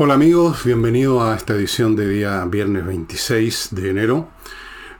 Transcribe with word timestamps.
Hola 0.00 0.14
amigos, 0.14 0.62
bienvenidos 0.62 1.24
a 1.24 1.34
esta 1.34 1.54
edición 1.54 1.96
de 1.96 2.08
día 2.08 2.44
viernes 2.44 2.86
26 2.86 3.70
de 3.72 3.90
enero, 3.90 4.28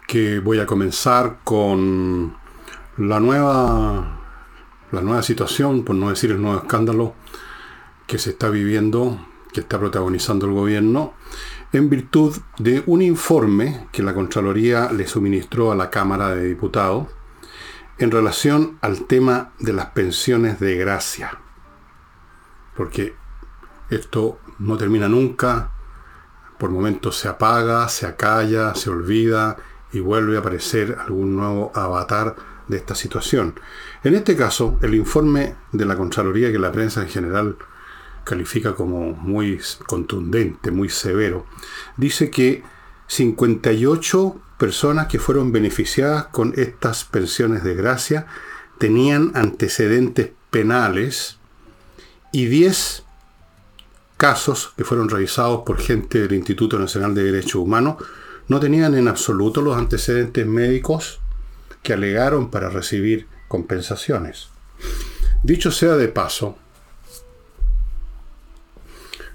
que 0.08 0.40
voy 0.40 0.58
a 0.58 0.66
comenzar 0.66 1.38
con 1.44 2.36
la 2.96 3.20
nueva, 3.20 4.18
la 4.90 5.00
nueva 5.00 5.22
situación, 5.22 5.84
por 5.84 5.94
no 5.94 6.10
decir 6.10 6.32
el 6.32 6.42
nuevo 6.42 6.58
escándalo 6.58 7.14
que 8.08 8.18
se 8.18 8.30
está 8.30 8.50
viviendo, 8.50 9.24
que 9.52 9.60
está 9.60 9.78
protagonizando 9.78 10.46
el 10.46 10.52
gobierno, 10.52 11.14
en 11.72 11.88
virtud 11.88 12.36
de 12.58 12.82
un 12.86 13.00
informe 13.00 13.86
que 13.92 14.02
la 14.02 14.14
Contraloría 14.14 14.90
le 14.90 15.06
suministró 15.06 15.70
a 15.70 15.76
la 15.76 15.90
Cámara 15.90 16.34
de 16.34 16.44
Diputados 16.44 17.06
en 17.98 18.10
relación 18.10 18.78
al 18.80 19.06
tema 19.06 19.52
de 19.60 19.74
las 19.74 19.86
pensiones 19.90 20.58
de 20.58 20.74
gracia. 20.74 21.38
Porque 22.76 23.14
esto 23.90 24.40
no 24.58 24.76
termina 24.76 25.08
nunca, 25.08 25.70
por 26.58 26.70
momentos 26.70 27.16
se 27.16 27.28
apaga, 27.28 27.88
se 27.88 28.06
acalla, 28.06 28.74
se 28.74 28.90
olvida 28.90 29.56
y 29.92 30.00
vuelve 30.00 30.36
a 30.36 30.40
aparecer 30.40 30.96
algún 30.98 31.36
nuevo 31.36 31.72
avatar 31.74 32.36
de 32.66 32.76
esta 32.76 32.94
situación. 32.94 33.58
En 34.04 34.14
este 34.14 34.36
caso, 34.36 34.78
el 34.82 34.94
informe 34.94 35.54
de 35.72 35.86
la 35.86 35.96
Contraloría 35.96 36.52
que 36.52 36.58
la 36.58 36.72
prensa 36.72 37.02
en 37.02 37.08
general 37.08 37.56
califica 38.24 38.74
como 38.74 39.12
muy 39.12 39.58
contundente, 39.86 40.70
muy 40.70 40.90
severo, 40.90 41.46
dice 41.96 42.30
que 42.30 42.62
58 43.06 44.40
personas 44.58 45.06
que 45.06 45.18
fueron 45.18 45.52
beneficiadas 45.52 46.26
con 46.26 46.52
estas 46.56 47.04
pensiones 47.04 47.64
de 47.64 47.74
gracia 47.74 48.26
tenían 48.76 49.32
antecedentes 49.34 50.30
penales 50.50 51.38
y 52.32 52.46
10 52.46 53.04
casos 54.18 54.74
que 54.76 54.84
fueron 54.84 55.08
revisados 55.08 55.62
por 55.64 55.78
gente 55.78 56.20
del 56.20 56.36
Instituto 56.36 56.78
Nacional 56.78 57.14
de 57.14 57.22
Derechos 57.22 57.54
Humanos 57.54 58.04
no 58.48 58.58
tenían 58.60 58.94
en 58.96 59.08
absoluto 59.08 59.62
los 59.62 59.76
antecedentes 59.76 60.44
médicos 60.44 61.20
que 61.82 61.92
alegaron 61.92 62.50
para 62.50 62.68
recibir 62.68 63.28
compensaciones. 63.46 64.48
Dicho 65.42 65.70
sea 65.70 65.96
de 65.96 66.08
paso, 66.08 66.58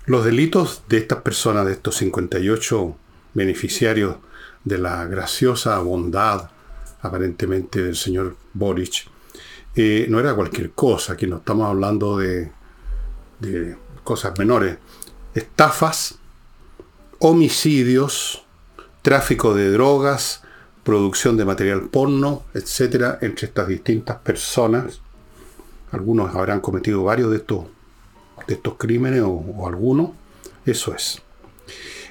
los 0.06 0.26
delitos 0.26 0.84
de 0.90 0.98
estas 0.98 1.22
personas, 1.22 1.66
de 1.66 1.72
estos 1.72 1.96
58 1.96 2.98
beneficiarios 3.34 4.18
de 4.66 4.78
la 4.78 5.06
graciosa 5.06 5.80
bondad 5.80 6.50
aparentemente 7.02 7.82
del 7.82 7.96
señor 7.96 8.36
Boric, 8.54 9.08
eh, 9.76 10.08
no 10.10 10.20
era 10.20 10.36
cualquier 10.36 10.72
cosa, 10.72 11.14
aquí 11.14 11.26
no 11.26 11.38
estamos 11.38 11.68
hablando 11.68 12.18
de, 12.18 12.52
de 13.40 13.78
cosas 14.04 14.38
menores, 14.38 14.78
estafas, 15.34 16.16
homicidios, 17.20 18.44
tráfico 19.02 19.54
de 19.54 19.72
drogas, 19.72 20.42
producción 20.84 21.38
de 21.38 21.46
material 21.46 21.84
porno, 21.90 22.44
etcétera, 22.54 23.18
entre 23.22 23.48
estas 23.48 23.68
distintas 23.68 24.18
personas. 24.18 25.02
Algunos 25.92 26.36
habrán 26.36 26.60
cometido 26.60 27.04
varios 27.04 27.32
de 27.32 27.38
estos, 27.38 27.66
de 28.48 28.56
estos 28.56 28.76
crímenes 28.76 29.22
o, 29.22 29.30
o 29.30 29.68
algunos. 29.68 30.12
Eso 30.66 30.94
es. 30.94 31.22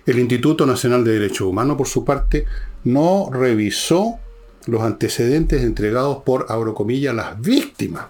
El 0.06 0.18
Instituto 0.18 0.66
Nacional 0.66 1.04
de 1.04 1.12
Derechos 1.12 1.42
Humanos, 1.42 1.76
por 1.76 1.86
su 1.86 2.04
parte, 2.04 2.46
no 2.84 3.28
revisó 3.30 4.18
los 4.66 4.82
antecedentes 4.82 5.62
entregados 5.62 6.22
por, 6.24 6.46
abro 6.48 6.74
comillas, 6.74 7.14
las 7.14 7.40
víctimas 7.40 8.06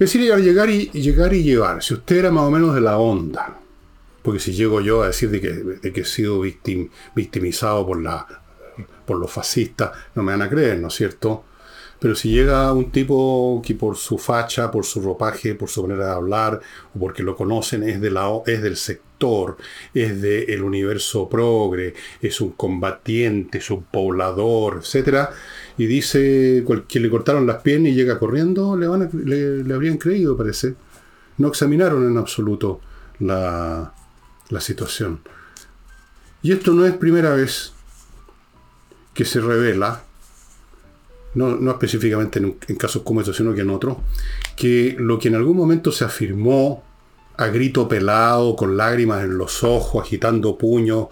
es 0.00 0.10
decir, 0.10 0.34
llegar 0.34 0.70
y, 0.70 0.90
llegar 0.92 1.34
y 1.34 1.42
llevar. 1.42 1.82
Si 1.82 1.92
usted 1.92 2.16
era 2.16 2.30
más 2.30 2.44
o 2.44 2.50
menos 2.50 2.74
de 2.74 2.80
la 2.80 2.96
onda, 2.96 3.60
porque 4.22 4.40
si 4.40 4.52
llego 4.52 4.80
yo 4.80 5.02
a 5.02 5.08
decir 5.08 5.28
de 5.28 5.42
que, 5.42 5.92
que 5.92 6.00
he 6.00 6.04
sido 6.06 6.40
victimizado 7.14 7.86
por, 7.86 8.00
la, 8.00 8.26
por 9.04 9.18
los 9.18 9.30
fascistas, 9.30 9.90
no 10.14 10.22
me 10.22 10.32
van 10.32 10.40
a 10.40 10.48
creer, 10.48 10.78
¿no 10.78 10.88
es 10.88 10.94
cierto? 10.94 11.44
Pero 11.98 12.14
si 12.14 12.30
llega 12.30 12.72
un 12.72 12.90
tipo 12.90 13.60
que 13.62 13.74
por 13.74 13.94
su 13.98 14.16
facha, 14.16 14.70
por 14.70 14.86
su 14.86 15.02
ropaje, 15.02 15.54
por 15.54 15.68
su 15.68 15.82
manera 15.82 16.06
de 16.06 16.12
hablar, 16.12 16.60
o 16.94 16.98
porque 16.98 17.22
lo 17.22 17.36
conocen, 17.36 17.82
es, 17.82 18.00
de 18.00 18.10
la, 18.10 18.26
es 18.46 18.62
del 18.62 18.78
sector, 18.78 19.58
es 19.92 20.22
del 20.22 20.62
universo 20.62 21.28
progre, 21.28 21.92
es 22.22 22.40
un 22.40 22.52
combatiente, 22.52 23.58
es 23.58 23.70
un 23.70 23.82
poblador, 23.82 24.80
etc., 24.82 25.28
y 25.78 25.86
dice 25.86 26.64
que 26.88 27.00
le 27.00 27.10
cortaron 27.10 27.46
las 27.46 27.62
piernas 27.62 27.92
y 27.92 27.94
llega 27.94 28.18
corriendo, 28.18 28.76
le, 28.76 28.86
van 28.86 29.10
le, 29.12 29.74
habrían 29.74 29.98
creído, 29.98 30.36
parece. 30.36 30.74
No 31.38 31.48
examinaron 31.48 32.10
en 32.10 32.18
absoluto 32.18 32.80
la, 33.18 33.94
la 34.48 34.60
situación. 34.60 35.20
Y 36.42 36.52
esto 36.52 36.72
no 36.72 36.86
es 36.86 36.94
primera 36.94 37.34
vez 37.34 37.72
que 39.14 39.24
se 39.24 39.40
revela, 39.40 40.02
no, 41.34 41.56
no 41.56 41.70
específicamente 41.70 42.38
en, 42.38 42.56
en, 42.66 42.76
casos 42.76 43.02
como 43.02 43.20
estos, 43.20 43.36
sino 43.36 43.54
que 43.54 43.60
en 43.60 43.70
otros, 43.70 43.98
que 44.56 44.96
lo 44.98 45.18
que 45.18 45.28
en 45.28 45.36
algún 45.36 45.56
momento 45.56 45.92
se 45.92 46.04
afirmó 46.04 46.84
a 47.36 47.46
grito 47.48 47.88
pelado, 47.88 48.56
con 48.56 48.76
lágrimas 48.76 49.24
en 49.24 49.38
los 49.38 49.64
ojos, 49.64 50.04
agitando 50.04 50.58
puños, 50.58 51.08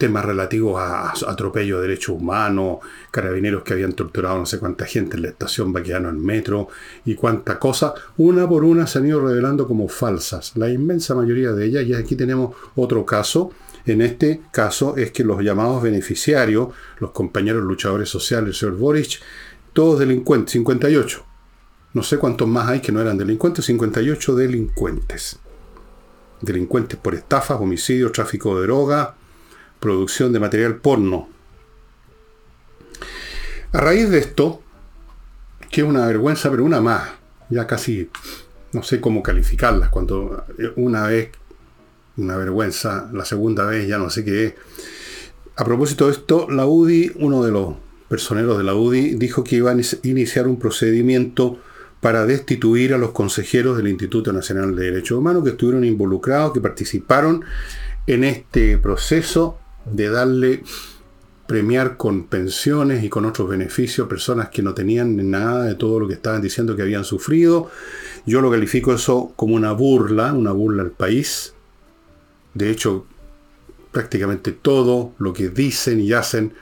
temas 0.00 0.24
relativos 0.24 0.80
a, 0.80 1.12
atropello 1.28 1.76
de 1.76 1.88
derechos 1.88 2.16
humanos, 2.16 2.78
carabineros 3.10 3.62
que 3.62 3.74
habían 3.74 3.92
torturado 3.92 4.38
no 4.38 4.46
sé 4.46 4.58
cuánta 4.58 4.86
gente 4.86 5.16
en 5.16 5.22
la 5.22 5.28
estación 5.28 5.72
Baqueano 5.72 6.08
en 6.08 6.24
metro 6.24 6.68
y 7.04 7.14
cuánta 7.14 7.58
cosa, 7.58 7.92
una 8.16 8.48
por 8.48 8.64
una 8.64 8.86
se 8.86 8.98
han 8.98 9.06
ido 9.06 9.20
revelando 9.20 9.68
como 9.68 9.86
falsas, 9.88 10.56
la 10.56 10.70
inmensa 10.70 11.14
mayoría 11.14 11.52
de 11.52 11.66
ellas, 11.66 11.84
y 11.84 11.94
aquí 11.94 12.16
tenemos 12.16 12.56
otro 12.74 13.04
caso, 13.04 13.52
en 13.84 14.00
este 14.00 14.40
caso 14.50 14.96
es 14.96 15.12
que 15.12 15.22
los 15.22 15.42
llamados 15.42 15.82
beneficiarios, 15.82 16.68
los 16.98 17.10
compañeros 17.10 17.62
luchadores 17.62 18.08
sociales, 18.08 18.48
el 18.48 18.54
señor 18.54 18.76
Boric, 18.76 19.20
todos 19.74 20.00
delincuentes, 20.00 20.52
58. 20.52 21.24
No 21.92 22.02
sé 22.02 22.18
cuántos 22.18 22.48
más 22.48 22.68
hay 22.68 22.80
que 22.80 22.92
no 22.92 23.00
eran 23.00 23.18
delincuentes, 23.18 23.66
58 23.66 24.34
delincuentes. 24.34 25.38
Delincuentes 26.40 26.98
por 26.98 27.14
estafas, 27.14 27.60
homicidios, 27.60 28.12
tráfico 28.12 28.56
de 28.56 28.62
droga, 28.66 29.16
producción 29.80 30.32
de 30.32 30.40
material 30.40 30.76
porno. 30.76 31.28
A 33.72 33.80
raíz 33.80 34.10
de 34.10 34.18
esto, 34.18 34.62
que 35.70 35.80
es 35.80 35.86
una 35.86 36.06
vergüenza, 36.06 36.50
pero 36.50 36.64
una 36.64 36.80
más, 36.80 37.10
ya 37.48 37.66
casi 37.66 38.10
no 38.72 38.82
sé 38.82 39.00
cómo 39.00 39.22
calificarlas, 39.22 39.88
cuando 39.88 40.44
una 40.76 41.06
vez 41.06 41.30
una 42.16 42.36
vergüenza, 42.36 43.08
la 43.12 43.24
segunda 43.24 43.64
vez 43.64 43.88
ya 43.88 43.98
no 43.98 44.10
sé 44.10 44.24
qué 44.24 44.46
es. 44.46 44.54
A 45.56 45.64
propósito 45.64 46.06
de 46.06 46.12
esto, 46.12 46.48
la 46.50 46.66
UDI, 46.66 47.12
uno 47.16 47.42
de 47.42 47.50
los 47.50 47.74
personeros 48.08 48.58
de 48.58 48.64
la 48.64 48.74
UDI, 48.74 49.14
dijo 49.14 49.44
que 49.44 49.56
iba 49.56 49.70
a 49.70 49.76
iniciar 50.02 50.46
un 50.46 50.58
procedimiento 50.58 51.58
para 52.00 52.26
destituir 52.26 52.94
a 52.94 52.98
los 52.98 53.10
consejeros 53.10 53.76
del 53.76 53.88
Instituto 53.88 54.32
Nacional 54.32 54.74
de 54.74 54.86
Derechos 54.86 55.18
Humanos 55.18 55.44
que 55.44 55.50
estuvieron 55.50 55.84
involucrados, 55.84 56.52
que 56.52 56.60
participaron 56.60 57.44
en 58.06 58.24
este 58.24 58.78
proceso 58.78 59.59
de 59.84 60.08
darle 60.10 60.62
premiar 61.46 61.96
con 61.96 62.26
pensiones 62.26 63.02
y 63.02 63.08
con 63.08 63.24
otros 63.24 63.48
beneficios 63.48 64.06
personas 64.06 64.50
que 64.50 64.62
no 64.62 64.72
tenían 64.72 65.30
nada 65.30 65.64
de 65.64 65.74
todo 65.74 65.98
lo 65.98 66.06
que 66.06 66.14
estaban 66.14 66.40
diciendo 66.40 66.76
que 66.76 66.82
habían 66.82 67.04
sufrido. 67.04 67.70
Yo 68.24 68.40
lo 68.40 68.52
califico 68.52 68.94
eso 68.94 69.32
como 69.34 69.56
una 69.56 69.72
burla, 69.72 70.32
una 70.32 70.52
burla 70.52 70.84
al 70.84 70.92
país. 70.92 71.54
De 72.54 72.70
hecho, 72.70 73.04
prácticamente 73.90 74.52
todo 74.52 75.12
lo 75.18 75.32
que 75.32 75.48
dicen 75.48 76.00
y 76.00 76.12
hacen 76.12 76.52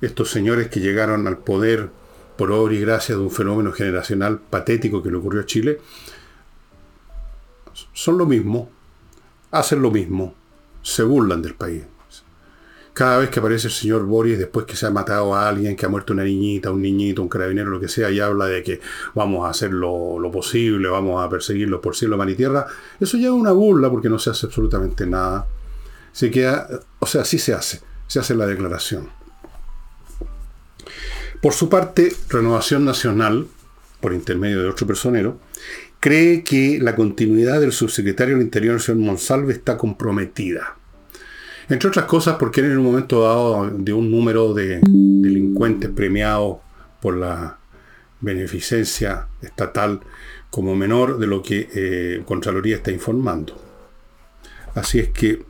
estos 0.00 0.30
señores 0.30 0.68
que 0.68 0.80
llegaron 0.80 1.26
al 1.26 1.38
poder 1.38 1.90
por 2.38 2.52
obra 2.52 2.74
y 2.74 2.80
gracia 2.80 3.16
de 3.16 3.20
un 3.20 3.30
fenómeno 3.30 3.72
generacional 3.72 4.38
patético 4.38 5.02
que 5.02 5.10
le 5.10 5.16
ocurrió 5.16 5.42
a 5.42 5.46
Chile, 5.46 5.80
son 7.92 8.16
lo 8.16 8.26
mismo, 8.26 8.70
hacen 9.50 9.82
lo 9.82 9.90
mismo, 9.90 10.34
se 10.82 11.02
burlan 11.02 11.42
del 11.42 11.54
país. 11.54 11.82
Cada 12.96 13.18
vez 13.18 13.28
que 13.28 13.40
aparece 13.40 13.66
el 13.66 13.74
señor 13.74 14.06
Boris, 14.06 14.38
después 14.38 14.64
que 14.64 14.74
se 14.74 14.86
ha 14.86 14.90
matado 14.90 15.34
a 15.34 15.46
alguien, 15.46 15.76
que 15.76 15.84
ha 15.84 15.88
muerto 15.90 16.14
una 16.14 16.24
niñita, 16.24 16.70
un 16.70 16.80
niñito, 16.80 17.20
un 17.20 17.28
carabinero, 17.28 17.68
lo 17.68 17.78
que 17.78 17.88
sea, 17.88 18.10
y 18.10 18.20
habla 18.20 18.46
de 18.46 18.62
que 18.62 18.80
vamos 19.14 19.46
a 19.46 19.50
hacer 19.50 19.70
lo, 19.70 20.30
posible, 20.32 20.88
vamos 20.88 21.22
a 21.22 21.28
perseguirlos 21.28 21.80
por 21.80 21.94
cielo, 21.94 22.16
mar 22.16 22.30
y 22.30 22.34
tierra, 22.34 22.66
eso 22.98 23.18
ya 23.18 23.26
es 23.26 23.34
una 23.34 23.52
burla 23.52 23.90
porque 23.90 24.08
no 24.08 24.18
se 24.18 24.30
hace 24.30 24.46
absolutamente 24.46 25.06
nada. 25.06 25.46
Se 26.10 26.30
queda, 26.30 26.70
o 26.98 27.04
sea, 27.04 27.26
sí 27.26 27.38
se 27.38 27.52
hace, 27.52 27.82
se 28.06 28.18
hace 28.18 28.34
la 28.34 28.46
declaración. 28.46 29.10
Por 31.42 31.52
su 31.52 31.68
parte, 31.68 32.14
Renovación 32.30 32.86
Nacional, 32.86 33.46
por 34.00 34.14
intermedio 34.14 34.62
de 34.62 34.70
otro 34.70 34.86
personero, 34.86 35.38
cree 36.00 36.42
que 36.42 36.78
la 36.80 36.96
continuidad 36.96 37.60
del 37.60 37.72
subsecretario 37.72 38.36
del 38.36 38.44
Interior, 38.46 38.80
señor 38.80 39.02
Monsalve, 39.02 39.52
está 39.52 39.76
comprometida. 39.76 40.78
Entre 41.68 41.88
otras 41.88 42.04
cosas 42.04 42.36
porque 42.38 42.60
en 42.60 42.78
un 42.78 42.84
momento 42.84 43.22
dado 43.22 43.70
de 43.70 43.92
un 43.92 44.10
número 44.10 44.54
de 44.54 44.80
delincuentes 44.82 45.90
premiados 45.90 46.58
por 47.00 47.16
la 47.16 47.58
beneficencia 48.20 49.26
estatal 49.42 50.00
como 50.50 50.76
menor 50.76 51.18
de 51.18 51.26
lo 51.26 51.42
que 51.42 51.68
eh, 51.74 52.22
Contraloría 52.24 52.76
está 52.76 52.90
informando. 52.90 53.60
Así 54.74 54.98
es 55.00 55.08
que 55.08 55.42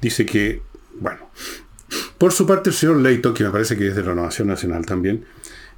dice 0.00 0.26
que, 0.26 0.62
bueno, 0.98 1.30
por 2.18 2.32
su 2.32 2.46
parte 2.46 2.70
el 2.70 2.76
señor 2.76 2.96
Leighton, 2.96 3.34
que 3.34 3.44
me 3.44 3.50
parece 3.50 3.76
que 3.76 3.88
es 3.88 3.94
de 3.94 4.02
la 4.02 4.10
Renovación 4.10 4.48
Nacional 4.48 4.84
también, 4.86 5.24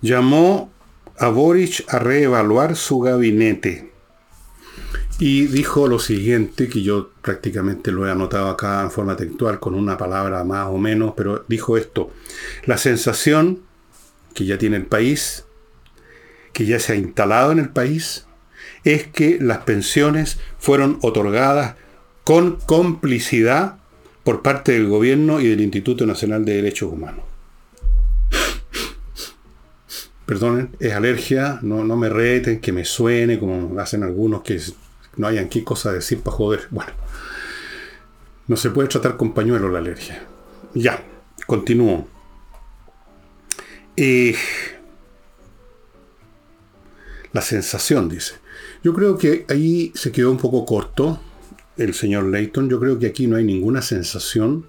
llamó 0.01 0.73
a 1.19 1.29
Boric 1.29 1.85
a 1.89 1.99
reevaluar 1.99 2.77
su 2.77 3.01
gabinete. 3.01 3.93
Y 5.21 5.47
dijo 5.47 5.89
lo 5.89 5.99
siguiente, 5.99 6.69
que 6.69 6.83
yo 6.83 7.11
prácticamente 7.23 7.91
lo 7.91 8.07
he 8.07 8.11
anotado 8.11 8.49
acá 8.49 8.83
en 8.83 8.91
forma 8.93 9.17
textual 9.17 9.59
con 9.59 9.75
una 9.75 9.99
palabra 9.99 10.45
más 10.45 10.69
o 10.69 10.79
menos, 10.79 11.15
pero 11.17 11.45
dijo 11.49 11.77
esto, 11.77 12.13
la 12.67 12.79
sensación 12.79 13.63
que 14.33 14.45
ya 14.45 14.59
tiene 14.59 14.77
el 14.77 14.87
país, 14.87 15.45
que 16.53 16.67
ya 16.67 16.79
se 16.79 16.93
ha 16.93 16.97
instalado 16.97 17.51
en 17.51 17.59
el 17.59 17.71
país, 17.71 18.27
es 18.85 19.09
que 19.09 19.39
las 19.41 19.59
pensiones 19.59 20.39
fueron 20.59 21.01
otorgadas 21.03 21.75
con 22.23 22.59
complicidad 22.67 23.79
por 24.23 24.43
parte 24.43 24.73
del 24.73 24.87
gobierno 24.87 25.41
y 25.41 25.49
del 25.49 25.63
Instituto 25.63 26.07
Nacional 26.07 26.45
de 26.45 26.55
Derechos 26.55 26.93
Humanos. 26.93 27.25
Perdonen, 30.27 30.77
es 30.79 30.93
alergia, 30.93 31.59
no, 31.63 31.83
no 31.83 31.97
me 31.97 32.09
reten, 32.09 32.61
que 32.61 32.71
me 32.71 32.85
suene 32.85 33.41
como 33.41 33.81
hacen 33.81 34.05
algunos 34.05 34.43
que 34.43 34.61
no 35.19 35.27
hayan 35.27 35.49
qué 35.49 35.63
cosa 35.63 35.93
decir 35.93 36.21
para 36.21 36.37
joder. 36.37 36.69
Bueno, 36.71 36.93
no 38.47 38.57
se 38.57 38.71
puede 38.71 38.89
tratar 38.89 39.17
con 39.17 39.35
pañuelo 39.35 39.69
la 39.69 39.81
alergia. 39.81 40.25
Ya, 40.75 41.05
continúo. 41.47 42.09
Eh, 43.97 44.35
la 47.33 47.43
sensación, 47.43 48.09
dice. 48.09 48.37
Yo 48.83 48.95
creo 48.95 49.19
que 49.19 49.45
ahí 49.49 49.93
se 49.95 50.13
quedó 50.13 50.31
un 50.31 50.39
poco 50.39 50.65
corto 50.65 51.21
el 51.77 51.95
señor 51.95 52.27
Leighton. 52.27 52.71
Yo 52.71 52.79
creo 52.79 52.99
que 52.99 53.09
aquí 53.09 53.27
no 53.27 53.37
hay 53.37 53.45
ninguna 53.45 53.83
sensación, 53.83 54.67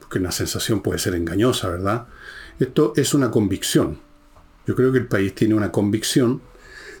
porque 0.00 0.18
una 0.18 0.32
sensación 0.32 0.80
puede 0.80 0.98
ser 0.98 1.14
engañosa, 1.14 1.68
¿verdad? 1.68 2.06
Esto 2.58 2.94
es 2.96 3.12
una 3.12 3.30
convicción. 3.30 4.00
Yo 4.66 4.74
creo 4.74 4.90
que 4.90 4.98
el 4.98 5.06
país 5.06 5.34
tiene 5.34 5.54
una 5.54 5.70
convicción 5.70 6.40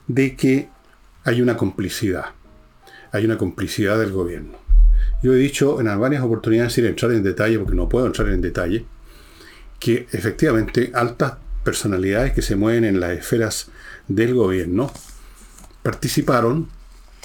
de 0.06 0.36
que 0.36 0.68
hay 1.24 1.40
una 1.40 1.56
complicidad 1.56 2.34
hay 3.12 3.24
una 3.24 3.38
complicidad 3.38 3.98
del 3.98 4.12
gobierno. 4.12 4.58
Yo 5.22 5.34
he 5.34 5.36
dicho 5.36 5.80
en 5.80 6.00
varias 6.00 6.22
oportunidades, 6.22 6.72
sin 6.72 6.86
entrar 6.86 7.12
en 7.12 7.22
detalle, 7.22 7.58
porque 7.58 7.74
no 7.74 7.88
puedo 7.88 8.06
entrar 8.06 8.28
en 8.28 8.40
detalle, 8.40 8.86
que 9.78 10.06
efectivamente 10.12 10.90
altas 10.94 11.34
personalidades 11.64 12.32
que 12.32 12.42
se 12.42 12.56
mueven 12.56 12.84
en 12.84 13.00
las 13.00 13.12
esferas 13.12 13.68
del 14.08 14.34
gobierno 14.34 14.90
participaron 15.82 16.68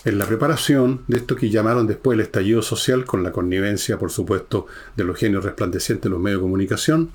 en 0.06 0.20
la 0.20 0.26
preparación 0.26 1.02
de 1.08 1.18
esto 1.18 1.36
que 1.36 1.50
llamaron 1.50 1.88
después 1.88 2.16
el 2.16 2.22
estallido 2.22 2.62
social, 2.62 3.06
con 3.06 3.24
la 3.24 3.32
connivencia, 3.32 3.98
por 3.98 4.12
supuesto, 4.12 4.68
de 4.96 5.04
los 5.04 5.18
genios 5.18 5.44
resplandecientes 5.44 6.04
de 6.04 6.10
los 6.10 6.20
medios 6.20 6.40
de 6.40 6.44
comunicación, 6.44 7.10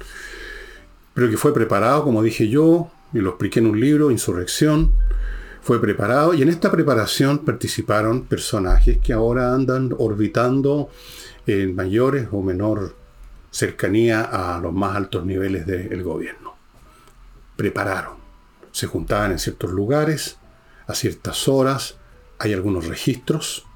pero 1.15 1.31
que 1.31 1.37
fue 1.37 1.55
preparado, 1.55 2.03
como 2.03 2.23
dije 2.23 2.49
yo, 2.49 2.91
y 3.13 3.19
lo 3.19 3.31
expliqué 3.31 3.61
en 3.61 3.67
un 3.67 3.81
libro, 3.81 4.11
Insurrección, 4.11 4.93
fue 5.63 5.81
preparado 5.81 6.35
y 6.35 6.43
en 6.43 6.49
esta 6.49 6.71
preparación 6.71 7.41
participaron 7.41 8.25
personajes 8.25 8.99
que 8.99 9.13
ahora 9.13 9.55
andan 9.55 9.95
orbitando 9.99 10.91
en 11.47 11.75
mayores 11.75 12.29
o 12.33 12.43
menor 12.43 12.97
cercanía 13.51 14.23
a 14.23 14.61
los 14.61 14.73
más 14.73 14.97
altos 14.97 15.25
niveles 15.25 15.67
del 15.67 16.03
gobierno. 16.03 16.55
Prepararon. 17.57 18.15
Se 18.73 18.87
juntaban 18.87 19.33
en 19.33 19.39
ciertos 19.39 19.71
lugares, 19.71 20.39
a 20.87 20.95
ciertas 20.95 21.49
horas, 21.49 21.97
hay 22.39 22.53
algunos 22.53 22.87
registros, 22.87 23.67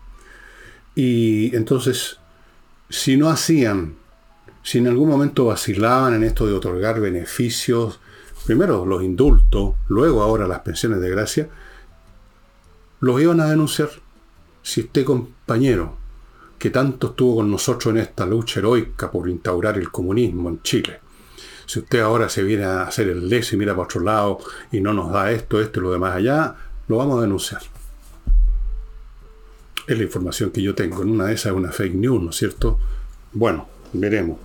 y 0.94 1.54
entonces, 1.56 2.18
si 2.88 3.16
no 3.16 3.28
hacían, 3.28 3.96
si 4.62 4.78
en 4.78 4.86
algún 4.86 5.08
momento 5.08 5.46
vacilaban 5.46 6.14
en 6.14 6.22
esto 6.22 6.46
de 6.46 6.54
otorgar 6.54 7.00
beneficios, 7.00 7.98
primero 8.46 8.86
los 8.86 9.02
indultos, 9.02 9.74
luego 9.88 10.22
ahora 10.22 10.46
las 10.46 10.60
pensiones 10.60 11.00
de 11.00 11.10
gracia, 11.10 11.48
los 13.00 13.20
iban 13.20 13.40
a 13.40 13.48
denunciar. 13.48 13.90
Si 14.62 14.82
este 14.82 15.04
compañero, 15.04 15.96
que 16.58 16.70
tanto 16.70 17.08
estuvo 17.08 17.36
con 17.36 17.50
nosotros 17.50 17.94
en 17.94 18.00
esta 18.00 18.24
lucha 18.24 18.60
heroica 18.60 19.10
por 19.10 19.28
instaurar 19.28 19.76
el 19.76 19.90
comunismo 19.90 20.48
en 20.48 20.62
Chile, 20.62 21.00
si 21.66 21.80
usted 21.80 22.00
ahora 22.00 22.28
se 22.28 22.42
viene 22.42 22.64
a 22.64 22.82
hacer 22.82 23.08
el 23.08 23.28
leso 23.28 23.54
y 23.54 23.58
mira 23.58 23.72
para 23.72 23.84
otro 23.84 24.00
lado 24.00 24.38
y 24.70 24.80
no 24.80 24.92
nos 24.92 25.12
da 25.12 25.30
esto, 25.32 25.60
esto 25.60 25.80
y 25.80 25.82
lo 25.82 25.92
demás 25.92 26.14
allá, 26.14 26.56
lo 26.88 26.98
vamos 26.98 27.18
a 27.18 27.22
denunciar. 27.22 27.62
Es 29.86 29.98
la 29.98 30.04
información 30.04 30.50
que 30.50 30.62
yo 30.62 30.74
tengo. 30.74 31.02
En 31.02 31.10
una 31.10 31.26
de 31.26 31.34
esas 31.34 31.52
es 31.52 31.58
una 31.58 31.72
fake 31.72 31.94
news, 31.94 32.22
¿no 32.22 32.30
es 32.30 32.36
cierto? 32.36 32.78
Bueno, 33.32 33.68
veremos. 33.92 34.38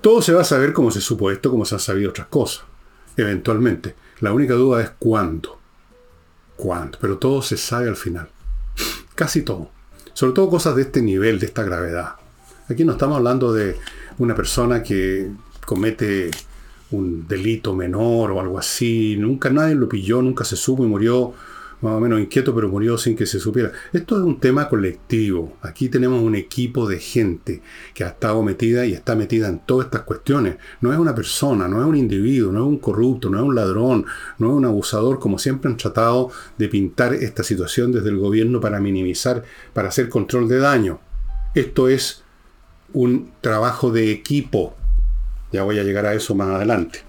Todo 0.00 0.22
se 0.22 0.32
va 0.32 0.42
a 0.42 0.44
saber 0.44 0.72
como 0.72 0.90
se 0.90 1.00
supo 1.00 1.30
esto, 1.30 1.50
como 1.50 1.64
se 1.64 1.74
han 1.74 1.80
sabido 1.80 2.10
otras 2.10 2.28
cosas. 2.28 2.64
Eventualmente. 3.16 3.94
La 4.20 4.32
única 4.32 4.54
duda 4.54 4.82
es 4.82 4.90
cuándo 4.98 5.58
cuánto, 6.56 6.98
pero 7.00 7.18
todo 7.18 7.42
se 7.42 7.56
sabe 7.56 7.88
al 7.88 7.96
final. 7.96 8.28
Casi 9.14 9.42
todo. 9.42 9.70
Sobre 10.12 10.32
todo 10.32 10.50
cosas 10.50 10.76
de 10.76 10.82
este 10.82 11.02
nivel, 11.02 11.38
de 11.38 11.46
esta 11.46 11.62
gravedad. 11.62 12.14
Aquí 12.68 12.84
no 12.84 12.92
estamos 12.92 13.18
hablando 13.18 13.52
de 13.52 13.76
una 14.18 14.34
persona 14.34 14.82
que 14.82 15.30
comete 15.64 16.30
un 16.90 17.26
delito 17.28 17.74
menor 17.74 18.32
o 18.32 18.40
algo 18.40 18.58
así. 18.58 19.16
Nunca 19.18 19.50
nadie 19.50 19.74
lo 19.74 19.88
pilló, 19.88 20.22
nunca 20.22 20.44
se 20.44 20.56
supo 20.56 20.84
y 20.84 20.88
murió 20.88 21.34
más 21.80 21.92
o 21.92 22.00
menos 22.00 22.20
inquieto, 22.20 22.54
pero 22.54 22.68
murió 22.68 22.96
sin 22.96 23.16
que 23.16 23.26
se 23.26 23.38
supiera. 23.38 23.72
Esto 23.92 24.16
es 24.16 24.22
un 24.22 24.40
tema 24.40 24.68
colectivo. 24.68 25.56
Aquí 25.62 25.88
tenemos 25.88 26.22
un 26.22 26.34
equipo 26.34 26.88
de 26.88 26.98
gente 26.98 27.62
que 27.94 28.04
ha 28.04 28.08
estado 28.08 28.42
metida 28.42 28.86
y 28.86 28.92
está 28.92 29.14
metida 29.14 29.48
en 29.48 29.60
todas 29.60 29.86
estas 29.86 30.02
cuestiones. 30.02 30.56
No 30.80 30.92
es 30.92 30.98
una 30.98 31.14
persona, 31.14 31.68
no 31.68 31.80
es 31.80 31.86
un 31.86 31.96
individuo, 31.96 32.52
no 32.52 32.60
es 32.60 32.66
un 32.66 32.78
corrupto, 32.78 33.28
no 33.28 33.38
es 33.38 33.44
un 33.44 33.54
ladrón, 33.54 34.06
no 34.38 34.48
es 34.48 34.54
un 34.54 34.64
abusador, 34.64 35.18
como 35.18 35.38
siempre 35.38 35.70
han 35.70 35.76
tratado 35.76 36.30
de 36.58 36.68
pintar 36.68 37.14
esta 37.14 37.42
situación 37.42 37.92
desde 37.92 38.08
el 38.08 38.18
gobierno 38.18 38.60
para 38.60 38.80
minimizar, 38.80 39.44
para 39.72 39.88
hacer 39.88 40.08
control 40.08 40.48
de 40.48 40.58
daño. 40.58 41.00
Esto 41.54 41.88
es 41.88 42.22
un 42.92 43.32
trabajo 43.40 43.90
de 43.90 44.10
equipo. 44.10 44.74
Ya 45.52 45.62
voy 45.62 45.78
a 45.78 45.84
llegar 45.84 46.06
a 46.06 46.14
eso 46.14 46.34
más 46.34 46.48
adelante. 46.48 47.00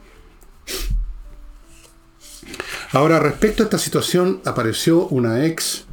Ahora, 2.97 3.19
respecto 3.19 3.61
a 3.61 3.65
esta 3.65 3.77
situación, 3.77 4.41
apareció 4.43 5.05
una 5.09 5.45
ex 5.45 5.85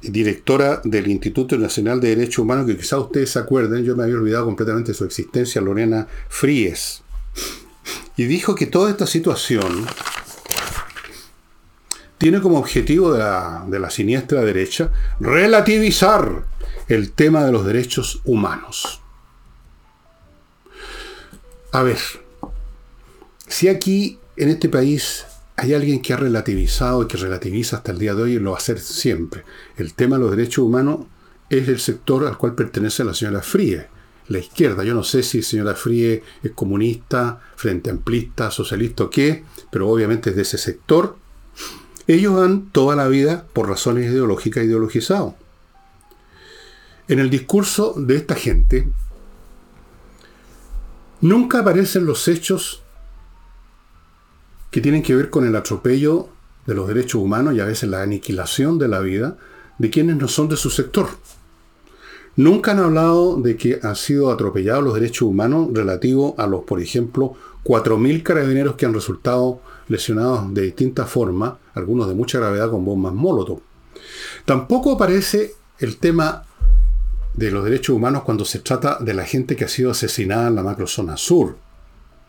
directora 0.00 0.80
del 0.84 1.08
Instituto 1.08 1.58
Nacional 1.58 2.00
de 2.00 2.14
Derechos 2.14 2.38
Humanos, 2.38 2.66
que 2.66 2.76
quizás 2.76 3.00
ustedes 3.00 3.30
se 3.30 3.40
acuerden, 3.40 3.82
yo 3.82 3.96
me 3.96 4.04
había 4.04 4.14
olvidado 4.14 4.44
completamente 4.44 4.92
de 4.92 4.96
su 4.96 5.04
existencia, 5.04 5.60
Lorena 5.60 6.06
Fríes, 6.28 7.02
y 8.16 8.26
dijo 8.26 8.54
que 8.54 8.66
toda 8.66 8.90
esta 8.90 9.08
situación 9.08 9.86
tiene 12.16 12.40
como 12.40 12.60
objetivo 12.60 13.12
de 13.12 13.18
la, 13.18 13.64
de 13.66 13.80
la 13.80 13.90
siniestra 13.90 14.42
derecha 14.42 14.92
relativizar 15.18 16.44
el 16.86 17.10
tema 17.10 17.44
de 17.44 17.50
los 17.50 17.66
derechos 17.66 18.20
humanos. 18.24 19.02
A 21.72 21.82
ver, 21.82 21.98
si 23.48 23.66
aquí 23.66 24.20
en 24.36 24.50
este 24.50 24.68
país 24.68 25.26
hay 25.56 25.74
alguien 25.74 26.02
que 26.02 26.12
ha 26.12 26.16
relativizado 26.16 27.02
y 27.02 27.06
que 27.06 27.16
relativiza 27.16 27.76
hasta 27.76 27.92
el 27.92 27.98
día 27.98 28.14
de 28.14 28.22
hoy 28.22 28.32
y 28.34 28.38
lo 28.38 28.50
va 28.50 28.56
a 28.56 28.60
hacer 28.60 28.80
siempre. 28.80 29.44
El 29.76 29.94
tema 29.94 30.16
de 30.16 30.22
los 30.22 30.30
derechos 30.32 30.64
humanos 30.64 31.06
es 31.48 31.68
el 31.68 31.78
sector 31.78 32.26
al 32.26 32.36
cual 32.38 32.54
pertenece 32.54 33.04
la 33.04 33.14
señora 33.14 33.40
Frie, 33.40 33.86
la 34.28 34.38
izquierda. 34.38 34.82
Yo 34.82 34.94
no 34.94 35.04
sé 35.04 35.22
si 35.22 35.42
señora 35.42 35.74
Frie 35.74 36.22
es 36.42 36.50
comunista, 36.52 37.40
frente 37.56 37.90
amplista, 37.90 38.50
socialista 38.50 39.04
o 39.04 39.10
qué, 39.10 39.44
pero 39.70 39.88
obviamente 39.88 40.30
es 40.30 40.36
de 40.36 40.42
ese 40.42 40.58
sector. 40.58 41.16
Ellos 42.06 42.42
han 42.42 42.70
toda 42.70 42.96
la 42.96 43.08
vida, 43.08 43.46
por 43.52 43.68
razones 43.68 44.10
ideológicas, 44.10 44.64
ideologizado. 44.64 45.36
En 47.06 47.18
el 47.20 47.30
discurso 47.30 47.94
de 47.96 48.16
esta 48.16 48.34
gente, 48.34 48.88
nunca 51.20 51.60
aparecen 51.60 52.06
los 52.06 52.26
hechos 52.28 52.83
que 54.74 54.80
tienen 54.80 55.04
que 55.04 55.14
ver 55.14 55.30
con 55.30 55.46
el 55.46 55.54
atropello 55.54 56.26
de 56.66 56.74
los 56.74 56.88
derechos 56.88 57.22
humanos 57.22 57.54
y 57.54 57.60
a 57.60 57.64
veces 57.64 57.88
la 57.88 58.02
aniquilación 58.02 58.76
de 58.76 58.88
la 58.88 58.98
vida 58.98 59.36
de 59.78 59.88
quienes 59.88 60.16
no 60.16 60.26
son 60.26 60.48
de 60.48 60.56
su 60.56 60.68
sector. 60.68 61.06
Nunca 62.34 62.72
han 62.72 62.80
hablado 62.80 63.40
de 63.40 63.56
que 63.56 63.78
han 63.80 63.94
sido 63.94 64.32
atropellados 64.32 64.82
los 64.82 64.94
derechos 64.94 65.28
humanos 65.28 65.68
relativo 65.72 66.34
a 66.38 66.48
los, 66.48 66.64
por 66.64 66.80
ejemplo, 66.80 67.34
4.000 67.62 68.24
carabineros 68.24 68.74
que 68.74 68.84
han 68.84 68.94
resultado 68.94 69.60
lesionados 69.86 70.52
de 70.52 70.62
distintas 70.62 71.08
formas, 71.08 71.52
algunos 71.74 72.08
de 72.08 72.14
mucha 72.14 72.40
gravedad 72.40 72.68
con 72.68 72.84
bombas 72.84 73.14
Molotov. 73.14 73.60
Tampoco 74.44 74.94
aparece 74.94 75.54
el 75.78 75.98
tema 75.98 76.42
de 77.32 77.52
los 77.52 77.62
derechos 77.62 77.94
humanos 77.94 78.24
cuando 78.24 78.44
se 78.44 78.58
trata 78.58 78.98
de 79.00 79.14
la 79.14 79.24
gente 79.24 79.54
que 79.54 79.66
ha 79.66 79.68
sido 79.68 79.92
asesinada 79.92 80.48
en 80.48 80.56
la 80.56 80.64
macrozona 80.64 81.16
sur. 81.16 81.58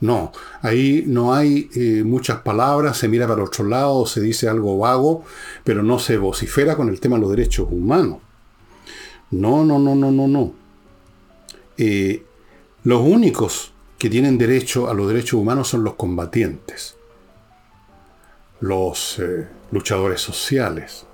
No, 0.02 0.34
ahí 0.62 1.04
no 1.08 1.34
hay 1.34 1.70
eh, 1.74 2.04
muchas 2.04 2.42
palabras, 2.42 2.98
se 2.98 3.08
mira 3.08 3.28
para 3.28 3.44
otro 3.44 3.66
lado, 3.66 4.06
se 4.06 4.20
dice 4.20 4.50
algo 4.50 4.78
vago, 4.78 5.24
pero 5.64 5.84
no 5.84 6.00
se 6.00 6.18
vocifera 6.18 6.76
con 6.76 6.90
el 6.90 7.00
tema 7.00 7.16
de 7.16 7.22
los 7.22 7.30
derechos 7.32 7.68
humanos. 7.72 8.18
No, 9.32 9.64
no, 9.64 9.80
no, 9.80 9.96
no, 9.96 10.12
no, 10.12 10.28
no. 10.28 10.54
Eh, 11.78 12.24
los 12.84 13.02
únicos 13.02 13.74
que 13.98 14.10
tienen 14.10 14.38
derecho 14.38 14.90
a 14.90 14.94
los 14.94 15.08
derechos 15.08 15.40
humanos 15.40 15.70
son 15.70 15.84
los 15.84 15.96
combatientes, 15.96 16.98
los 18.60 19.18
eh, 19.20 19.48
luchadores 19.72 20.22
sociales, 20.22 21.06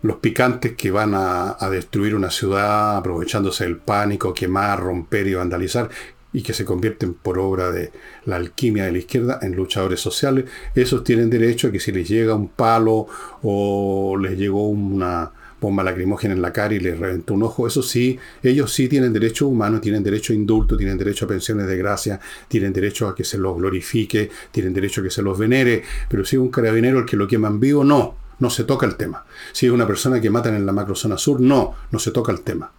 los 0.00 0.16
picantes 0.16 0.72
que 0.76 0.90
van 0.90 1.14
a, 1.14 1.56
a, 1.58 1.70
destruir 1.70 2.14
una 2.14 2.30
ciudad 2.30 2.96
aprovechándose 2.96 3.64
del 3.64 3.76
pánico, 3.76 4.34
quemar, 4.34 4.80
romper 4.80 5.28
y 5.28 5.34
vandalizar, 5.34 5.88
y 6.32 6.42
que 6.42 6.54
se 6.54 6.64
convierten 6.64 7.14
por 7.14 7.38
obra 7.38 7.70
de 7.70 7.92
la 8.24 8.36
alquimia 8.36 8.84
de 8.84 8.92
la 8.92 8.98
izquierda 8.98 9.38
en 9.42 9.54
luchadores 9.54 10.00
sociales, 10.00 10.46
esos 10.74 11.04
tienen 11.04 11.30
derecho 11.30 11.68
a 11.68 11.72
que 11.72 11.80
si 11.80 11.92
les 11.92 12.08
llega 12.08 12.34
un 12.34 12.48
palo 12.48 13.06
o 13.42 14.16
les 14.16 14.38
llegó 14.38 14.68
una 14.68 15.30
bomba 15.62 15.84
lacrimógena 15.84 16.34
en 16.34 16.42
la 16.42 16.52
cara 16.52 16.74
y 16.74 16.80
les 16.80 16.98
reventó 16.98 17.34
un 17.34 17.44
ojo, 17.44 17.66
eso 17.68 17.82
sí, 17.82 18.18
ellos 18.42 18.72
sí 18.72 18.88
tienen 18.88 19.12
derecho 19.12 19.46
humano, 19.46 19.80
tienen 19.80 20.02
derecho 20.02 20.32
a 20.32 20.36
indulto, 20.36 20.76
tienen 20.76 20.98
derecho 20.98 21.24
a 21.24 21.28
pensiones 21.28 21.68
de 21.68 21.76
gracia, 21.76 22.20
tienen 22.48 22.72
derecho 22.72 23.08
a 23.08 23.14
que 23.14 23.22
se 23.22 23.38
los 23.38 23.56
glorifique, 23.56 24.28
tienen 24.50 24.74
derecho 24.74 25.00
a 25.00 25.04
que 25.04 25.10
se 25.10 25.22
los 25.22 25.38
venere, 25.38 25.84
pero 26.08 26.24
si 26.24 26.36
es 26.36 26.42
un 26.42 26.50
carabinero 26.50 26.98
el 26.98 27.06
que 27.06 27.16
lo 27.16 27.28
queman 27.28 27.60
vivo, 27.60 27.84
no, 27.84 28.16
no 28.40 28.50
se 28.50 28.64
toca 28.64 28.86
el 28.86 28.96
tema. 28.96 29.24
Si 29.52 29.66
es 29.66 29.72
una 29.72 29.86
persona 29.86 30.20
que 30.20 30.30
matan 30.30 30.56
en 30.56 30.66
la 30.66 30.72
macrozona 30.72 31.16
sur, 31.16 31.40
no, 31.40 31.76
no 31.92 31.98
se 32.00 32.10
toca 32.10 32.32
el 32.32 32.40
tema. 32.40 32.72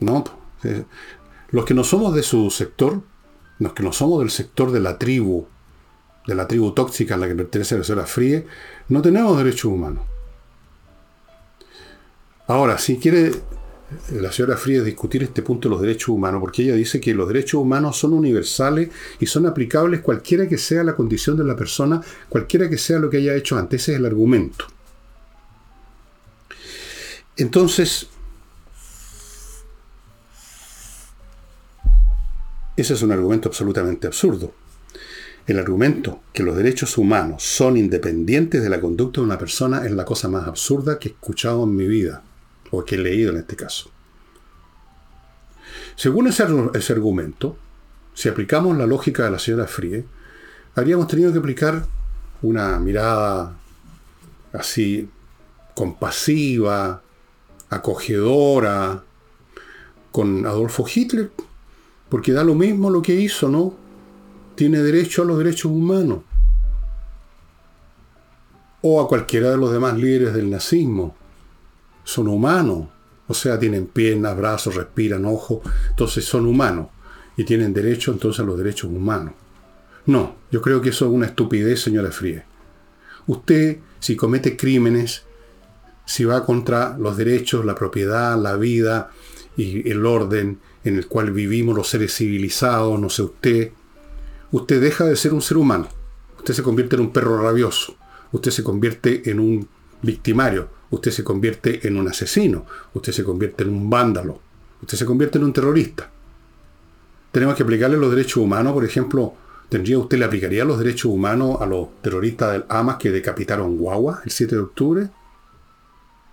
No, 0.00 0.24
los 1.50 1.64
que 1.64 1.74
no 1.74 1.84
somos 1.84 2.14
de 2.14 2.22
su 2.22 2.50
sector, 2.50 3.02
los 3.58 3.72
que 3.72 3.82
no 3.82 3.92
somos 3.92 4.20
del 4.20 4.30
sector 4.30 4.70
de 4.70 4.80
la 4.80 4.98
tribu, 4.98 5.46
de 6.26 6.34
la 6.34 6.46
tribu 6.46 6.72
tóxica 6.72 7.14
a 7.14 7.18
la 7.18 7.28
que 7.28 7.34
pertenece 7.34 7.78
la 7.78 7.84
señora 7.84 8.06
Fríe, 8.06 8.46
no 8.88 9.02
tenemos 9.02 9.36
derechos 9.38 9.66
humanos. 9.66 10.04
Ahora, 12.46 12.78
si 12.78 12.98
quiere 12.98 13.32
la 14.12 14.30
señora 14.30 14.56
Fríe 14.56 14.82
discutir 14.82 15.22
este 15.22 15.42
punto 15.42 15.68
de 15.68 15.74
los 15.74 15.80
derechos 15.80 16.10
humanos, 16.10 16.40
porque 16.40 16.62
ella 16.62 16.74
dice 16.74 17.00
que 17.00 17.14
los 17.14 17.28
derechos 17.28 17.62
humanos 17.62 17.96
son 17.96 18.12
universales 18.12 18.90
y 19.18 19.26
son 19.26 19.46
aplicables 19.46 20.00
cualquiera 20.00 20.46
que 20.46 20.58
sea 20.58 20.84
la 20.84 20.94
condición 20.94 21.36
de 21.36 21.44
la 21.44 21.56
persona, 21.56 22.00
cualquiera 22.28 22.68
que 22.68 22.76
sea 22.76 22.98
lo 22.98 23.08
que 23.08 23.18
haya 23.18 23.34
hecho 23.34 23.56
antes. 23.56 23.82
Ese 23.82 23.92
es 23.92 23.98
el 23.98 24.06
argumento. 24.06 24.66
Entonces, 27.36 28.08
Ese 32.78 32.94
es 32.94 33.02
un 33.02 33.10
argumento 33.10 33.48
absolutamente 33.48 34.06
absurdo. 34.06 34.54
El 35.48 35.58
argumento 35.58 36.20
que 36.32 36.44
los 36.44 36.56
derechos 36.56 36.96
humanos 36.96 37.42
son 37.42 37.76
independientes 37.76 38.62
de 38.62 38.68
la 38.68 38.80
conducta 38.80 39.20
de 39.20 39.26
una 39.26 39.36
persona 39.36 39.84
es 39.84 39.90
la 39.90 40.04
cosa 40.04 40.28
más 40.28 40.46
absurda 40.46 40.96
que 40.96 41.08
he 41.08 41.10
escuchado 41.10 41.64
en 41.64 41.74
mi 41.74 41.88
vida, 41.88 42.22
o 42.70 42.84
que 42.84 42.94
he 42.94 42.98
leído 42.98 43.32
en 43.32 43.38
este 43.38 43.56
caso. 43.56 43.90
Según 45.96 46.28
ese, 46.28 46.44
argumento, 46.44 47.56
si 48.14 48.28
aplicamos 48.28 48.78
la 48.78 48.86
lógica 48.86 49.24
de 49.24 49.32
la 49.32 49.40
señora 49.40 49.66
Frie, 49.66 50.04
habríamos 50.76 51.08
tenido 51.08 51.32
que 51.32 51.40
aplicar 51.40 51.84
una 52.42 52.78
mirada 52.78 53.56
así 54.52 55.10
compasiva, 55.74 57.02
acogedora, 57.70 59.02
con 60.12 60.46
Adolfo 60.46 60.86
Hitler, 60.86 61.32
porque 62.08 62.32
da 62.32 62.44
lo 62.44 62.54
mismo 62.54 62.90
lo 62.90 63.02
que 63.02 63.14
hizo, 63.14 63.48
¿no? 63.48 63.74
Tiene 64.54 64.78
derecho 64.78 65.22
a 65.22 65.24
los 65.24 65.38
derechos 65.38 65.70
humanos. 65.70 66.20
O 68.82 69.00
a 69.00 69.08
cualquiera 69.08 69.50
de 69.50 69.56
los 69.56 69.72
demás 69.72 69.96
líderes 69.96 70.34
del 70.34 70.50
nazismo. 70.50 71.14
Son 72.04 72.28
humanos. 72.28 72.88
O 73.26 73.34
sea, 73.34 73.58
tienen 73.58 73.86
piernas, 73.86 74.36
brazos, 74.36 74.74
respiran, 74.74 75.24
ojos. 75.24 75.60
Entonces 75.90 76.24
son 76.24 76.46
humanos. 76.46 76.88
Y 77.36 77.44
tienen 77.44 77.74
derecho 77.74 78.12
entonces 78.12 78.40
a 78.40 78.44
los 78.44 78.56
derechos 78.56 78.90
humanos. 78.90 79.34
No, 80.06 80.36
yo 80.50 80.62
creo 80.62 80.80
que 80.80 80.88
eso 80.88 81.06
es 81.06 81.12
una 81.12 81.26
estupidez, 81.26 81.82
señora 81.82 82.10
Frie. 82.10 82.42
Usted, 83.26 83.78
si 84.00 84.16
comete 84.16 84.56
crímenes, 84.56 85.24
si 86.06 86.24
va 86.24 86.46
contra 86.46 86.96
los 86.96 87.18
derechos, 87.18 87.66
la 87.66 87.74
propiedad, 87.74 88.40
la 88.40 88.56
vida 88.56 89.10
y 89.58 89.88
el 89.90 90.06
orden 90.06 90.58
en 90.84 90.96
el 90.96 91.06
cual 91.06 91.32
vivimos 91.32 91.76
los 91.76 91.88
seres 91.88 92.14
civilizados, 92.14 92.98
no 92.98 93.10
sé 93.10 93.22
usted, 93.22 93.72
usted 94.52 94.80
deja 94.80 95.04
de 95.04 95.16
ser 95.16 95.34
un 95.34 95.42
ser 95.42 95.56
humano. 95.56 95.88
Usted 96.38 96.54
se 96.54 96.62
convierte 96.62 96.96
en 96.96 97.02
un 97.02 97.12
perro 97.12 97.42
rabioso. 97.42 97.96
Usted 98.32 98.50
se 98.50 98.62
convierte 98.62 99.30
en 99.30 99.40
un 99.40 99.68
victimario. 100.02 100.68
Usted 100.90 101.10
se 101.10 101.24
convierte 101.24 101.86
en 101.86 101.96
un 101.98 102.08
asesino. 102.08 102.64
Usted 102.94 103.12
se 103.12 103.24
convierte 103.24 103.64
en 103.64 103.70
un 103.70 103.90
vándalo. 103.90 104.40
Usted 104.80 104.96
se 104.96 105.04
convierte 105.04 105.38
en 105.38 105.44
un 105.44 105.52
terrorista. 105.52 106.10
Tenemos 107.32 107.56
que 107.56 107.62
aplicarle 107.62 107.98
los 107.98 108.10
derechos 108.10 108.38
humanos, 108.38 108.72
por 108.72 108.84
ejemplo, 108.84 109.34
¿tendría 109.68 109.98
usted 109.98 110.18
le 110.18 110.24
aplicaría 110.24 110.64
los 110.64 110.78
derechos 110.78 111.12
humanos 111.12 111.58
a 111.60 111.66
los 111.66 111.88
terroristas 112.00 112.52
del 112.52 112.64
Hamas 112.68 112.96
que 112.96 113.10
decapitaron 113.10 113.76
Guagua 113.76 114.22
el 114.24 114.30
7 114.30 114.54
de 114.54 114.62
octubre? 114.62 115.08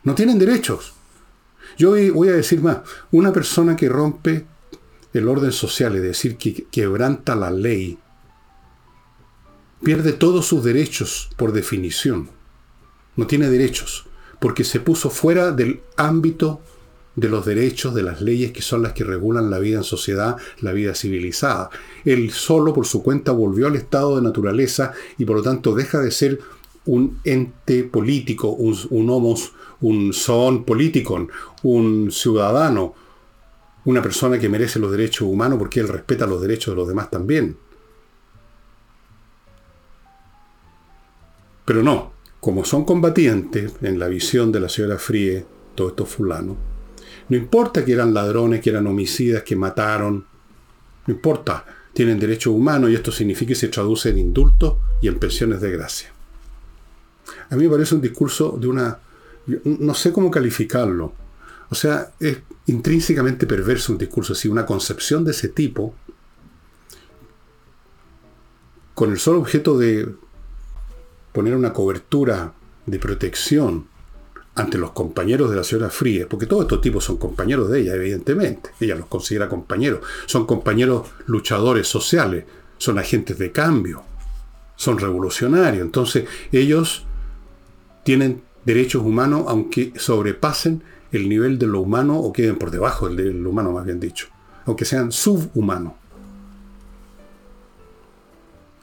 No 0.04 0.16
tienen 0.16 0.40
derechos. 0.40 0.94
Yo 1.78 1.92
voy 2.14 2.30
a 2.30 2.34
decir 2.34 2.62
más, 2.62 2.80
una 3.12 3.34
persona 3.34 3.76
que 3.76 3.90
rompe 3.90 4.46
el 5.14 5.28
orden 5.28 5.52
social, 5.52 5.96
es 5.96 6.02
decir, 6.02 6.38
que 6.38 6.66
quebranta 6.72 7.36
la 7.36 7.52
ley, 7.52 7.98
pierde 9.84 10.14
todos 10.14 10.46
sus 10.46 10.64
derechos 10.64 11.30
por 11.38 11.54
definición. 11.54 12.30
No 13.16 13.28
tiene 13.28 13.50
derechos, 13.50 14.06
porque 14.40 14.64
se 14.64 14.80
puso 14.80 15.10
fuera 15.10 15.52
del 15.52 15.82
ámbito 15.96 16.62
de 17.16 17.30
los 17.30 17.46
derechos, 17.46 17.96
de 17.96 18.04
las 18.04 18.22
leyes 18.22 18.52
que 18.52 18.62
son 18.62 18.82
las 18.82 18.94
que 18.94 19.04
regulan 19.04 19.50
la 19.50 19.60
vida 19.60 19.78
en 19.78 19.84
sociedad, 19.84 20.36
la 20.60 20.74
vida 20.74 20.96
civilizada. 20.96 21.70
Él 22.04 22.32
solo 22.32 22.74
por 22.74 22.86
su 22.86 23.02
cuenta 23.02 23.32
volvió 23.32 23.68
al 23.68 23.76
estado 23.76 24.18
de 24.18 24.22
naturaleza 24.22 24.92
y 25.18 25.26
por 25.26 25.38
lo 25.38 25.44
tanto 25.44 25.74
deja 25.74 26.00
de 26.00 26.12
ser 26.12 26.40
un 26.86 27.20
ente 27.24 27.84
político, 27.84 28.50
un, 28.50 28.78
un 28.90 29.36
un 29.82 30.14
son 30.14 30.64
político, 30.64 31.28
un 31.64 32.12
ciudadano, 32.12 32.94
una 33.86 34.02
persona 34.02 34.40
que 34.40 34.50
merece 34.50 34.80
los 34.80 34.92
derechos 34.92 35.28
humanos 35.28 35.60
porque 35.60 35.80
él 35.80 35.88
respeta 35.88 36.26
los 36.26 36.42
derechos 36.42 36.74
de 36.74 36.78
los 36.78 36.88
demás 36.88 37.10
también. 37.10 37.58
Pero 41.66 41.82
no, 41.84 42.14
como 42.40 42.64
son 42.64 42.86
combatientes 42.86 43.74
en 43.82 44.00
la 44.00 44.08
visión 44.08 44.52
de 44.52 44.60
la 44.60 44.70
señora 44.70 44.98
Frie, 44.98 45.46
todos 45.74 45.92
estos 45.92 46.10
fulanos, 46.10 46.58
no 47.28 47.38
importa 47.38 47.84
que 47.84 47.94
eran 47.94 48.14
ladrones, 48.14 48.62
que 48.62 48.70
eran 48.70 48.86
homicidas, 48.88 49.44
que 49.44 49.56
mataron, 49.56 50.26
no 51.08 51.14
importa, 51.14 51.66
tienen 51.94 52.20
derechos 52.20 52.54
humanos 52.54 52.92
y 52.92 52.96
esto 52.96 53.12
significa 53.12 53.50
que 53.50 53.56
se 53.56 53.70
traduce 53.70 54.10
en 54.10 54.20
indultos 54.20 54.76
y 55.02 55.08
en 55.08 55.18
pensiones 55.18 55.62
de 55.62 55.72
gracia. 55.72 56.15
A 57.50 57.56
mí 57.56 57.64
me 57.64 57.70
parece 57.70 57.96
un 57.96 58.02
discurso 58.02 58.58
de 58.60 58.68
una... 58.68 59.00
No 59.64 59.94
sé 59.94 60.12
cómo 60.12 60.32
calificarlo. 60.32 61.14
O 61.70 61.76
sea, 61.76 62.12
es 62.20 62.40
intrínsecamente 62.68 63.46
perverso 63.46 63.92
un 63.92 63.98
discurso 63.98 64.34
así, 64.34 64.48
una 64.48 64.66
concepción 64.66 65.24
de 65.24 65.32
ese 65.32 65.50
tipo, 65.50 65.94
con 68.94 69.12
el 69.12 69.20
solo 69.20 69.40
objeto 69.40 69.78
de 69.78 70.08
poner 71.34 71.56
una 71.56 71.74
cobertura 71.74 72.54
de 72.86 73.00
protección 73.00 73.88
ante 74.56 74.78
los 74.78 74.92
compañeros 74.92 75.50
de 75.50 75.58
la 75.58 75.64
señora 75.66 75.90
Fríes, 75.90 76.28
porque 76.28 76.46
todos 76.46 76.64
estos 76.64 76.80
tipos 76.80 77.04
son 77.04 77.18
compañeros 77.18 77.70
de 77.70 77.82
ella, 77.82 77.96
evidentemente. 77.96 78.72
Ella 78.80 78.96
los 78.96 79.08
considera 79.08 79.50
compañeros. 79.50 80.00
Son 80.28 80.46
compañeros 80.46 81.10
luchadores 81.26 81.88
sociales, 81.88 82.46
son 82.78 82.98
agentes 82.98 83.38
de 83.38 83.52
cambio, 83.52 84.04
son 84.78 84.98
revolucionarios. 84.98 85.84
Entonces, 85.84 86.26
ellos 86.54 87.06
tienen 88.06 88.44
derechos 88.66 89.04
humanos 89.04 89.46
aunque 89.48 89.92
sobrepasen 89.98 90.84
el 91.12 91.28
nivel 91.28 91.58
de 91.58 91.66
lo 91.66 91.82
humano 91.82 92.20
o 92.20 92.32
queden 92.32 92.58
por 92.58 92.70
debajo 92.70 93.10
del, 93.10 93.42
lo 93.42 93.50
humano, 93.50 93.72
más 93.72 93.84
bien 93.84 94.00
dicho, 94.00 94.28
aunque 94.66 94.86
sean 94.86 95.12
subhumanos. 95.12 95.94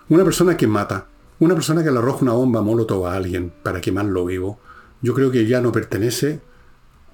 Una 0.08 0.24
persona 0.24 0.56
que 0.56 0.66
mata, 0.66 1.06
una 1.38 1.54
persona 1.54 1.84
que 1.84 1.92
le 1.92 1.98
arroja 1.98 2.22
una 2.22 2.32
bomba 2.32 2.62
molotov 2.62 3.06
a 3.06 3.14
alguien 3.14 3.52
para 3.62 3.80
quemarlo 3.80 4.24
vivo, 4.24 4.58
yo 5.02 5.14
creo 5.14 5.30
que 5.30 5.46
ya 5.46 5.60
no 5.60 5.70
pertenece 5.70 6.40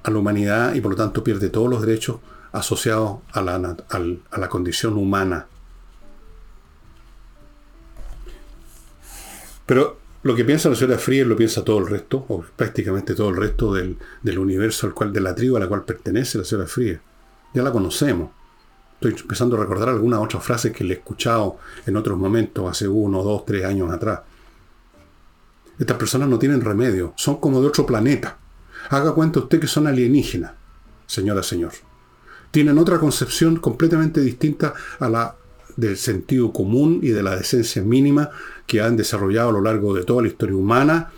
a 0.03 0.11
la 0.11 0.19
humanidad 0.19 0.75
y 0.75 0.81
por 0.81 0.93
lo 0.93 0.97
tanto 0.97 1.23
pierde 1.23 1.51
todos 1.51 1.69
los 1.69 1.83
derechos 1.83 2.21
asociados 2.53 3.19
a 3.33 3.43
la, 3.43 3.77
a 4.31 4.39
la 4.39 4.49
condición 4.49 4.97
humana. 4.97 5.47
Pero 9.67 10.08
lo 10.23 10.35
que 10.35 10.45
piensa 10.45 10.69
la 10.69 10.75
señora 10.75 10.99
Fríes 10.99 11.27
lo 11.27 11.37
piensa 11.37 11.65
todo 11.65 11.79
el 11.79 11.87
resto, 11.87 12.25
o 12.29 12.43
prácticamente 12.57 13.15
todo 13.15 13.29
el 13.31 13.37
resto 13.37 13.73
del, 13.73 13.99
universo 14.39 14.87
al 14.87 14.95
cual, 14.95 15.13
de 15.13 15.21
la 15.21 15.35
tribu 15.35 15.57
a 15.57 15.61
la 15.61 15.69
cual 15.69 15.85
pertenece 15.85 16.39
la 16.39 16.45
señora 16.45 16.67
Fríes. 16.67 16.99
Ya 17.55 17.63
la 17.63 17.71
conocemos. 17.71 18.31
Estoy 18.95 19.15
empezando 19.21 19.57
a 19.57 19.61
recordar 19.61 19.91
algunas 19.91 20.21
otras 20.21 20.43
frases 20.43 20.73
que 20.73 20.83
le 20.83 20.95
he 20.95 20.97
escuchado 20.97 21.59
en 21.87 21.97
otros 21.97 22.19
momentos, 22.19 22.69
hace 22.69 22.89
uno, 22.89 23.23
dos, 23.23 23.45
tres 23.47 23.65
años 23.65 23.93
atrás. 23.93 24.21
Estas 25.79 25.97
personas 25.97 26.29
no 26.29 26.39
tienen 26.39 26.61
remedio, 26.61 27.13
son 27.17 27.37
como 27.37 27.61
de 27.61 27.69
otro 27.69 27.87
planeta. 27.87 28.39
Haga 28.91 29.13
cuenta 29.13 29.39
usted 29.39 29.61
que 29.61 29.69
son 29.69 29.87
alienígenas, 29.87 30.53
señora, 31.07 31.45
señor. 31.45 31.73
Tienen 32.51 32.77
otra 32.79 32.99
concepción 32.99 33.57
completamente 33.57 34.21
distinta 34.21 34.75
a 34.99 35.09
la 35.09 35.37
del 35.79 35.97
sentido 35.97 36.53
común 36.53 36.99
y 37.05 37.11
de 37.11 37.23
la 37.23 37.37
decencia 37.37 37.81
mínima 37.83 38.31
que 38.67 38.81
han 38.81 38.97
desarrollado 38.97 39.51
a 39.51 39.53
lo 39.53 39.61
largo 39.61 39.95
de 39.95 40.03
toda 40.03 40.23
la 40.23 40.29
historia 40.29 40.57
humana 40.57 41.13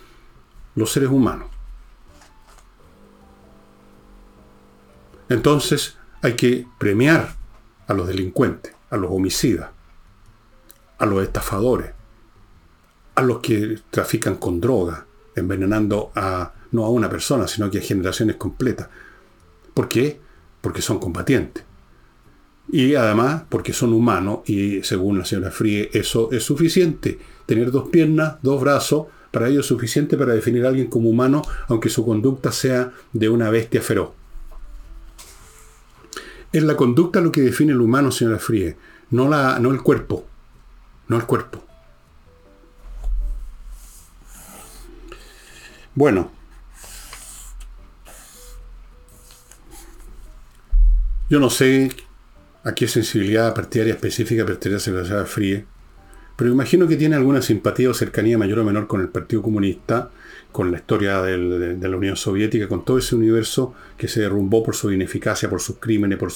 los 0.74 0.92
seres 0.92 1.08
humanos. 1.08 1.48
Entonces 5.30 5.96
hay 6.20 6.34
que 6.34 6.66
premiar 6.78 7.36
a 7.86 7.94
los 7.94 8.06
delincuentes, 8.06 8.74
a 8.90 8.98
los 8.98 9.10
homicidas, 9.10 9.70
a 10.98 11.06
los 11.06 11.22
estafadores, 11.22 11.92
a 13.14 13.22
los 13.22 13.38
que 13.38 13.80
trafican 13.88 14.36
con 14.36 14.60
droga, 14.60 15.06
envenenando 15.36 16.12
a 16.14 16.52
no 16.72 16.84
a 16.84 16.90
una 16.90 17.08
persona, 17.08 17.48
sino 17.48 17.70
que 17.70 17.78
a 17.78 17.82
generaciones 17.82 18.36
completas. 18.36 18.88
¿Por 19.72 19.88
qué? 19.88 20.20
Porque 20.60 20.82
son 20.82 20.98
combatientes. 20.98 21.64
Y 22.72 22.94
además 22.94 23.42
porque 23.48 23.72
son 23.72 23.92
humanos 23.92 24.40
y 24.46 24.82
según 24.82 25.18
la 25.18 25.24
señora 25.24 25.50
Frie 25.50 25.90
eso 25.92 26.30
es 26.30 26.44
suficiente. 26.44 27.18
Tener 27.46 27.70
dos 27.72 27.88
piernas, 27.88 28.36
dos 28.42 28.60
brazos, 28.60 29.06
para 29.32 29.48
ello 29.48 29.60
es 29.60 29.66
suficiente 29.66 30.16
para 30.16 30.34
definir 30.34 30.64
a 30.64 30.68
alguien 30.68 30.88
como 30.88 31.08
humano, 31.08 31.42
aunque 31.68 31.88
su 31.88 32.04
conducta 32.04 32.52
sea 32.52 32.92
de 33.12 33.28
una 33.28 33.50
bestia 33.50 33.82
feroz. 33.82 34.10
Es 36.52 36.62
la 36.62 36.76
conducta 36.76 37.20
lo 37.20 37.30
que 37.32 37.42
define 37.42 37.72
el 37.72 37.80
humano, 37.80 38.10
señora 38.10 38.38
Frie, 38.38 38.76
no, 39.10 39.28
la, 39.28 39.58
no 39.58 39.70
el 39.70 39.82
cuerpo. 39.82 40.26
No 41.08 41.16
el 41.16 41.24
cuerpo. 41.24 41.64
Bueno. 45.94 46.30
Yo 51.28 51.38
no 51.38 51.50
sé 51.50 51.90
a 52.64 52.74
qué 52.74 52.86
sensibilidad 52.88 53.54
partidaria 53.54 53.94
específica 53.94 54.44
la 54.44 54.78
señora 54.78 55.24
Frie, 55.24 55.64
pero 56.36 56.50
imagino 56.50 56.88
que 56.88 56.96
tiene 56.96 57.16
alguna 57.16 57.42
simpatía 57.42 57.90
o 57.90 57.94
cercanía 57.94 58.38
mayor 58.38 58.60
o 58.60 58.64
menor 58.64 58.86
con 58.86 59.02
el 59.02 59.08
Partido 59.08 59.42
Comunista, 59.42 60.10
con 60.50 60.70
la 60.70 60.78
historia 60.78 61.20
de, 61.20 61.76
la 61.76 61.96
Unión 61.96 62.16
Soviética, 62.16 62.66
con 62.66 62.82
todo 62.84 62.96
ese 62.96 63.14
universo 63.14 63.74
que 63.96 64.08
se 64.08 64.20
derrumbó 64.20 64.62
por 64.62 64.74
su 64.74 64.90
ineficacia, 64.90 65.50
por 65.50 65.60
sus 65.60 65.76
crímenes, 65.76 66.18
por, 66.18 66.32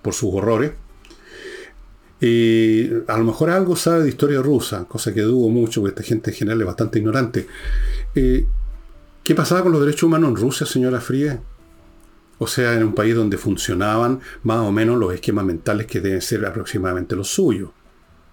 por 0.00 0.14
sus 0.14 0.30
horrores. 0.32 0.72
Y 2.18 2.88
a 3.06 3.18
lo 3.18 3.24
mejor 3.24 3.50
algo 3.50 3.76
sabe 3.76 4.04
de 4.04 4.08
historia 4.08 4.40
rusa, 4.40 4.86
cosa 4.88 5.12
que 5.12 5.20
dudo 5.20 5.50
mucho, 5.50 5.82
porque 5.82 6.00
esta 6.00 6.08
gente 6.08 6.30
en 6.30 6.36
general 6.36 6.60
es 6.62 6.66
bastante 6.66 6.98
ignorante. 6.98 7.46
Eh, 8.14 8.46
¿Qué 9.22 9.34
pasaba 9.34 9.62
con 9.62 9.72
los 9.72 9.82
derechos 9.82 10.04
humanos 10.04 10.30
en 10.30 10.36
Rusia, 10.36 10.66
señora 10.66 11.00
Fríe? 11.00 11.38
O 12.38 12.46
sea, 12.46 12.74
en 12.74 12.82
un 12.82 12.94
país 12.94 13.14
donde 13.14 13.38
funcionaban 13.38 14.20
más 14.42 14.58
o 14.58 14.72
menos 14.72 14.98
los 14.98 15.14
esquemas 15.14 15.44
mentales 15.44 15.86
que 15.86 16.00
deben 16.00 16.20
ser 16.20 16.44
aproximadamente 16.44 17.16
los 17.16 17.28
suyos. 17.28 17.70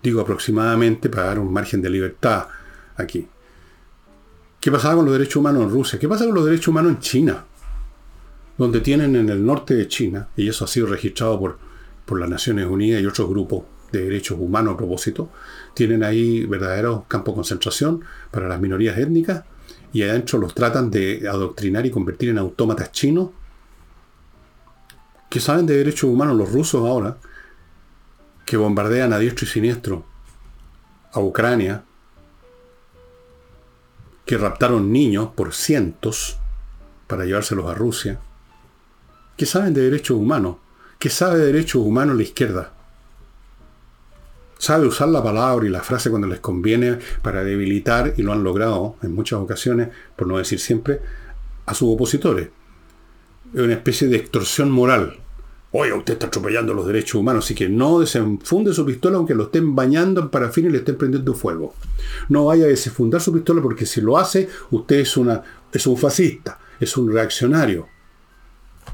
Digo 0.02 0.20
aproximadamente 0.20 1.10
para 1.10 1.28
dar 1.28 1.40
un 1.40 1.54
margen 1.54 1.82
de 1.82 1.90
libertad 1.90 2.48
aquí. 2.98 3.28
¿Qué 4.60 4.72
pasaba 4.72 4.96
con 4.96 5.06
los 5.06 5.14
derechos 5.14 5.38
humanos 5.38 5.64
en 5.64 5.70
Rusia? 5.70 6.00
¿Qué 6.00 6.08
pasa 6.08 6.26
con 6.26 6.36
los 6.36 6.46
derechos 6.46 6.70
humanos 6.70 6.94
en 6.94 7.00
China? 7.00 7.46
Donde 8.58 8.82
tienen 8.82 9.16
en 9.16 9.30
el 9.30 9.46
norte 9.46 9.74
de 9.74 9.88
China, 9.88 10.30
y 10.36 10.48
eso 10.48 10.66
ha 10.66 10.68
sido 10.68 10.88
registrado 10.88 11.40
por, 11.40 11.58
por 12.06 12.20
las 12.20 12.30
Naciones 12.30 12.68
Unidas 12.68 13.02
y 13.02 13.06
otros 13.06 13.30
grupos 13.30 13.64
de 13.92 14.04
derechos 14.04 14.38
humanos 14.40 14.74
a 14.74 14.78
propósito, 14.78 15.30
tienen 15.74 16.04
ahí 16.04 16.46
verdaderos 16.46 17.04
campos 17.08 17.34
de 17.34 17.36
concentración 17.38 18.02
para 18.32 18.48
las 18.48 18.60
minorías 18.60 18.98
étnicas 18.98 19.44
y 19.94 20.04
adentro 20.04 20.40
los 20.40 20.54
tratan 20.54 20.90
de 20.90 21.28
adoctrinar 21.30 21.86
y 21.86 21.92
convertir 21.92 22.30
en 22.30 22.40
autómatas 22.40 22.92
chinos 22.92 23.30
que 25.34 25.40
saben 25.40 25.66
de 25.66 25.76
derechos 25.76 26.12
humanos 26.12 26.38
los 26.38 26.52
rusos 26.52 26.88
ahora, 26.88 27.18
que 28.46 28.56
bombardean 28.56 29.14
a 29.14 29.18
diestro 29.18 29.48
y 29.48 29.50
siniestro 29.50 30.06
a 31.12 31.20
Ucrania, 31.22 31.86
que 34.28 34.38
raptaron 34.38 34.92
niños 34.92 35.30
por 35.36 35.56
cientos 35.56 36.38
para 37.08 37.26
llevárselos 37.26 37.66
a 37.66 37.74
Rusia, 37.74 38.20
que 39.36 39.48
saben 39.48 39.74
de 39.74 39.82
derechos 39.82 40.18
humanos, 40.18 40.58
que 41.00 41.10
sabe 41.10 41.40
de 41.40 41.48
derechos 41.48 41.82
humanos 41.82 42.16
la 42.16 42.22
izquierda. 42.22 42.74
Sabe 44.60 44.86
usar 44.86 45.10
la 45.10 45.24
palabra 45.24 45.66
y 45.66 45.70
la 45.70 45.82
frase 45.82 46.12
cuando 46.12 46.28
les 46.28 46.42
conviene 46.42 47.00
para 47.24 47.44
debilitar, 47.44 48.14
y 48.18 48.22
lo 48.22 48.34
han 48.34 48.44
logrado 48.44 48.98
en 49.02 49.16
muchas 49.16 49.40
ocasiones, 49.40 49.90
por 50.16 50.28
no 50.28 50.38
decir 50.38 50.60
siempre, 50.60 51.02
a 51.66 51.74
sus 51.74 51.92
opositores. 51.92 52.50
Es 53.52 53.62
una 53.62 53.74
especie 53.74 54.08
de 54.08 54.18
extorsión 54.18 54.70
moral. 54.70 55.23
Oye, 55.76 55.92
usted 55.92 56.14
está 56.14 56.28
atropellando 56.28 56.72
los 56.76 56.86
derechos 56.86 57.16
humanos, 57.16 57.46
así 57.46 57.56
que 57.56 57.68
no 57.68 58.00
desenfunde 58.00 58.72
su 58.76 58.86
pistola 58.86 59.18
aunque 59.18 59.34
lo 59.34 59.46
estén 59.46 59.76
bañando 59.76 60.22
en 60.22 60.30
parafina 60.30 60.70
y 60.70 60.72
le 60.72 60.78
estén 60.78 61.00
prendiendo 61.00 61.34
fuego. 61.34 61.74
No 62.30 62.46
vaya 62.46 62.66
a 62.66 62.68
desenfundar 62.68 63.22
su 63.22 63.34
pistola 63.34 63.60
porque 63.60 63.88
si 63.88 64.00
lo 64.00 64.20
hace, 64.20 64.48
usted 64.70 64.98
es, 64.98 65.18
una, 65.18 65.42
es 65.72 65.88
un 65.88 65.98
fascista, 65.98 66.60
es 66.80 66.96
un 66.96 67.12
reaccionario, 67.12 67.88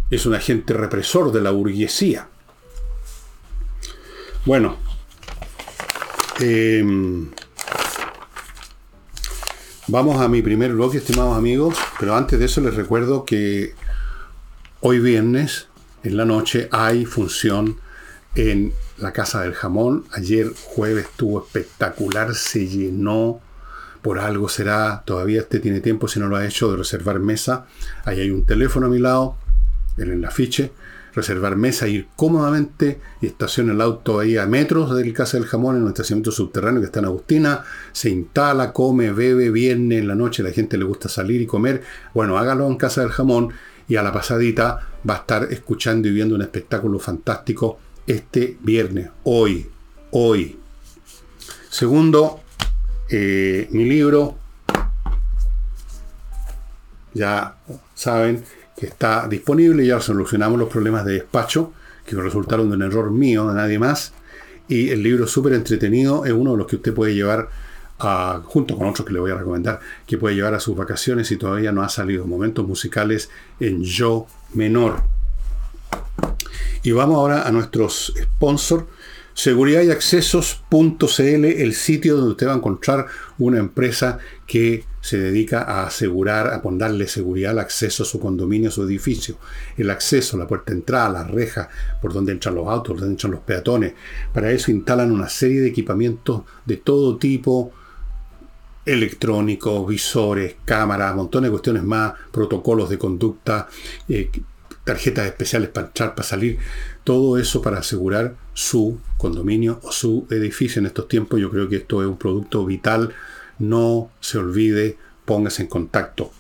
es 0.10 0.26
un 0.26 0.36
agente 0.36 0.74
represor 0.74 1.34
de 1.34 1.42
la 1.42 1.52
burguesía. 1.52 2.30
Bueno, 4.46 4.78
em, 6.40 7.30
vamos 9.88 10.22
a 10.22 10.30
mi 10.30 10.42
primer 10.42 10.72
bloque, 10.74 11.00
estimados 11.00 11.38
amigos, 11.38 11.76
pero 12.00 12.16
antes 12.16 12.40
de 12.40 12.46
eso 12.46 12.62
les 12.62 12.74
recuerdo 12.74 13.26
que 13.26 13.76
hoy 14.80 15.00
viernes 15.00 15.69
en 16.04 16.18
la 16.18 16.26
noche 16.26 16.70
hay 16.72 17.06
función 17.06 17.78
en 18.36 18.74
la 18.98 19.12
Casa 19.12 19.42
del 19.42 19.54
Jamón. 19.54 20.06
Ayer 20.12 20.52
jueves 20.64 21.06
estuvo 21.06 21.44
espectacular, 21.44 22.36
se 22.36 22.68
llenó. 22.68 23.42
Por 24.02 24.20
algo 24.20 24.48
será, 24.48 25.04
todavía 25.06 25.42
este 25.42 25.60
tiene 25.60 25.82
tiempo 25.82 26.08
si 26.08 26.22
no 26.22 26.28
lo 26.28 26.38
ha 26.38 26.46
hecho, 26.46 26.72
de 26.72 26.78
reservar 26.78 27.20
mesa. 27.20 27.66
Ahí 28.06 28.22
hay 28.22 28.30
un 28.32 28.46
teléfono 28.46 28.86
a 28.86 28.90
mi 28.90 29.00
lado, 29.00 29.36
en 29.98 30.12
el 30.12 30.24
afiche. 30.24 30.72
Reservar 31.14 31.56
mesa, 31.56 31.88
ir 31.88 32.08
cómodamente 32.16 33.02
y 33.20 33.26
estaciona 33.26 33.74
el 33.74 33.82
auto 33.82 34.20
ahí 34.20 34.38
a 34.38 34.46
metros 34.46 34.96
del 34.96 35.12
Casa 35.12 35.38
del 35.38 35.48
Jamón 35.48 35.76
en 35.76 35.82
un 35.82 35.90
estacionamiento 35.90 36.32
subterráneo 36.32 36.82
que 36.82 36.86
está 36.86 37.00
en 37.00 37.06
Agustina. 37.06 37.66
Se 37.92 38.10
instala, 38.10 38.72
come, 38.72 39.12
bebe, 39.12 39.50
viene 39.50 39.98
en 39.98 40.08
la 40.08 40.16
noche, 40.16 40.44
la 40.44 40.52
gente 40.52 40.78
le 40.78 40.86
gusta 40.86 41.10
salir 41.10 41.42
y 41.42 41.48
comer. 41.48 41.82
Bueno, 42.14 42.38
hágalo 42.38 42.68
en 42.68 42.78
Casa 42.78 43.02
del 43.02 43.10
Jamón 43.10 43.52
y 43.90 43.96
a 43.96 44.04
la 44.04 44.14
pasadita 44.14 44.88
va 45.08 45.16
a 45.16 45.18
estar 45.18 45.48
escuchando 45.52 46.08
y 46.08 46.12
viendo 46.12 46.36
un 46.36 46.44
espectáculo 46.44 47.00
fantástico 47.00 47.80
este 48.06 48.58
viernes, 48.62 49.10
hoy, 49.24 49.68
hoy. 50.12 50.58
Segundo, 51.70 52.42
eh, 53.10 53.68
mi 53.72 53.86
libro, 53.86 54.38
ya 57.14 57.58
saben 57.96 58.44
que 58.78 58.86
está 58.86 59.28
disponible, 59.28 59.86
ya 59.86 60.00
solucionamos 60.00 60.60
los 60.60 60.70
problemas 60.70 61.04
de 61.06 61.14
despacho 61.14 61.74
que 62.06 62.16
resultaron 62.16 62.70
de 62.70 62.76
un 62.76 62.84
error 62.84 63.12
mío, 63.12 63.50
de 63.50 63.56
nadie 63.56 63.80
más. 63.80 64.14
Y 64.68 64.90
el 64.90 65.02
libro 65.02 65.28
súper 65.28 65.54
entretenido 65.54 66.26
es 66.26 66.32
uno 66.32 66.52
de 66.52 66.58
los 66.58 66.68
que 66.68 66.76
usted 66.76 66.94
puede 66.94 67.16
llevar 67.16 67.50
junto 68.46 68.78
con 68.78 68.88
otros 68.88 69.06
que 69.06 69.14
le 69.14 69.20
voy 69.20 69.32
a 69.32 69.36
recomendar, 69.36 69.80
que 70.08 70.18
puede 70.18 70.36
llevar 70.36 70.54
a 70.54 70.60
sus 70.60 70.76
vacaciones 70.76 71.32
y 71.32 71.38
todavía 71.38 71.72
no 71.72 71.84
ha 71.84 71.90
salido. 71.90 72.26
Momentos 72.26 72.68
musicales 72.68 73.30
en 73.60 73.84
yo 73.84 74.28
menor. 74.54 75.04
Y 76.84 76.92
vamos 76.92 77.18
ahora 77.18 77.48
a 77.48 77.52
nuestros 77.52 78.14
sponsors. 78.22 78.86
Seguridad 79.34 79.84
y 79.84 79.92
accesos.cl, 79.92 81.46
el 81.46 81.74
sitio 81.74 82.18
donde 82.18 82.32
usted 82.32 82.48
va 82.48 82.54
a 82.54 82.58
encontrar 82.58 83.08
una 83.38 83.60
empresa 83.60 84.20
que 84.46 84.84
se 85.02 85.18
dedica 85.18 85.62
a 85.62 85.88
asegurar, 85.88 86.54
a 86.54 86.62
ponerle 86.62 87.08
seguridad 87.08 87.52
al 87.52 87.60
acceso 87.60 88.04
a 88.04 88.06
su 88.06 88.20
condominio, 88.20 88.68
a 88.68 88.72
su 88.72 88.84
edificio. 88.84 89.38
El 89.78 89.92
acceso, 89.92 90.38
la 90.38 90.48
puerta 90.48 90.72
de 90.72 90.80
entrada, 90.80 91.10
la 91.10 91.24
reja, 91.24 91.70
por 92.02 92.12
donde 92.12 92.34
entran 92.34 92.56
los 92.56 92.68
autos, 92.68 92.90
por 92.90 93.00
donde 93.00 93.14
entran 93.14 93.32
los 93.32 93.42
peatones. 93.42 93.94
Para 94.34 94.52
eso 94.52 94.72
instalan 94.72 95.12
una 95.12 95.30
serie 95.30 95.62
de 95.62 95.70
equipamientos 95.70 96.42
de 96.66 96.78
todo 96.78 97.18
tipo, 97.18 97.72
electrónicos, 98.92 99.88
visores, 99.88 100.56
cámaras, 100.66 101.16
montones 101.16 101.48
de 101.48 101.52
cuestiones 101.52 101.84
más, 101.84 102.14
protocolos 102.32 102.90
de 102.90 102.98
conducta, 102.98 103.68
eh, 104.08 104.30
tarjetas 104.84 105.28
especiales 105.28 105.70
para 105.70 105.88
entrar, 105.88 106.16
para 106.16 106.28
salir, 106.28 106.58
todo 107.04 107.38
eso 107.38 107.62
para 107.62 107.80
asegurar 107.80 108.36
su 108.54 109.00
condominio 109.18 109.80
o 109.84 109.92
su 109.92 110.26
edificio 110.32 110.80
en 110.80 110.88
estos 110.88 111.08
tiempos. 111.08 111.40
Yo 111.40 111.50
creo 111.50 111.70
que 111.70 111.78
esto 111.78 112.02
es 112.02 112.08
un 112.08 112.18
producto 112.18 112.66
vital. 112.66 113.14
No 113.60 114.12
se 114.20 114.38
olvide, 114.38 114.98
póngase 115.26 115.64
en 115.64 115.68
contacto. 115.68 116.32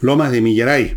Lomas 0.00 0.32
de 0.32 0.40
Millaray, 0.40 0.96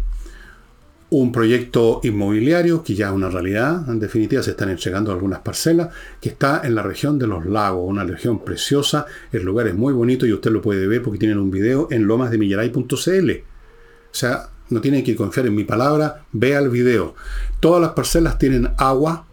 un 1.14 1.32
proyecto 1.32 2.00
inmobiliario 2.02 2.84
que 2.84 2.96
ya 2.96 3.10
es 3.10 3.14
una 3.14 3.30
realidad, 3.30 3.88
en 3.88 4.00
definitiva 4.00 4.42
se 4.42 4.52
están 4.52 4.70
entregando 4.70 5.12
algunas 5.12 5.42
parcelas, 5.42 5.90
que 6.20 6.30
está 6.30 6.62
en 6.64 6.74
la 6.74 6.82
región 6.82 7.20
de 7.20 7.28
los 7.28 7.46
lagos, 7.46 7.88
una 7.88 8.04
región 8.04 8.44
preciosa, 8.44 9.06
el 9.32 9.44
lugar 9.44 9.68
es 9.68 9.76
muy 9.76 9.94
bonito 9.94 10.26
y 10.26 10.34
usted 10.34 10.50
lo 10.50 10.64
puede 10.64 10.88
ver 10.88 11.04
porque 11.04 11.20
tienen 11.20 11.38
un 11.38 11.52
video 11.52 11.88
en 11.92 12.08
lomasdemillaray.cl. 12.08 13.32
O 13.32 14.16
sea, 14.16 14.50
no 14.70 14.82
tiene 14.82 15.04
que 15.04 15.16
confiar 15.16 15.46
en 15.46 15.54
mi 15.54 15.66
palabra, 15.66 16.26
vea 16.32 16.58
el 16.58 16.70
video. 16.70 17.14
Todas 17.60 17.80
las 17.80 17.92
parcelas 17.92 18.40
tienen 18.40 18.72
agua, 18.78 19.28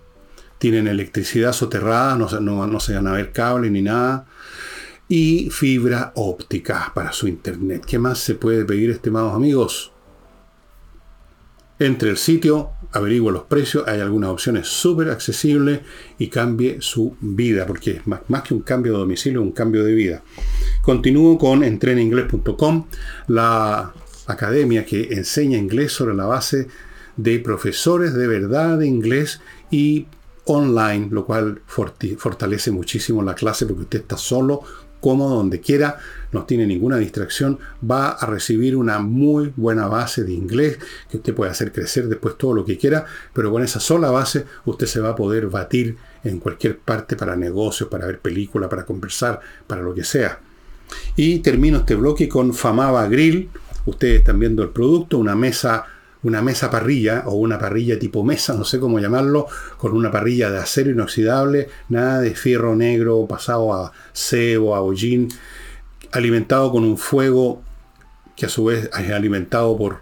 tienen 0.59 0.87
electricidad 0.87 1.55
soterrada, 1.55 2.15
no, 2.15 2.29
no, 2.41 2.67
no 2.67 2.81
se 2.81 2.95
van 2.95 3.07
a 3.07 3.13
ver 3.13 3.33
cables 3.33 3.73
ni 3.73 3.81
nada, 3.81 4.27
y 5.09 5.49
fibra 5.49 6.13
óptica 6.15 6.93
para 6.95 7.13
su 7.13 7.27
internet. 7.27 7.85
¿Qué 7.87 7.99
más 7.99 8.19
se 8.19 8.35
puede 8.35 8.67
pedir, 8.67 8.91
estimados 8.91 9.35
amigos? 9.35 9.93
Entre 11.81 12.11
el 12.11 12.19
sitio, 12.19 12.73
averigüe 12.93 13.33
los 13.33 13.45
precios, 13.45 13.89
hay 13.89 14.01
algunas 14.01 14.29
opciones 14.29 14.69
súper 14.69 15.09
accesibles 15.09 15.81
y 16.19 16.29
cambie 16.29 16.77
su 16.81 17.17
vida, 17.23 17.65
porque 17.65 17.93
es 17.93 18.07
más, 18.07 18.21
más, 18.29 18.43
que 18.43 18.53
un 18.53 18.61
cambio 18.61 18.93
de 18.93 18.99
domicilio, 18.99 19.41
un 19.41 19.53
cambio 19.53 19.83
de 19.83 19.95
vida. 19.95 20.23
Continúo 20.83 21.39
con 21.39 21.65
entreninglés.com, 21.65 22.87
la 23.29 23.95
academia 24.27 24.85
que 24.85 25.09
enseña 25.13 25.57
inglés 25.57 25.93
sobre 25.93 26.15
la 26.15 26.27
base 26.27 26.69
de 27.17 27.39
profesores 27.39 28.13
de 28.13 28.27
verdad 28.27 28.77
de 28.77 28.87
inglés 28.87 29.41
y 29.71 30.07
online, 30.45 31.09
lo 31.11 31.25
cual 31.25 31.63
fortalece 31.67 32.71
muchísimo 32.73 33.23
la 33.23 33.35
clase 33.35 33.65
porque 33.65 33.85
usted 33.85 34.01
está 34.01 34.19
solo 34.19 34.61
cómodo, 35.01 35.37
donde 35.37 35.61
quiera, 35.61 35.99
no 36.33 36.45
tiene 36.45 36.67
ninguna 36.67 36.97
distracción, 36.97 37.59
va 37.89 38.11
a 38.11 38.27
recibir 38.27 38.77
una 38.77 38.99
muy 38.99 39.53
buena 39.57 39.87
base 39.87 40.25
de 40.25 40.33
inglés 40.33 40.79
que 41.11 41.19
usted 41.19 41.35
puede 41.35 41.51
hacer 41.51 41.73
crecer 41.73 42.09
después 42.09 42.37
todo 42.37 42.55
lo 42.55 42.65
que 42.65 42.79
quiera, 42.79 43.05
pero 43.33 43.51
con 43.51 43.63
esa 43.63 43.81
sola 43.81 44.11
base 44.11 44.45
usted 44.65 44.87
se 44.87 45.01
va 45.01 45.11
a 45.11 45.17
poder 45.17 45.49
batir 45.49 45.97
en 46.25 46.39
cualquier 46.39 46.79
parte 46.79 47.17
para 47.17 47.37
negocios, 47.37 47.89
para 47.89 48.07
ver 48.07 48.21
películas, 48.21 48.69
para 48.69 48.85
conversar, 48.85 49.41
para 49.67 49.83
lo 49.83 49.95
que 49.95 50.05
sea. 50.05 50.39
Y 51.17 51.39
termino 51.39 51.79
este 51.79 51.95
bloque 51.95 52.29
con 52.29 52.53
Famaba 52.53 53.07
Grill. 53.07 53.49
Ustedes 53.87 54.21
están 54.21 54.39
viendo 54.39 54.63
el 54.63 54.71
producto, 54.71 55.19
una 55.19 55.35
mesa 55.35 55.87
una 56.23 56.43
mesa 56.43 56.71
parrilla 56.71 57.25
o 57.27 57.35
una 57.35 57.59
parrilla 57.59 57.99
tipo 57.99 58.23
mesa, 58.23 58.55
no 58.55 58.65
sé 58.65 58.79
cómo 58.79 58.99
llamarlo, 58.99 59.47
con 59.79 59.93
una 59.93 60.11
parrilla 60.11 60.51
de 60.51 60.59
acero 60.59 60.91
inoxidable, 60.91 61.69
nada 61.89 62.21
de 62.21 62.35
fierro 62.35 62.77
negro 62.77 63.27
pasado 63.27 63.73
a 63.73 63.93
cebo, 64.13 64.75
a 64.75 64.83
hollín, 64.83 65.29
alimentado 66.13 66.71
con 66.73 66.85
un 66.85 66.99
fuego 66.99 67.63
que 68.37 68.47
a 68.47 68.49
su 68.49 68.65
vez 68.65 68.91
es 68.99 69.11
alimentado 69.11 69.77
por 69.77 70.01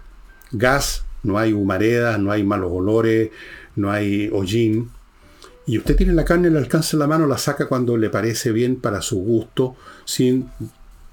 gas, 0.51 1.05
no 1.23 1.37
hay 1.37 1.53
humaredas, 1.53 2.19
no 2.19 2.31
hay 2.31 2.43
malos 2.43 2.71
olores, 2.71 3.31
no 3.75 3.91
hay 3.91 4.29
hollín. 4.31 4.89
Y 5.65 5.77
usted 5.77 5.95
tiene 5.95 6.13
la 6.13 6.25
carne, 6.25 6.49
le 6.49 6.57
alcanza 6.57 6.97
la 6.97 7.07
mano, 7.07 7.27
la 7.27 7.37
saca 7.37 7.67
cuando 7.67 7.97
le 7.97 8.09
parece 8.09 8.51
bien 8.51 8.77
para 8.77 9.01
su 9.01 9.19
gusto, 9.19 9.75
sin, 10.05 10.49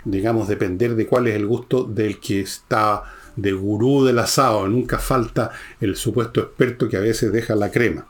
digamos, 0.05 0.49
depender 0.49 0.95
de 0.95 1.07
cuál 1.07 1.27
es 1.27 1.35
el 1.35 1.47
gusto 1.47 1.85
del 1.85 2.21
que 2.21 2.41
está 2.41 3.03
de 3.37 3.53
gurú 3.53 4.05
del 4.05 4.19
asado, 4.19 4.67
nunca 4.67 4.99
falta 4.99 5.51
el 5.81 5.95
supuesto 5.95 6.41
experto 6.41 6.89
que 6.89 6.97
a 6.97 7.01
veces 7.01 7.33
deja 7.33 7.55
la 7.55 7.71
crema. 7.71 8.07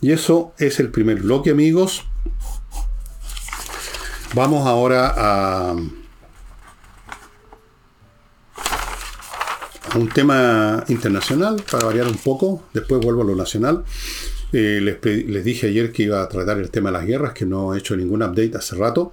Y 0.00 0.10
eso 0.10 0.52
es 0.58 0.80
el 0.80 0.88
primer 0.88 1.20
bloque, 1.20 1.50
amigos. 1.50 2.04
Vamos 4.34 4.66
ahora 4.66 5.12
a, 5.14 5.76
un 9.94 10.08
tema 10.08 10.82
internacional, 10.88 11.62
para 11.70 11.84
variar 11.84 12.06
un 12.06 12.16
poco, 12.16 12.62
después 12.72 13.04
vuelvo 13.04 13.20
a 13.20 13.24
lo 13.26 13.36
nacional. 13.36 13.84
Eh, 14.54 14.80
les, 14.80 15.44
dije 15.44 15.66
ayer 15.66 15.92
que 15.92 16.04
iba 16.04 16.22
a 16.22 16.28
tratar 16.30 16.56
el 16.56 16.70
tema 16.70 16.88
de 16.90 16.96
las 16.96 17.06
guerras, 17.06 17.34
que 17.34 17.44
no 17.44 17.74
he 17.74 17.78
hecho 17.78 17.94
ningún 17.94 18.22
update 18.22 18.56
hace 18.56 18.74
rato. 18.74 19.12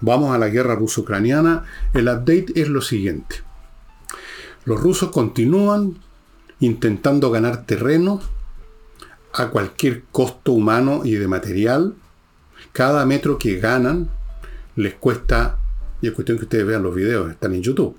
Vamos 0.00 0.32
a 0.32 0.38
la 0.38 0.48
guerra 0.48 0.76
ruso-ucraniana. 0.76 1.64
El 1.92 2.06
update 2.06 2.52
es 2.54 2.68
lo 2.68 2.80
siguiente. 2.80 3.42
Los 4.66 4.80
rusos 4.80 5.10
continúan 5.10 5.98
intentando 6.60 7.32
ganar 7.32 7.66
terreno 7.66 8.20
a 9.32 9.48
cualquier 9.48 10.04
costo 10.12 10.52
humano 10.52 11.00
y 11.04 11.14
de 11.14 11.26
material. 11.26 11.96
Cada 12.72 13.04
metro 13.04 13.36
que 13.36 13.58
ganan 13.58 14.10
les 14.76 14.94
cuesta, 14.94 15.58
y 16.00 16.08
es 16.08 16.12
cuestión 16.12 16.38
que 16.38 16.44
ustedes 16.44 16.66
vean 16.66 16.82
los 16.82 16.94
videos, 16.94 17.30
están 17.30 17.54
en 17.54 17.62
YouTube. 17.62 17.96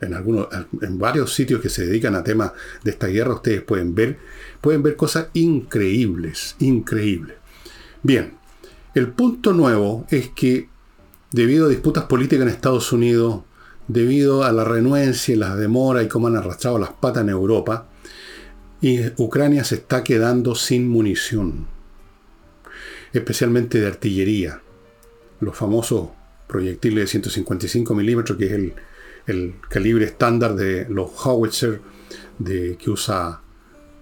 En, 0.00 0.12
algunos, 0.12 0.48
en 0.82 0.98
varios 0.98 1.32
sitios 1.32 1.60
que 1.60 1.70
se 1.70 1.86
dedican 1.86 2.14
a 2.14 2.22
temas 2.22 2.52
de 2.84 2.90
esta 2.90 3.06
guerra, 3.06 3.34
ustedes 3.34 3.62
pueden 3.62 3.94
ver, 3.94 4.18
pueden 4.60 4.82
ver 4.82 4.96
cosas 4.96 5.28
increíbles, 5.32 6.54
increíbles. 6.58 7.36
Bien, 8.02 8.34
el 8.94 9.08
punto 9.08 9.52
nuevo 9.52 10.06
es 10.10 10.28
que 10.28 10.68
debido 11.32 11.66
a 11.66 11.70
disputas 11.70 12.04
políticas 12.04 12.46
en 12.46 12.52
Estados 12.52 12.92
Unidos, 12.92 13.42
debido 13.88 14.44
a 14.44 14.52
la 14.52 14.64
renuencia 14.64 15.34
y 15.34 15.38
la 15.38 15.56
demora 15.56 16.02
y 16.02 16.08
cómo 16.08 16.28
han 16.28 16.36
arrastrado 16.36 16.78
las 16.78 16.90
patas 16.90 17.22
en 17.22 17.30
Europa, 17.30 17.88
y 18.80 19.00
Ucrania 19.16 19.64
se 19.64 19.76
está 19.76 20.04
quedando 20.04 20.54
sin 20.54 20.88
munición, 20.88 21.66
especialmente 23.12 23.80
de 23.80 23.86
artillería. 23.86 24.62
Los 25.40 25.56
famosos 25.56 26.08
proyectiles 26.46 27.04
de 27.04 27.06
155 27.06 27.94
milímetros, 27.94 28.38
que 28.38 28.46
es 28.46 28.52
el, 28.52 28.74
el, 29.26 29.54
calibre 29.68 30.04
estándar 30.04 30.54
de 30.54 30.86
los 30.88 31.10
howitzer 31.24 31.80
de, 32.38 32.76
que 32.76 32.90
usa 32.90 33.40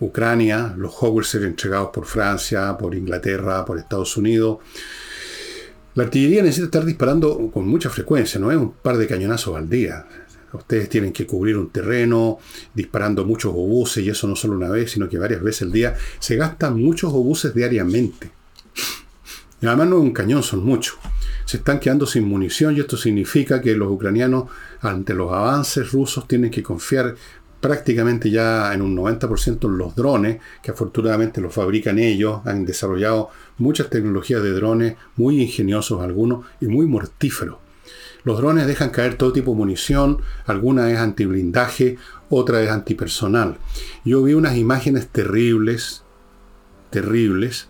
Ucrania, 0.01 0.75
los 0.77 0.95
howitzer 1.01 1.45
entregados 1.45 1.91
por 1.93 2.05
Francia, 2.05 2.77
por 2.77 2.95
Inglaterra, 2.95 3.65
por 3.65 3.79
Estados 3.79 4.17
Unidos, 4.17 4.59
la 5.95 6.05
artillería 6.05 6.43
necesita 6.43 6.67
estar 6.67 6.85
disparando 6.85 7.51
con 7.53 7.69
mucha 7.69 7.89
frecuencia, 7.89 8.41
no 8.41 8.51
es 8.51 8.59
un 8.59 8.73
par 8.73 8.97
de 8.97 9.07
cañonazos 9.07 9.57
al 9.57 9.69
día. 9.69 10.05
Ustedes 10.53 10.89
tienen 10.89 11.13
que 11.13 11.27
cubrir 11.27 11.57
un 11.57 11.71
terreno 11.71 12.39
disparando 12.75 13.25
muchos 13.25 13.53
obuses 13.53 14.05
y 14.05 14.11
eso 14.11 14.27
no 14.29 14.37
solo 14.37 14.55
una 14.55 14.69
vez, 14.69 14.93
sino 14.93 15.09
que 15.09 15.19
varias 15.19 15.43
veces 15.43 15.63
al 15.63 15.73
día. 15.73 15.97
Se 16.19 16.37
gastan 16.37 16.81
muchos 16.81 17.13
obuses 17.13 17.55
diariamente. 17.55 18.31
Además 19.67 19.89
no 19.89 19.97
es 19.97 20.03
un 20.03 20.13
cañón, 20.13 20.43
son 20.43 20.65
muchos. 20.65 20.97
Se 21.45 21.59
están 21.59 21.81
quedando 21.81 22.07
sin 22.07 22.29
munición 22.29 22.77
y 22.77 22.81
esto 22.81 22.97
significa 22.97 23.61
que 23.61 23.75
los 23.75 23.91
ucranianos, 23.91 24.45
ante 24.81 25.15
los 25.15 25.33
avances 25.33 25.93
rusos, 25.93 26.27
tienen 26.27 26.51
que 26.51 26.63
confiar 26.63 27.15
prácticamente 27.61 28.31
ya 28.31 28.75
en 28.75 28.83
un 28.83 28.95
90% 28.95 29.71
los 29.71 29.97
drones, 29.97 30.39
que 30.63 30.71
afortunadamente 30.71 31.41
los 31.41 31.55
fabrican 31.55 31.99
ellos, 31.99 32.41
han 32.45 32.67
desarrollado 32.67 33.31
muchas 33.57 33.89
tecnologías 33.89 34.43
de 34.43 34.53
drones, 34.53 34.97
muy 35.17 35.41
ingeniosos 35.41 36.03
algunos 36.03 36.45
y 36.61 36.67
muy 36.67 36.87
mortíferos. 36.87 37.57
Los 38.23 38.39
drones 38.39 38.67
dejan 38.67 38.91
caer 38.91 39.17
todo 39.17 39.33
tipo 39.33 39.53
de 39.53 39.57
munición, 39.57 40.19
alguna 40.45 40.91
es 40.91 40.99
antiblindaje, 40.99 41.97
otra 42.29 42.63
es 42.63 42.71
antipersonal. 42.71 43.57
Yo 44.05 44.23
vi 44.23 44.35
unas 44.35 44.57
imágenes 44.57 45.09
terribles, 45.09 46.03
terribles, 46.91 47.69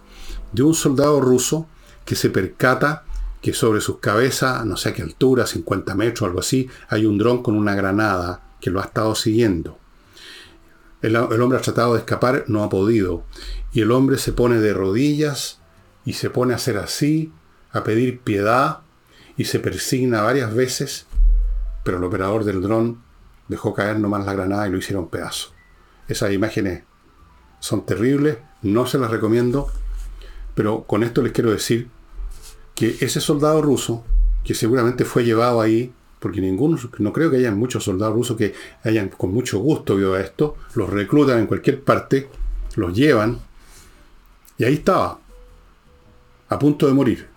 de 0.53 0.63
un 0.63 0.75
soldado 0.75 1.21
ruso 1.21 1.69
que 2.05 2.15
se 2.15 2.31
percata 2.31 3.05
que 3.41 3.53
sobre 3.53 3.81
sus 3.81 3.99
cabezas, 3.99 4.65
no 4.65 4.77
sé 4.77 4.89
a 4.89 4.93
qué 4.95 5.03
altura, 5.03 5.47
50 5.47 5.95
metros, 5.95 6.27
algo 6.27 6.41
así, 6.41 6.69
hay 6.89 7.05
un 7.05 7.19
dron 7.19 7.43
con 7.43 7.57
una 7.57 7.75
granada 7.75 8.43
que 8.61 8.71
lo 8.71 8.81
ha 8.81 8.85
estado 8.85 9.15
siguiendo. 9.15 9.79
El, 11.03 11.17
hombre 11.17 11.59
ha 11.59 11.61
tratado 11.61 11.93
de 11.93 11.99
escapar, 11.99 12.45
no 12.49 12.65
ha 12.65 12.71
podido. 12.71 13.25
Y 13.75 13.83
el 13.83 13.93
hombre 13.93 14.17
se 14.17 14.33
pone 14.33 14.57
de 14.57 14.73
rodillas 14.73 15.61
y 16.07 16.15
se 16.15 16.31
pone 16.31 16.55
a 16.55 16.57
hacer 16.57 16.79
así, 16.79 17.31
a 17.73 17.85
pedir 17.85 18.21
piedad 18.21 18.79
y 19.37 19.45
se 19.45 19.61
persigna 19.61 20.23
varias 20.23 20.55
veces, 20.55 21.05
pero 21.83 21.99
el 21.99 22.05
operador 22.05 22.45
del 22.45 22.63
dron 22.63 23.03
dejó 23.49 23.75
caer 23.75 23.99
nomás 24.01 24.25
la 24.25 24.33
granada 24.33 24.67
y 24.67 24.71
lo 24.71 24.79
hicieron 24.79 25.11
pedazo. 25.11 25.53
Esas 26.09 26.33
imágenes 26.33 26.85
son 27.61 27.85
terribles, 27.85 28.39
no 28.63 28.87
se 28.87 28.97
las 28.97 29.11
recomiendo, 29.11 29.71
pero 30.55 30.85
con 30.85 31.03
esto 31.03 31.21
les 31.21 31.33
quiero 31.33 31.51
decir 31.51 31.91
que 32.75 32.97
ese 33.01 33.21
soldado 33.21 33.63
ruso, 33.63 34.05
que 34.45 34.55
seguramente 34.55 35.05
fue 35.05 35.25
llevado 35.25 35.61
ahí 35.61 35.93
porque 36.25 36.41
ninguno, 36.41 36.79
no 37.01 37.13
creo 37.13 37.31
que 37.31 37.37
haya 37.37 37.51
muchos 37.51 37.85
soldados 37.85 38.15
rusos 38.15 38.39
que 38.39 38.55
hayan 38.83 39.11
con 39.11 39.31
mucho 39.31 39.59
gusto 39.59 39.95
visto 39.95 40.17
esto, 40.17 40.57
los 40.75 40.89
reclutan 40.89 41.39
en 41.41 41.47
cualquier 41.47 41.83
parte, 41.83 42.31
los 42.77 42.97
llevan, 42.97 43.41
y 44.57 44.65
ahí 44.65 44.73
estaba, 44.73 45.19
a 46.49 46.59
punto 46.59 46.87
de 46.87 46.95
morir, 46.95 47.29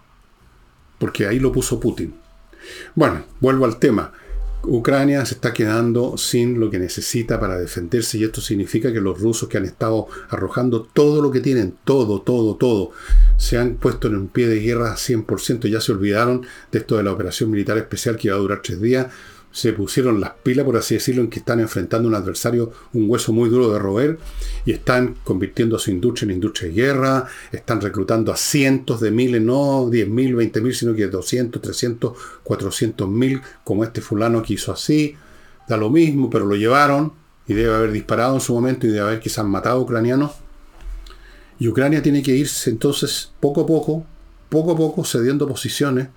porque 0.98 1.28
ahí 1.28 1.38
lo 1.38 1.52
puso 1.52 1.82
Putin. 1.82 2.16
Bueno, 2.96 3.26
vuelvo 3.42 3.66
al 3.66 3.78
tema. 3.78 4.14
Ucrania 4.64 5.26
se 5.26 5.36
está 5.36 5.54
quedando 5.54 6.18
sin 6.18 6.60
lo 6.60 6.70
que 6.70 6.80
necesita 6.80 7.40
para 7.40 7.58
defenderse 7.58 8.18
y 8.18 8.24
esto 8.24 8.42
significa 8.42 8.92
que 8.92 9.00
los 9.00 9.20
rusos 9.20 9.48
que 9.48 9.58
han 9.58 9.66
estado 9.66 10.08
arrojando 10.30 10.82
todo 10.82 11.22
lo 11.22 11.32
que 11.32 11.40
tienen, 11.40 11.76
todo, 11.84 12.22
todo, 12.22 12.56
todo, 12.56 12.92
se 13.38 13.58
han 13.58 13.76
puesto 13.76 14.08
en 14.08 14.16
un 14.16 14.28
pie 14.28 14.48
de 14.48 14.60
guerra 14.60 14.96
100%, 14.96 15.70
ya 15.70 15.80
se 15.80 15.92
olvidaron 15.92 16.42
de 16.72 16.80
esto 16.80 16.98
de 16.98 17.04
la 17.04 17.12
operación 17.12 17.52
militar 17.52 17.78
especial 17.78 18.18
que 18.18 18.28
iba 18.28 18.36
a 18.36 18.40
durar 18.40 18.62
tres 18.62 18.82
días, 18.82 19.08
se 19.58 19.74
pusieron 19.74 20.22
las 20.22 20.34
pilas, 20.44 20.66
por 20.66 20.78
así 20.78 20.94
decirlo, 20.94 21.24
en 21.24 21.32
que 21.32 21.40
están 21.40 21.60
enfrentando 21.60 22.08
un 22.08 22.14
adversario, 22.14 22.72
un 22.94 23.10
hueso 23.10 23.34
muy 23.34 23.50
duro 23.50 23.74
de 23.74 23.80
roer, 23.80 24.20
y 24.66 24.72
están 24.72 25.16
convirtiendo 25.24 25.80
su 25.80 25.90
industria 25.90 26.26
en 26.30 26.36
industria 26.36 26.70
de 26.70 26.76
guerra, 26.76 27.26
están 27.52 27.82
reclutando 27.82 28.32
a 28.32 28.38
cientos 28.38 29.02
de 29.02 29.10
miles, 29.10 29.42
no 29.42 29.90
10 29.90 30.10
mil, 30.10 30.36
20 30.36 30.62
mil, 30.62 30.76
sino 30.76 30.94
que 30.94 31.08
200, 31.08 31.60
300, 31.60 32.16
400 32.44 33.10
mil, 33.10 33.42
como 33.64 33.84
este 33.84 34.00
fulano 34.00 34.44
que 34.44 34.54
hizo 34.54 34.72
así, 34.72 35.16
da 35.68 35.76
lo 35.76 35.90
mismo, 35.90 36.30
pero 36.30 36.46
lo 36.46 36.56
llevaron, 36.56 37.14
y 37.48 37.56
debe 37.56 37.74
haber 37.74 37.92
disparado 37.92 38.36
en 38.36 38.42
su 38.42 38.54
momento, 38.54 38.86
y 38.86 38.92
debe 38.92 39.08
haber 39.08 39.20
quizás 39.20 39.44
matado 39.44 39.80
a 39.80 39.82
ucranianos. 39.82 40.34
Y 41.58 41.68
Ucrania 41.68 42.04
tiene 42.04 42.22
que 42.22 42.36
irse 42.36 42.70
entonces 42.70 43.32
poco 43.40 43.62
a 43.62 43.66
poco, 43.66 44.06
poco 44.50 44.74
a 44.74 44.78
poco, 44.78 45.04
cediendo 45.04 45.48
posiciones, 45.48 46.10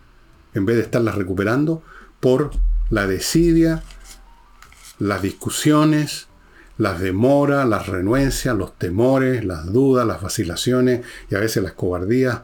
en 0.52 0.66
vez 0.66 0.76
de 0.76 0.82
estarlas 0.82 1.14
recuperando, 1.14 1.82
por 2.20 2.50
la 2.90 3.06
desidia, 3.06 3.82
las 4.98 5.22
discusiones, 5.22 6.26
las 6.76 7.00
demoras, 7.00 7.68
las 7.68 7.86
renuencias, 7.86 8.56
los 8.56 8.76
temores, 8.78 9.44
las 9.44 9.72
dudas, 9.72 10.06
las 10.06 10.20
vacilaciones 10.20 11.04
y 11.30 11.34
a 11.34 11.40
veces 11.40 11.62
las 11.62 11.72
cobardías 11.72 12.40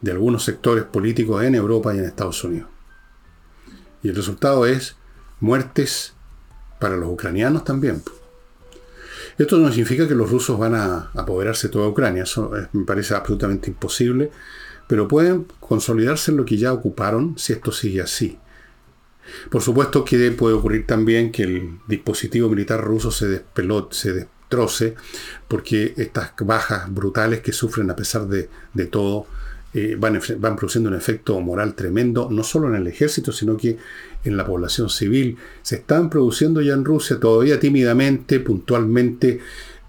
de 0.00 0.12
algunos 0.12 0.44
sectores 0.44 0.84
políticos 0.84 1.44
en 1.44 1.54
Europa 1.54 1.94
y 1.94 1.98
en 1.98 2.04
Estados 2.04 2.42
Unidos. 2.44 2.68
Y 4.02 4.08
el 4.08 4.16
resultado 4.16 4.66
es 4.66 4.96
muertes 5.40 6.14
para 6.78 6.96
los 6.96 7.10
ucranianos 7.10 7.64
también. 7.64 8.02
Esto 9.38 9.58
no 9.58 9.68
significa 9.68 10.06
que 10.06 10.14
los 10.14 10.30
rusos 10.30 10.58
van 10.58 10.74
a 10.74 11.10
apoderarse 11.14 11.68
de 11.68 11.72
toda 11.72 11.88
Ucrania, 11.88 12.24
eso 12.24 12.50
me 12.72 12.84
parece 12.84 13.14
absolutamente 13.14 13.70
imposible, 13.70 14.30
pero 14.86 15.08
pueden 15.08 15.46
consolidarse 15.60 16.30
en 16.30 16.36
lo 16.36 16.44
que 16.44 16.56
ya 16.56 16.72
ocuparon 16.72 17.38
si 17.38 17.52
esto 17.52 17.72
sigue 17.72 18.02
así. 18.02 18.38
Por 19.50 19.62
supuesto 19.62 20.04
que 20.04 20.30
puede 20.32 20.54
ocurrir 20.54 20.86
también 20.86 21.32
que 21.32 21.42
el 21.42 21.78
dispositivo 21.86 22.48
militar 22.48 22.82
ruso 22.82 23.10
se 23.10 23.44
se 23.90 24.12
destroce, 24.12 24.94
porque 25.48 25.94
estas 25.96 26.32
bajas 26.40 26.92
brutales 26.92 27.40
que 27.40 27.52
sufren 27.52 27.90
a 27.90 27.96
pesar 27.96 28.26
de, 28.26 28.48
todo 28.86 29.26
eh, 29.72 29.96
van, 29.98 30.20
produciendo 30.56 30.90
un 30.90 30.96
efecto 30.96 31.40
moral 31.40 31.74
tremendo, 31.74 32.28
no 32.30 32.42
solo 32.42 32.68
en 32.68 32.74
el 32.74 32.86
ejército, 32.88 33.32
sino 33.32 33.56
que 33.56 33.78
en 34.24 34.36
la 34.36 34.44
población 34.44 34.90
civil. 34.90 35.36
Se 35.62 35.76
están 35.76 36.10
produciendo 36.10 36.60
ya 36.60 36.74
en 36.74 36.84
Rusia 36.84 37.20
todavía 37.20 37.60
tímidamente, 37.60 38.40
puntualmente, 38.40 39.40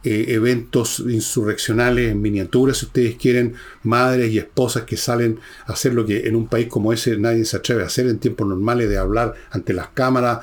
eh, 0.03 0.25
eventos 0.29 0.99
insurreccionales 0.99 2.11
en 2.11 2.21
miniatura, 2.21 2.73
si 2.73 2.87
ustedes 2.87 3.17
quieren, 3.17 3.53
madres 3.83 4.31
y 4.31 4.39
esposas 4.39 4.83
que 4.83 4.97
salen 4.97 5.39
a 5.67 5.73
hacer 5.73 5.93
lo 5.93 6.07
que 6.07 6.27
en 6.27 6.35
un 6.35 6.47
país 6.47 6.67
como 6.67 6.91
ese 6.91 7.17
nadie 7.17 7.45
se 7.45 7.57
atreve 7.57 7.83
a 7.83 7.85
hacer 7.85 8.07
en 8.07 8.17
tiempos 8.17 8.47
normales, 8.47 8.89
de 8.89 8.97
hablar 8.97 9.35
ante 9.51 9.73
las 9.73 9.89
cámaras, 9.89 10.39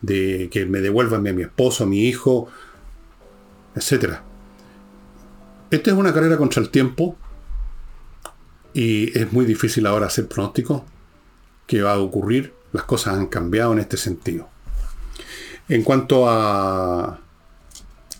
de 0.00 0.48
que 0.52 0.64
me 0.64 0.80
devuelvan 0.80 1.26
a 1.26 1.32
mi 1.32 1.42
esposo, 1.42 1.84
a 1.84 1.86
mi 1.88 2.06
hijo, 2.06 2.48
etc. 3.74 4.20
Esta 5.70 5.90
es 5.90 5.96
una 5.96 6.14
carrera 6.14 6.36
contra 6.36 6.62
el 6.62 6.70
tiempo 6.70 7.16
y 8.72 9.18
es 9.18 9.32
muy 9.32 9.44
difícil 9.44 9.86
ahora 9.86 10.06
hacer 10.06 10.28
pronóstico 10.28 10.84
que 11.66 11.82
va 11.82 11.94
a 11.94 11.98
ocurrir. 11.98 12.54
Las 12.72 12.84
cosas 12.84 13.14
han 13.14 13.26
cambiado 13.26 13.72
en 13.72 13.80
este 13.80 13.96
sentido. 13.96 14.48
En 15.68 15.82
cuanto 15.82 16.28
a 16.28 17.20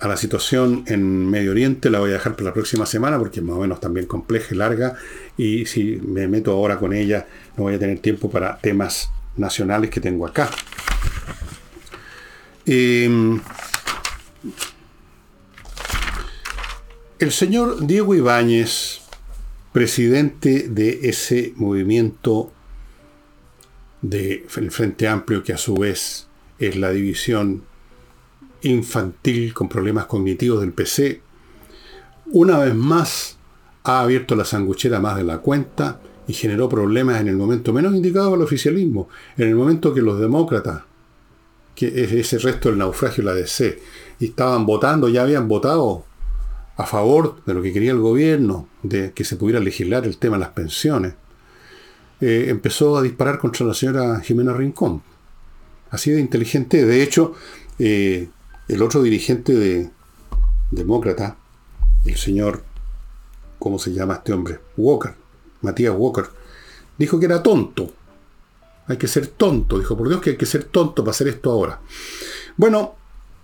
a 0.01 0.09
la 0.09 0.17
situación 0.17 0.85
en 0.87 1.29
Medio 1.29 1.51
Oriente 1.51 1.91
la 1.91 2.01
voy 2.01 2.11
a 2.11 2.15
dejar 2.15 2.33
para 2.33 2.47
la 2.47 2.55
próxima 2.55 2.87
semana 2.87 3.19
porque 3.19 3.41
es 3.41 3.45
más 3.45 3.57
o 3.57 3.61
menos 3.61 3.81
también 3.81 4.07
compleja 4.07 4.55
y 4.55 4.57
larga 4.57 4.97
y 5.37 5.67
si 5.67 5.97
me 5.97 6.27
meto 6.27 6.53
ahora 6.53 6.79
con 6.79 6.95
ella 6.95 7.27
no 7.57 7.65
voy 7.65 7.75
a 7.75 7.79
tener 7.79 7.99
tiempo 7.99 8.31
para 8.31 8.59
temas 8.59 9.11
nacionales 9.37 9.91
que 9.91 10.01
tengo 10.01 10.27
acá. 10.27 10.51
Em, 12.65 13.41
el 17.19 17.33
señor 17.33 17.87
Diego 17.87 18.15
Ibáñez, 18.15 19.01
presidente 19.73 20.69
de 20.69 21.11
ese 21.11 21.53
movimiento 21.57 22.53
del 24.01 24.71
Frente 24.71 25.09
Amplio 25.09 25.43
que 25.43 25.53
a 25.53 25.59
su 25.59 25.75
vez 25.75 26.27
es 26.59 26.77
la 26.77 26.91
división 26.91 27.65
infantil 28.63 29.55
con 29.55 29.69
problemas 29.69 30.07
cognitivos 30.07 30.61
del 30.61 30.73
PC, 30.73 31.21
una 32.33 32.59
vez 32.59 32.75
más 32.75 33.39
ha 33.85 34.01
abierto 34.01 34.37
la 34.37 34.45
sanguchera 34.45 35.01
más 35.01 35.17
de 35.17 35.25
la 35.25 35.39
cuenta 35.39 36.01
y 36.27 36.33
generó 36.33 36.69
problemas 36.69 37.21
en 37.21 37.29
el 37.29 37.37
momento 37.37 37.73
menos 37.73 37.95
indicado 37.95 38.35
el 38.35 38.43
oficialismo, 38.43 39.09
en 39.37 39.49
el 39.49 39.55
momento 39.55 39.93
que 39.93 40.03
los 40.03 40.21
demócratas, 40.21 40.83
que 41.75 41.89
es 41.89 42.13
ese 42.13 42.39
resto 42.39 42.69
del 42.69 42.79
naufragio 42.79 43.25
de 43.25 43.31
la 43.31 43.37
DC, 43.37 43.79
estaban 44.21 44.67
votando, 44.67 45.09
ya 45.09 45.23
habían 45.23 45.49
votado 45.49 46.05
a 46.77 46.87
favor 46.87 47.43
de 47.45 47.55
lo 47.55 47.63
que 47.63 47.73
quería 47.73 47.93
el 47.93 47.99
gobierno, 47.99 48.69
de 48.83 49.13
que 49.13 49.25
se 49.25 49.37
pudiera 49.37 49.61
legislar 49.61 50.05
el 50.05 50.19
tema 50.19 50.37
de 50.37 50.41
las 50.41 50.51
pensiones, 50.51 51.15
eh, 52.21 52.47
empezó 52.49 52.97
a 52.97 53.03
disparar 53.03 53.39
contra 53.39 53.67
la 53.67 53.75
señora 53.75 54.21
Jimena 54.21 54.53
Rincón. 54.53 55.03
Así 55.91 56.11
de 56.11 56.21
inteligente. 56.21 56.85
De 56.85 57.03
hecho, 57.03 57.35
eh, 57.79 58.29
el 58.71 58.83
otro 58.83 59.03
dirigente 59.03 59.53
de 59.53 59.91
demócrata, 60.71 61.37
el 62.05 62.17
señor, 62.17 62.63
¿cómo 63.59 63.81
se 63.81 63.93
llama 63.93 64.15
este 64.15 64.33
hombre? 64.33 64.61
Walker, 64.77 65.13
Matías 65.63 65.95
Walker, 65.97 66.27
dijo 66.97 67.19
que 67.19 67.27
era 67.27 67.43
tonto. 67.43 67.93
Hay 68.87 68.97
que 68.97 69.09
ser 69.09 69.27
tonto, 69.27 69.77
dijo, 69.79 69.97
por 69.97 70.09
Dios 70.09 70.21
que 70.21 70.31
hay 70.31 70.37
que 70.37 70.47
ser 70.47 70.65
tonto 70.65 71.03
para 71.03 71.11
hacer 71.11 71.27
esto 71.27 71.51
ahora. 71.51 71.81
Bueno, 72.57 72.95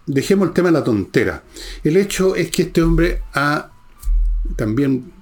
dejemos 0.07 0.47
el 0.47 0.55
tema 0.55 0.69
de 0.69 0.75
la 0.75 0.85
tontera. 0.85 1.43
El 1.83 1.97
hecho 1.97 2.37
es 2.37 2.51
que 2.53 2.63
este 2.63 2.83
hombre 2.83 3.23
ha 3.35 3.73
también 4.55 5.13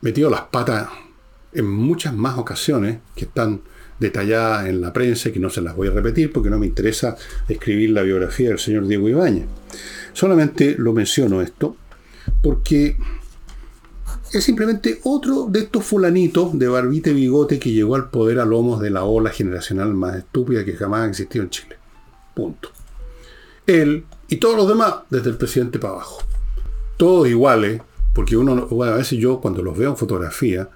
metido 0.00 0.30
las 0.30 0.42
patas 0.42 0.88
en 1.52 1.68
muchas 1.68 2.14
más 2.14 2.38
ocasiones 2.38 2.98
que 3.16 3.24
están 3.24 3.62
detallada 3.98 4.68
en 4.68 4.80
la 4.80 4.92
prensa, 4.92 5.32
que 5.32 5.40
no 5.40 5.50
se 5.50 5.60
las 5.60 5.74
voy 5.74 5.88
a 5.88 5.92
repetir 5.92 6.32
porque 6.32 6.50
no 6.50 6.58
me 6.58 6.66
interesa 6.66 7.16
escribir 7.48 7.90
la 7.90 8.02
biografía 8.02 8.50
del 8.50 8.58
señor 8.58 8.86
Diego 8.86 9.08
Ibáñez. 9.08 9.46
Solamente 10.12 10.76
lo 10.78 10.92
menciono 10.92 11.42
esto 11.42 11.76
porque 12.42 12.96
es 14.32 14.44
simplemente 14.44 15.00
otro 15.04 15.46
de 15.48 15.60
estos 15.60 15.84
fulanitos 15.84 16.58
de 16.58 16.68
barbite 16.68 17.12
bigote 17.12 17.58
que 17.58 17.72
llegó 17.72 17.94
al 17.94 18.10
poder 18.10 18.40
a 18.40 18.44
lomos 18.44 18.80
de 18.80 18.90
la 18.90 19.04
ola 19.04 19.30
generacional 19.30 19.94
más 19.94 20.16
estúpida 20.16 20.64
que 20.64 20.74
jamás 20.74 21.02
ha 21.02 21.08
existido 21.08 21.44
en 21.44 21.50
Chile. 21.50 21.76
Punto. 22.34 22.70
Él 23.66 24.04
y 24.28 24.36
todos 24.36 24.56
los 24.56 24.68
demás, 24.68 24.94
desde 25.10 25.30
el 25.30 25.36
presidente 25.36 25.78
para 25.78 25.94
abajo. 25.94 26.22
Todos 26.96 27.28
iguales, 27.28 27.80
porque 28.14 28.36
uno, 28.36 28.66
bueno, 28.66 28.94
a 28.94 28.96
veces 28.96 29.18
yo 29.18 29.40
cuando 29.40 29.62
los 29.62 29.76
veo 29.76 29.90
en 29.90 29.96
fotografía, 29.96 30.68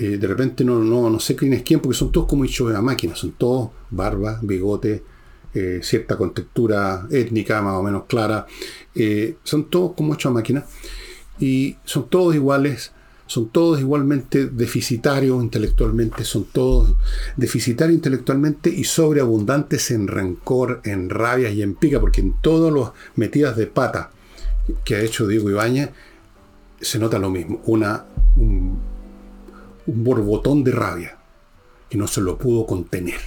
eh, 0.00 0.16
de 0.16 0.26
repente 0.26 0.64
no, 0.64 0.78
no, 0.78 1.10
no 1.10 1.20
sé 1.20 1.36
quién 1.36 1.52
es 1.52 1.62
quién, 1.62 1.78
porque 1.78 1.98
son 1.98 2.10
todos 2.10 2.26
como 2.26 2.46
hechos 2.46 2.68
de 2.68 2.72
la 2.72 2.80
máquina, 2.80 3.14
son 3.14 3.32
todos 3.32 3.68
barba, 3.90 4.38
bigote, 4.40 5.04
eh, 5.52 5.80
cierta 5.82 6.16
contextura 6.16 7.06
étnica 7.10 7.60
más 7.60 7.74
o 7.74 7.82
menos 7.82 8.04
clara, 8.06 8.46
eh, 8.94 9.36
son 9.44 9.68
todos 9.68 9.92
como 9.92 10.14
hechos 10.14 10.30
a 10.30 10.32
máquina, 10.32 10.64
y 11.38 11.76
son 11.84 12.08
todos 12.08 12.34
iguales, 12.34 12.92
son 13.26 13.50
todos 13.50 13.78
igualmente 13.78 14.46
deficitarios 14.46 15.42
intelectualmente, 15.42 16.24
son 16.24 16.44
todos 16.44 16.94
deficitarios 17.36 17.96
intelectualmente 17.96 18.70
y 18.70 18.84
sobreabundantes 18.84 19.90
en 19.90 20.08
rencor, 20.08 20.80
en 20.84 21.10
rabia 21.10 21.50
y 21.50 21.60
en 21.60 21.74
pica, 21.74 22.00
porque 22.00 22.22
en 22.22 22.40
todas 22.40 22.72
las 22.72 22.92
metidas 23.16 23.54
de 23.54 23.66
pata 23.66 24.12
que 24.82 24.94
ha 24.94 25.00
hecho 25.02 25.26
Diego 25.26 25.50
Ibáñez 25.50 25.90
se 26.80 26.98
nota 26.98 27.18
lo 27.18 27.28
mismo, 27.28 27.60
una, 27.66 28.06
un 28.36 28.89
borbotón 29.92 30.64
de 30.64 30.72
rabia 30.72 31.18
y 31.90 31.96
no 31.96 32.06
se 32.06 32.20
lo 32.20 32.38
pudo 32.38 32.66
contener. 32.66 33.20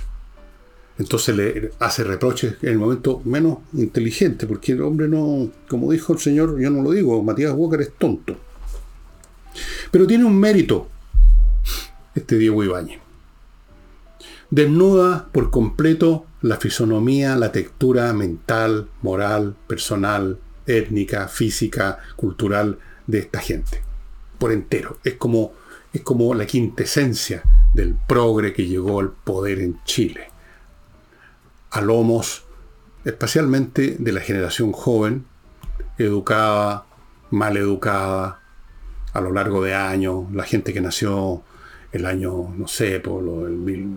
Entonces 0.97 1.35
le 1.35 1.71
hace 1.79 2.03
reproches 2.03 2.55
en 2.61 2.69
el 2.69 2.77
momento 2.77 3.21
menos 3.25 3.59
inteligente, 3.73 4.45
porque 4.45 4.73
el 4.73 4.81
hombre 4.81 5.07
no, 5.07 5.49
como 5.67 5.91
dijo 5.91 6.13
el 6.13 6.19
señor, 6.19 6.59
yo 6.59 6.69
no 6.69 6.83
lo 6.83 6.91
digo, 6.91 7.21
Matías 7.23 7.53
Walker 7.55 7.81
es 7.81 7.93
tonto. 7.93 8.37
Pero 9.91 10.07
tiene 10.07 10.25
un 10.25 10.39
mérito 10.39 10.87
este 12.15 12.37
Diego 12.37 12.63
Ibáñez. 12.63 12.99
Desnuda 14.49 15.29
por 15.31 15.49
completo 15.49 16.27
la 16.41 16.57
fisonomía, 16.57 17.35
la 17.35 17.51
textura 17.51 18.13
mental, 18.13 18.87
moral, 19.01 19.55
personal, 19.67 20.37
étnica, 20.67 21.27
física, 21.27 21.97
cultural 22.15 22.77
de 23.07 23.19
esta 23.19 23.39
gente. 23.39 23.81
Por 24.37 24.51
entero. 24.51 24.99
Es 25.03 25.15
como 25.15 25.53
es 25.93 26.01
como 26.01 26.33
la 26.33 26.47
quintesencia 26.47 27.43
del 27.73 27.95
progre 27.95 28.51
que 28.51 28.65
llegó 28.65 28.99
al 28.99 29.11
poder 29.11 29.59
en 29.59 29.79
Chile. 29.85 30.27
A 31.69 31.81
lomos, 31.81 32.43
especialmente 33.05 33.95
de 33.99 34.11
la 34.11 34.21
generación 34.21 34.71
joven, 34.71 35.25
educada, 35.99 36.85
mal 37.29 37.57
educada, 37.57 38.41
a 39.13 39.21
lo 39.21 39.31
largo 39.31 39.63
de 39.63 39.75
años, 39.75 40.25
la 40.33 40.43
gente 40.43 40.73
que 40.73 40.81
nació 40.81 41.43
el 41.91 42.07
año, 42.07 42.51
no 42.57 42.67
sé, 42.67 42.99
por 42.99 43.21
lo, 43.21 43.45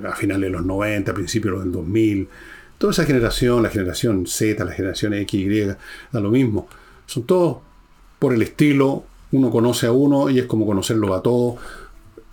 a 0.06 0.14
finales 0.14 0.50
de 0.50 0.50
los 0.50 0.66
90, 0.66 1.10
a 1.10 1.14
principios 1.14 1.60
del 1.60 1.72
2000. 1.72 2.28
Toda 2.76 2.92
esa 2.92 3.06
generación, 3.06 3.62
la 3.62 3.70
generación 3.70 4.26
Z, 4.26 4.62
la 4.62 4.72
generación 4.72 5.14
X, 5.14 5.40
Y, 5.40 5.60
da 5.64 6.20
lo 6.20 6.30
mismo. 6.30 6.68
Son 7.06 7.22
todos 7.24 7.58
por 8.18 8.34
el 8.34 8.42
estilo, 8.42 9.04
uno 9.32 9.50
conoce 9.50 9.86
a 9.86 9.92
uno 9.92 10.28
y 10.28 10.38
es 10.38 10.46
como 10.46 10.66
conocerlo 10.66 11.14
a 11.14 11.22
todos 11.22 11.56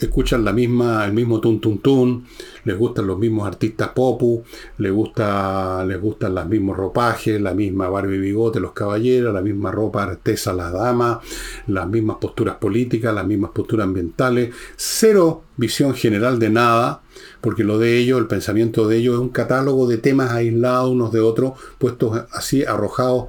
escuchan 0.06 0.44
la 0.44 0.54
misma, 0.54 1.06
el 1.06 1.14
mismo 1.14 1.40
tun 1.40 1.60
tun 1.60 1.80
tun, 1.80 2.26
les 2.64 2.78
gustan 2.78 3.08
los 3.08 3.18
mismos 3.18 3.48
artistas 3.48 3.90
popu, 3.90 4.44
les, 4.78 4.92
gusta, 4.92 5.84
les 5.86 6.00
gustan 6.00 6.36
los 6.36 6.48
mismos 6.48 6.78
ropajes, 6.78 7.40
la 7.42 7.54
misma 7.54 7.90
Barbie 7.90 8.18
bigote 8.18 8.60
los 8.60 8.74
caballeros, 8.74 9.34
la 9.34 9.42
misma 9.42 9.72
ropa 9.72 10.04
artesa 10.04 10.54
las 10.54 10.72
damas, 10.72 11.20
las 11.68 11.88
mismas 11.88 12.18
posturas 12.18 12.56
políticas, 12.56 13.14
las 13.14 13.26
mismas 13.26 13.52
posturas 13.52 13.86
ambientales, 13.86 14.54
cero 14.76 15.44
visión 15.58 15.94
general 15.94 16.40
de 16.40 16.50
nada, 16.50 17.02
porque 17.42 17.64
lo 17.64 17.78
de 17.78 17.98
ellos, 17.98 18.20
el 18.20 18.28
pensamiento 18.28 18.88
de 18.88 18.98
ellos 18.98 19.16
es 19.16 19.22
un 19.22 19.30
catálogo 19.30 19.88
de 19.88 19.98
temas 19.98 20.32
aislados 20.32 20.92
unos 20.92 21.12
de 21.12 21.20
otros, 21.20 21.54
puestos 21.78 22.26
así 22.32 22.64
arrojados 22.64 23.28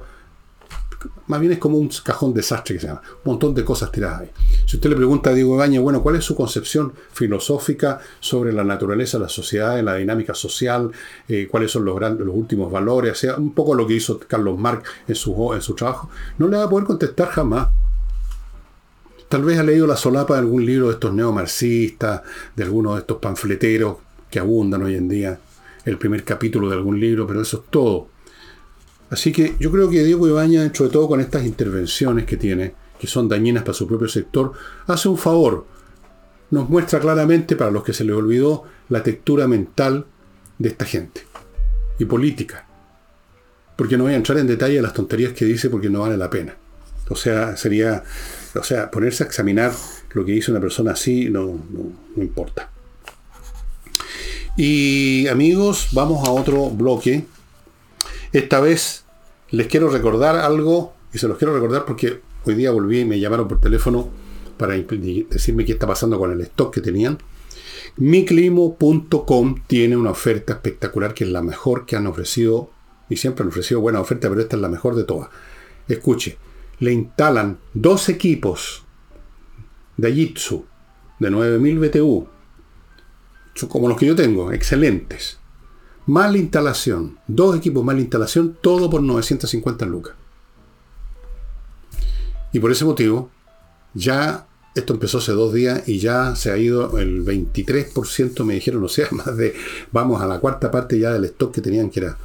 más 1.27 1.39
bien 1.39 1.53
es 1.53 1.59
como 1.59 1.77
un 1.77 1.89
cajón 2.03 2.33
desastre 2.33 2.75
que 2.75 2.81
se 2.81 2.87
llama. 2.87 3.01
Un 3.23 3.31
montón 3.31 3.55
de 3.55 3.63
cosas 3.63 3.91
tiradas 3.91 4.21
ahí. 4.21 4.31
Si 4.65 4.77
usted 4.77 4.89
le 4.89 4.95
pregunta 4.95 5.31
a 5.31 5.33
Diego 5.33 5.57
Baña, 5.57 5.79
bueno, 5.79 6.03
¿cuál 6.03 6.15
es 6.15 6.23
su 6.23 6.35
concepción 6.35 6.93
filosófica 7.13 7.99
sobre 8.19 8.53
la 8.53 8.63
naturaleza, 8.63 9.17
la 9.17 9.29
sociedad, 9.29 9.81
la 9.81 9.95
dinámica 9.95 10.35
social? 10.35 10.91
Eh, 11.27 11.47
¿Cuáles 11.49 11.71
son 11.71 11.85
los, 11.85 11.99
últimos 12.27 12.71
valores? 12.71 13.17
Sea, 13.17 13.37
un 13.37 13.53
poco 13.53 13.73
lo 13.73 13.87
que 13.87 13.95
hizo 13.95 14.19
Carlos 14.19 14.57
Marx 14.57 14.87
en 15.07 15.15
su, 15.15 15.53
en 15.53 15.61
su 15.61 15.73
trabajo. 15.73 16.09
No 16.37 16.47
le 16.47 16.57
va 16.57 16.63
a 16.63 16.69
poder 16.69 16.85
contestar 16.85 17.29
jamás. 17.29 17.69
Tal 19.27 19.43
vez 19.43 19.57
ha 19.57 19.63
leído 19.63 19.87
la 19.87 19.97
solapa 19.97 20.35
de 20.35 20.41
algún 20.41 20.65
libro 20.65 20.87
de 20.87 20.93
estos 20.93 21.11
neomarxistas, 21.11 22.21
de 22.55 22.63
algunos 22.63 22.95
de 22.95 22.99
estos 23.01 23.17
panfleteros 23.17 23.97
que 24.29 24.39
abundan 24.39 24.83
hoy 24.83 24.95
en 24.95 25.09
día, 25.09 25.39
el 25.85 25.97
primer 25.97 26.23
capítulo 26.23 26.69
de 26.69 26.75
algún 26.75 26.99
libro, 26.99 27.25
pero 27.25 27.41
eso 27.41 27.57
es 27.57 27.63
todo. 27.71 28.14
Así 29.09 29.31
que 29.31 29.55
yo 29.59 29.71
creo 29.71 29.89
que 29.89 30.03
Diego 30.03 30.27
Ibaña, 30.27 30.61
dentro 30.61 30.85
de 30.85 30.91
todo 30.91 31.07
con 31.07 31.21
estas 31.21 31.45
intervenciones 31.45 32.25
que 32.25 32.37
tiene, 32.37 32.73
que 32.99 33.07
son 33.07 33.29
dañinas 33.29 33.63
para 33.63 33.73
su 33.73 33.87
propio 33.87 34.07
sector, 34.07 34.53
hace 34.87 35.07
un 35.09 35.17
favor. 35.17 35.65
Nos 36.51 36.69
muestra 36.69 36.99
claramente, 36.99 37.55
para 37.55 37.71
los 37.71 37.83
que 37.83 37.93
se 37.93 38.03
les 38.03 38.15
olvidó, 38.15 38.63
la 38.89 39.03
textura 39.03 39.47
mental 39.47 40.05
de 40.57 40.69
esta 40.69 40.85
gente. 40.85 41.21
Y 41.99 42.05
política. 42.05 42.67
Porque 43.75 43.97
no 43.97 44.05
voy 44.05 44.13
a 44.13 44.17
entrar 44.17 44.37
en 44.37 44.47
detalle 44.47 44.79
a 44.79 44.81
las 44.81 44.93
tonterías 44.93 45.33
que 45.33 45.45
dice 45.45 45.69
porque 45.69 45.89
no 45.89 46.01
vale 46.01 46.17
la 46.17 46.29
pena. 46.29 46.55
O 47.09 47.15
sea, 47.15 47.55
sería. 47.57 48.03
O 48.55 48.63
sea, 48.63 48.89
ponerse 48.89 49.23
a 49.23 49.27
examinar 49.27 49.73
lo 50.13 50.23
que 50.25 50.31
dice 50.31 50.49
una 50.51 50.61
persona 50.61 50.91
así 50.91 51.29
no, 51.29 51.45
no, 51.45 51.91
no 52.15 52.23
importa. 52.23 52.71
Y 54.57 55.27
amigos, 55.27 55.89
vamos 55.91 56.25
a 56.25 56.31
otro 56.31 56.69
bloque 56.69 57.25
esta 58.39 58.59
vez 58.59 59.05
les 59.49 59.67
quiero 59.67 59.89
recordar 59.89 60.35
algo, 60.35 60.93
y 61.13 61.17
se 61.17 61.27
los 61.27 61.37
quiero 61.37 61.53
recordar 61.53 61.85
porque 61.85 62.21
hoy 62.43 62.55
día 62.55 62.71
volví 62.71 62.99
y 62.99 63.05
me 63.05 63.19
llamaron 63.19 63.47
por 63.47 63.61
teléfono 63.61 64.09
para 64.57 64.73
decirme 64.73 65.65
qué 65.65 65.73
está 65.73 65.87
pasando 65.87 66.17
con 66.17 66.31
el 66.31 66.41
stock 66.41 66.73
que 66.73 66.81
tenían. 66.81 67.17
Miclimo.com 67.97 69.55
tiene 69.67 69.95
una 69.95 70.11
oferta 70.11 70.53
espectacular 70.53 71.13
que 71.13 71.23
es 71.23 71.29
la 71.29 71.41
mejor 71.41 71.85
que 71.85 71.95
han 71.95 72.07
ofrecido, 72.07 72.71
y 73.09 73.17
siempre 73.17 73.43
han 73.43 73.49
ofrecido 73.49 73.79
buena 73.79 74.01
oferta, 74.01 74.27
pero 74.27 74.41
esta 74.41 74.55
es 74.57 74.61
la 74.61 74.69
mejor 74.69 74.95
de 74.95 75.05
todas. 75.05 75.29
Escuche, 75.87 76.37
le 76.79 76.91
instalan 76.91 77.59
dos 77.73 78.09
equipos 78.09 78.83
de 79.95 80.11
Jitsu 80.11 80.65
de 81.19 81.31
9000 81.31 81.79
BTU, 81.79 82.27
como 83.69 83.87
los 83.87 83.97
que 83.97 84.07
yo 84.07 84.15
tengo, 84.15 84.51
excelentes 84.51 85.39
más 86.07 86.35
instalación, 86.35 87.17
dos 87.27 87.57
equipos 87.57 87.83
más 87.83 87.97
instalación, 87.97 88.57
todo 88.61 88.89
por 88.89 89.01
950 89.01 89.85
lucas. 89.85 90.15
Y 92.53 92.59
por 92.59 92.71
ese 92.71 92.85
motivo, 92.85 93.29
ya 93.93 94.47
esto 94.75 94.93
empezó 94.93 95.17
hace 95.17 95.31
dos 95.31 95.53
días 95.53 95.87
y 95.87 95.99
ya 95.99 96.35
se 96.35 96.51
ha 96.51 96.57
ido 96.57 96.99
el 96.99 97.25
23%, 97.25 98.43
me 98.43 98.55
dijeron, 98.55 98.83
o 98.83 98.87
sea, 98.87 99.07
más 99.11 99.35
de, 99.35 99.53
vamos 99.91 100.21
a 100.21 100.27
la 100.27 100.39
cuarta 100.39 100.69
parte 100.69 100.99
ya 100.99 101.11
del 101.11 101.25
stock 101.25 101.53
que 101.53 101.61
tenían, 101.61 101.89
que 101.89 102.01
era, 102.01 102.17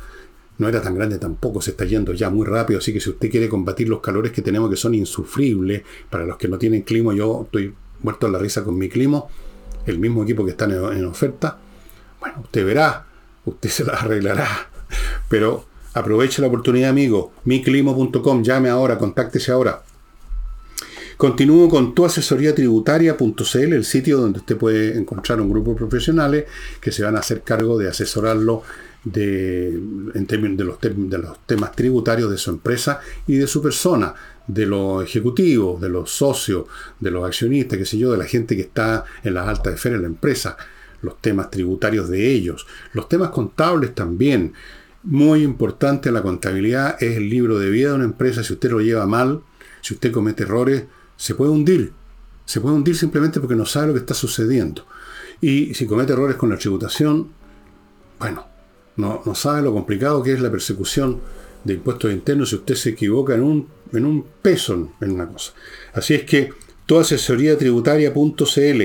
no 0.59 0.69
era 0.69 0.83
tan 0.83 0.95
grande 0.95 1.19
tampoco, 1.19 1.63
se 1.63 1.71
está 1.71 1.85
yendo 1.85 2.13
ya 2.13 2.29
muy 2.29 2.45
rápido, 2.47 2.81
así 2.81 2.93
que 2.93 3.01
si 3.01 3.11
usted 3.11 3.31
quiere 3.31 3.49
combatir 3.49 3.89
los 3.89 4.01
calores 4.01 4.33
que 4.33 4.43
tenemos 4.43 4.69
que 4.69 4.77
son 4.77 4.95
insufribles, 4.95 5.83
para 6.11 6.27
los 6.27 6.37
que 6.37 6.49
no 6.49 6.59
tienen 6.59 6.83
clima, 6.83 7.15
yo 7.15 7.43
estoy 7.45 7.73
muerto 8.03 8.27
en 8.27 8.33
la 8.33 8.39
risa 8.39 8.63
con 8.63 8.77
mi 8.77 8.89
clima, 8.89 9.25
el 9.87 9.99
mismo 9.99 10.23
equipo 10.23 10.45
que 10.45 10.51
está 10.51 10.67
en 10.67 11.05
oferta, 11.07 11.59
bueno, 12.21 12.43
usted 12.43 12.67
verá, 12.67 13.07
usted 13.51 13.71
se 13.71 13.85
la 13.85 13.93
arreglará. 13.95 14.69
Pero 15.29 15.67
aproveche 15.95 16.43
la 16.43 16.49
oportunidad, 16.49 16.91
amigo. 16.91 17.33
miclimo.com, 17.45 18.43
llame 18.43 18.69
ahora, 18.69 18.99
contáctese 18.99 19.53
ahora. 19.53 19.83
Continúo 21.17 21.69
con 21.69 21.95
tu 21.95 22.07
asesoría 22.07 22.55
tributaria.cl, 22.55 23.73
el 23.75 23.85
sitio 23.85 24.19
donde 24.19 24.39
usted 24.39 24.57
puede 24.57 24.97
encontrar 24.97 25.39
un 25.41 25.51
grupo 25.51 25.73
de 25.73 25.77
profesionales 25.77 26.47
que 26.81 26.93
se 26.93 27.03
van 27.03 27.15
a 27.15 27.19
hacer 27.19 27.43
cargo 27.43 27.77
de 27.77 27.89
asesorarlo 27.89 28.63
de, 29.05 29.69
en 29.69 30.27
términos 30.27 30.57
de 30.57 30.65
los, 30.65 30.81
de 30.81 31.19
los 31.19 31.39
temas 31.47 31.73
tributarios 31.73 32.31
de 32.31 32.39
su 32.39 32.51
empresa 32.51 33.01
y 33.27 33.37
de 33.37 33.47
su 33.47 33.61
persona, 33.61 34.15
de 34.47 34.65
los 34.65 35.05
ejecutivos, 35.05 35.79
de 35.79 35.91
los 35.91 36.11
socios, 36.11 36.65
de 36.99 37.11
los 37.11 37.25
accionistas, 37.25 37.79
qué 37.79 37.85
sé 37.85 37.99
yo, 37.99 38.13
de 38.13 38.19
la 38.19 38.25
gente 38.25 38.57
que 38.57 38.63
está 38.63 39.05
en 39.23 39.35
las 39.35 39.47
altas 39.47 39.75
esferas 39.75 39.99
de 39.99 40.03
la 40.03 40.09
empresa 40.09 40.57
los 41.03 41.21
temas 41.21 41.51
tributarios 41.51 42.09
de 42.09 42.31
ellos, 42.31 42.67
los 42.93 43.09
temas 43.09 43.31
contables 43.31 43.95
también. 43.95 44.53
Muy 45.03 45.43
importante 45.43 46.13
la 46.13 46.23
contabilidad 46.23 47.03
es 47.03 47.17
el 47.17 47.31
libro 47.31 47.59
de 47.59 47.71
vida 47.71 47.91
de 47.91 47.95
una 47.95 48.05
empresa. 48.05 48.45
Si 48.45 48.53
usted 48.53 48.71
lo 48.71 48.81
lleva 48.81 49.07
mal, 49.07 49.43
si 49.81 49.95
usted 49.95 50.13
comete 50.13 50.43
errores, 50.43 50.85
se 51.17 51.35
puede 51.35 51.51
hundir. 51.51 51.93
Se 52.45 52.61
puede 52.61 52.75
hundir 52.75 52.97
simplemente 52.97 53.41
porque 53.41 53.55
no 53.55 53.65
sabe 53.65 53.89
lo 53.89 53.93
que 53.95 54.01
está 54.01 54.15
sucediendo. 54.15 54.87
Y 55.41 55.73
si 55.75 55.87
comete 55.87 56.13
errores 56.13 56.37
con 56.37 56.51
la 56.51 56.59
tributación, 56.59 57.31
bueno, 58.19 58.47
no, 58.97 59.23
no 59.25 59.35
sabe 59.35 59.63
lo 59.63 59.73
complicado 59.73 60.23
que 60.23 60.33
es 60.33 60.41
la 60.41 60.51
persecución 60.51 61.21
de 61.65 61.75
impuestos 61.75 62.13
internos 62.13 62.51
si 62.51 62.57
usted 62.57 62.75
se 62.75 62.91
equivoca 62.91 63.35
en 63.35 63.43
un, 63.43 63.69
en 63.93 64.05
un 64.05 64.27
peso 64.43 64.93
en 65.01 65.11
una 65.11 65.27
cosa. 65.27 65.53
Así 65.93 66.15
es 66.15 66.25
que 66.25 66.53
tributaria.cl. 67.59 68.83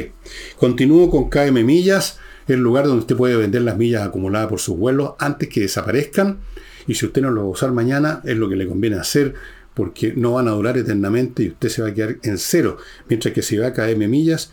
Continúo 0.58 1.10
con 1.10 1.30
KM 1.30 1.64
Millas, 1.64 2.20
el 2.48 2.60
lugar 2.60 2.86
donde 2.86 3.02
usted 3.02 3.16
puede 3.16 3.36
vender 3.36 3.64
las 3.64 3.78
millas 3.78 4.04
acumuladas 4.08 4.48
por 4.48 4.60
sus 4.60 4.78
vuelos 4.78 5.14
antes 5.18 5.50
que 5.50 5.62
desaparezcan. 5.62 6.40
Y 6.88 6.94
si 6.94 7.08
usted 7.08 7.24
no 7.24 7.32
lo 7.32 7.42
va 7.42 7.48
a 7.48 7.52
usar 7.52 7.72
mañana, 7.72 8.22
es 8.24 8.38
lo 8.38 8.48
que 8.48 8.56
le 8.56 8.68
conviene 8.68 8.98
hacer 8.98 9.34
porque 9.74 10.14
no 10.16 10.34
van 10.34 10.48
a 10.48 10.52
durar 10.52 10.78
eternamente 10.78 11.44
y 11.44 11.50
usted 11.50 11.68
se 11.70 11.82
va 11.82 11.90
a 11.90 11.94
quedar 11.94 12.18
en 12.24 12.38
cero. 12.38 12.78
Mientras 13.10 13.34
que 13.34 13.42
si 13.42 13.58
va 13.58 13.68
a 13.68 13.74
KM 13.74 14.08
Millas, 14.08 14.52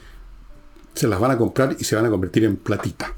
se 0.95 1.07
las 1.07 1.21
van 1.21 1.31
a 1.31 1.39
comprar 1.39 1.77
y 1.79 1.85
se 1.85 1.95
van 1.95 2.07
a 2.07 2.11
convertir 2.11 2.45
en 2.45 2.57
platita. 2.57 3.15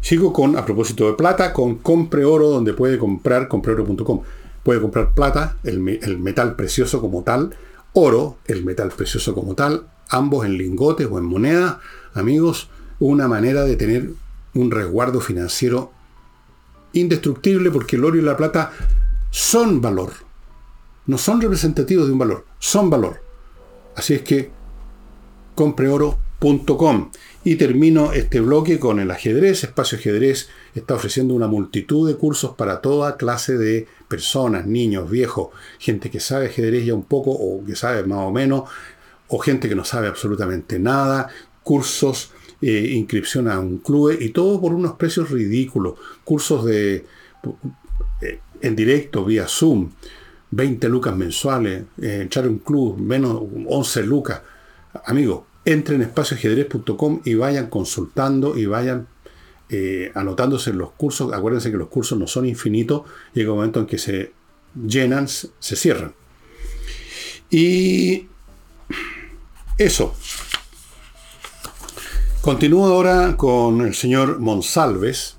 Sigo 0.00 0.32
con, 0.32 0.56
a 0.56 0.64
propósito 0.64 1.06
de 1.06 1.12
plata, 1.14 1.52
con 1.52 1.76
Compre 1.76 2.24
Oro, 2.24 2.48
donde 2.48 2.72
puede 2.72 2.98
comprar, 2.98 3.48
compreoro.com. 3.48 4.22
Puede 4.62 4.80
comprar 4.80 5.12
plata, 5.12 5.58
el 5.62 5.78
metal 6.18 6.56
precioso 6.56 7.00
como 7.00 7.22
tal, 7.22 7.54
oro, 7.94 8.36
el 8.46 8.64
metal 8.64 8.90
precioso 8.90 9.34
como 9.34 9.54
tal, 9.54 9.88
ambos 10.10 10.44
en 10.44 10.58
lingotes 10.58 11.08
o 11.10 11.18
en 11.18 11.24
moneda, 11.24 11.80
amigos, 12.12 12.68
una 12.98 13.26
manera 13.26 13.62
de 13.64 13.76
tener 13.76 14.10
un 14.54 14.70
resguardo 14.70 15.20
financiero 15.20 15.92
indestructible 16.92 17.70
porque 17.70 17.96
el 17.96 18.04
oro 18.04 18.16
y 18.16 18.22
la 18.22 18.36
plata 18.36 18.72
son 19.30 19.80
valor. 19.80 20.12
No 21.06 21.18
son 21.18 21.40
representativos 21.40 22.06
de 22.06 22.12
un 22.12 22.18
valor, 22.18 22.46
son 22.58 22.90
valor. 22.90 23.20
Así 23.96 24.14
es 24.14 24.22
que 24.22 24.50
compreoro.com. 25.54 27.10
Y 27.46 27.56
termino 27.56 28.12
este 28.14 28.40
bloque 28.40 28.78
con 28.78 29.00
el 29.00 29.10
ajedrez. 29.10 29.64
Espacio 29.64 29.98
Ajedrez 29.98 30.48
está 30.74 30.94
ofreciendo 30.94 31.34
una 31.34 31.46
multitud 31.46 32.08
de 32.08 32.16
cursos 32.16 32.54
para 32.56 32.80
toda 32.80 33.18
clase 33.18 33.58
de 33.58 33.86
personas, 34.08 34.66
niños, 34.66 35.10
viejos, 35.10 35.48
gente 35.78 36.10
que 36.10 36.20
sabe 36.20 36.46
ajedrez 36.46 36.86
ya 36.86 36.94
un 36.94 37.04
poco 37.04 37.32
o 37.32 37.62
que 37.62 37.76
sabe 37.76 38.02
más 38.04 38.20
o 38.20 38.32
menos, 38.32 38.64
o 39.28 39.38
gente 39.38 39.68
que 39.68 39.74
no 39.74 39.84
sabe 39.84 40.08
absolutamente 40.08 40.78
nada, 40.78 41.28
cursos, 41.62 42.32
eh, 42.62 42.92
inscripción 42.94 43.48
a 43.48 43.60
un 43.60 43.76
club 43.78 44.16
y 44.18 44.30
todo 44.30 44.58
por 44.58 44.72
unos 44.72 44.92
precios 44.92 45.30
ridículos. 45.30 45.98
Cursos 46.24 46.64
de 46.64 47.04
eh, 48.22 48.40
en 48.62 48.74
directo 48.74 49.22
vía 49.22 49.46
Zoom, 49.46 49.90
20 50.50 50.88
lucas 50.88 51.14
mensuales, 51.14 51.84
eh, 52.00 52.26
a 52.34 52.40
un 52.40 52.58
club, 52.58 52.96
menos 52.98 53.42
11 53.66 54.02
lucas. 54.04 54.40
Amigos, 55.04 55.42
entren 55.64 56.02
en 56.02 56.08
espacioajedrez.com 56.08 57.20
y 57.24 57.34
vayan 57.34 57.68
consultando 57.68 58.56
y 58.56 58.66
vayan 58.66 59.08
eh, 59.70 60.12
anotándose 60.14 60.70
en 60.70 60.78
los 60.78 60.92
cursos. 60.92 61.32
Acuérdense 61.32 61.70
que 61.70 61.76
los 61.76 61.88
cursos 61.88 62.18
no 62.18 62.26
son 62.26 62.46
infinitos, 62.46 63.02
llega 63.32 63.50
un 63.50 63.58
momento 63.58 63.80
en 63.80 63.86
que 63.86 63.98
se 63.98 64.32
llenan, 64.74 65.26
se 65.28 65.76
cierran. 65.76 66.14
Y 67.50 68.26
eso. 69.78 70.14
Continúo 72.40 72.86
ahora 72.86 73.36
con 73.36 73.80
el 73.80 73.94
señor 73.94 74.38
Monsalves, 74.38 75.36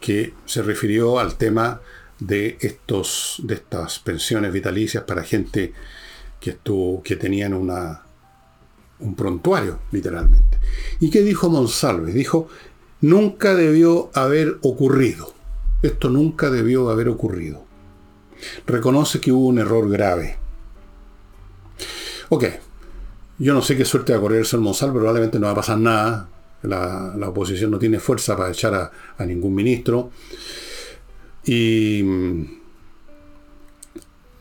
que 0.00 0.32
se 0.46 0.62
refirió 0.62 1.18
al 1.18 1.36
tema 1.36 1.82
de, 2.18 2.56
estos, 2.60 3.36
de 3.42 3.54
estas 3.54 3.98
pensiones 3.98 4.52
vitalicias 4.52 5.04
para 5.04 5.22
gente 5.24 5.74
que, 6.40 6.50
estuvo, 6.50 7.02
que 7.02 7.16
tenían 7.16 7.52
una, 7.52 8.02
un 9.00 9.14
prontuario, 9.14 9.78
literalmente. 9.92 10.58
¿Y 11.00 11.10
qué 11.10 11.22
dijo 11.22 11.48
Monsalves? 11.48 12.14
Dijo, 12.14 12.48
nunca 13.00 13.54
debió 13.54 14.10
haber 14.14 14.58
ocurrido. 14.62 15.32
Esto 15.82 16.10
nunca 16.10 16.50
debió 16.50 16.90
haber 16.90 17.08
ocurrido. 17.08 17.64
Reconoce 18.66 19.20
que 19.20 19.32
hubo 19.32 19.46
un 19.46 19.58
error 19.58 19.88
grave. 19.88 20.36
Ok, 22.28 22.44
yo 23.38 23.54
no 23.54 23.62
sé 23.62 23.76
qué 23.76 23.84
suerte 23.84 24.12
va 24.12 24.18
a 24.18 24.20
correr 24.20 24.46
el 24.50 24.60
Monsalve, 24.60 24.98
probablemente 24.98 25.38
no 25.38 25.46
va 25.46 25.52
a 25.52 25.56
pasar 25.56 25.78
nada. 25.78 26.28
La, 26.62 27.14
oposición 27.26 27.70
no 27.70 27.78
tiene 27.78 27.98
fuerza 27.98 28.36
para 28.36 28.50
echar 28.50 28.74
a, 28.74 29.24
ningún 29.24 29.54
ministro. 29.54 30.10
Y, 31.44 32.04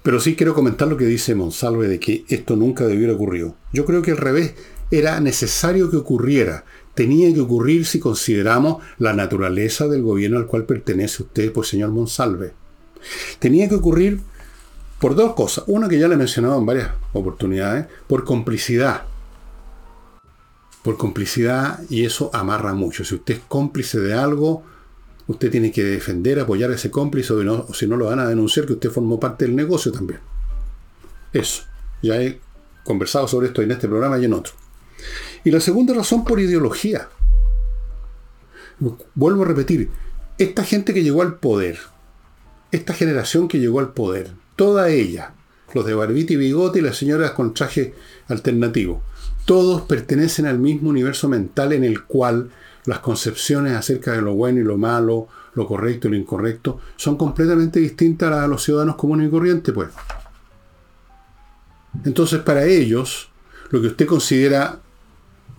pero 0.03 0.19
sí 0.19 0.35
quiero 0.35 0.53
comentar 0.53 0.87
lo 0.87 0.97
que 0.97 1.05
dice 1.05 1.35
Monsalve 1.35 1.87
de 1.87 1.99
que 1.99 2.25
esto 2.29 2.55
nunca 2.55 2.85
debiera 2.85 3.13
ocurrir. 3.13 3.51
Yo 3.73 3.85
creo 3.85 4.01
que 4.01 4.11
al 4.11 4.17
revés 4.17 4.53
era 4.91 5.19
necesario 5.19 5.89
que 5.91 5.97
ocurriera. 5.97 6.65
Tenía 6.93 7.33
que 7.33 7.41
ocurrir 7.41 7.85
si 7.85 7.99
consideramos 7.99 8.83
la 8.97 9.13
naturaleza 9.13 9.87
del 9.87 10.01
gobierno 10.01 10.37
al 10.37 10.47
cual 10.47 10.65
pertenece 10.65 11.23
usted, 11.23 11.51
pues 11.51 11.67
señor 11.67 11.91
Monsalve. 11.91 12.53
Tenía 13.39 13.69
que 13.69 13.75
ocurrir 13.75 14.21
por 14.99 15.15
dos 15.15 15.33
cosas. 15.33 15.63
Una 15.67 15.87
que 15.87 15.99
ya 15.99 16.07
le 16.07 16.15
he 16.15 16.17
mencionado 16.17 16.59
en 16.59 16.65
varias 16.65 16.89
oportunidades, 17.13 17.87
por 18.07 18.23
complicidad. 18.23 19.03
Por 20.83 20.97
complicidad 20.97 21.81
y 21.89 22.05
eso 22.05 22.29
amarra 22.33 22.73
mucho. 22.73 23.03
Si 23.03 23.15
usted 23.15 23.35
es 23.35 23.41
cómplice 23.47 23.99
de 23.99 24.13
algo, 24.13 24.63
usted 25.29 25.51
tiene 25.51 25.71
que 25.71 25.83
defender, 25.83 26.39
apoyar 26.39 26.71
a 26.71 26.75
ese 26.75 26.89
cómplice 26.89 27.33
o, 27.33 27.73
si 27.73 27.85
no 27.85 27.97
lo 27.97 28.05
van 28.05 28.17
a 28.17 28.27
denunciar 28.27 28.65
que 28.65 28.73
usted 28.73 28.89
formó 28.89 29.19
parte 29.19 29.45
del 29.45 29.55
negocio 29.55 29.91
también. 29.91 30.19
Eso. 31.31 31.63
Ya 32.01 32.19
he 32.19 32.39
conversado 32.83 33.27
sobre 33.27 33.47
esto 33.47 33.61
en 33.61 33.69
este 33.69 33.87
programa 33.87 34.17
y 34.17 34.25
en 34.25 34.33
otro. 34.33 34.53
Y 35.43 35.51
la 35.51 35.59
segunda 35.59 35.93
razón 35.93 36.25
por 36.25 36.39
ideología. 36.39 37.09
Vuelvo 39.13 39.43
a 39.43 39.45
repetir, 39.45 39.89
esta 40.39 40.63
gente 40.63 40.95
que 40.95 41.03
llegó 41.03 41.21
al 41.21 41.35
poder, 41.35 41.77
esta 42.71 42.95
generación 42.95 43.47
que 43.47 43.59
llegó 43.59 43.79
al 43.81 43.93
poder, 43.93 44.31
toda 44.55 44.89
ella, 44.89 45.33
los 45.75 45.85
de 45.85 45.93
barbita 45.93 46.33
y 46.33 46.37
bigote 46.37 46.79
y 46.79 46.81
las 46.81 46.97
señoras 46.97 47.31
con 47.31 47.53
traje 47.53 47.93
alternativo, 48.29 49.03
todos 49.45 49.83
pertenecen 49.83 50.47
al 50.47 50.57
mismo 50.57 50.89
universo 50.89 51.29
mental 51.29 51.73
en 51.73 51.83
el 51.83 52.03
cual 52.05 52.49
las 52.85 52.99
concepciones 52.99 53.73
acerca 53.73 54.13
de 54.13 54.21
lo 54.21 54.33
bueno 54.33 54.59
y 54.59 54.63
lo 54.63 54.77
malo, 54.77 55.27
lo 55.53 55.67
correcto 55.67 56.07
y 56.07 56.11
lo 56.11 56.17
incorrecto, 56.17 56.79
son 56.95 57.17
completamente 57.17 57.79
distintas 57.79 58.31
a 58.31 58.47
los 58.47 58.63
ciudadanos 58.63 58.95
comunes 58.95 59.27
y 59.27 59.31
corrientes, 59.31 59.73
pues. 59.73 59.89
Entonces, 62.05 62.39
para 62.39 62.65
ellos, 62.65 63.29
lo 63.69 63.81
que 63.81 63.87
usted 63.87 64.05
considera 64.05 64.79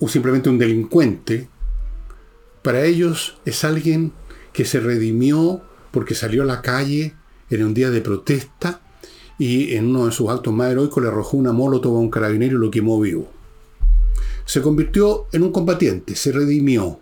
simplemente 0.09 0.49
un 0.49 0.59
delincuente, 0.59 1.49
para 2.63 2.85
ellos 2.85 3.39
es 3.45 3.65
alguien 3.65 4.13
que 4.53 4.65
se 4.65 4.81
redimió 4.81 5.63
porque 5.91 6.15
salió 6.15 6.43
a 6.43 6.47
la 6.47 6.63
calle 6.63 7.15
en 7.51 7.65
un 7.65 7.75
día 7.75 7.91
de 7.91 8.01
protesta 8.01 8.81
y 9.39 9.75
en 9.75 9.89
uno 9.89 10.07
de 10.07 10.13
sus 10.13 10.29
actos 10.29 10.53
más 10.53 10.71
heroicos 10.71 11.03
le 11.03 11.09
arrojó 11.09 11.37
una 11.37 11.53
molotov 11.53 11.97
a 11.97 12.01
un 12.01 12.11
carabinero 12.11 12.57
y 12.57 12.61
lo 12.61 12.71
quemó 12.71 13.01
vivo. 13.01 13.31
Se 14.45 14.61
convirtió 14.61 15.27
en 15.33 15.43
un 15.43 15.53
combatiente, 15.53 16.15
se 16.17 16.33
redimió. 16.33 17.01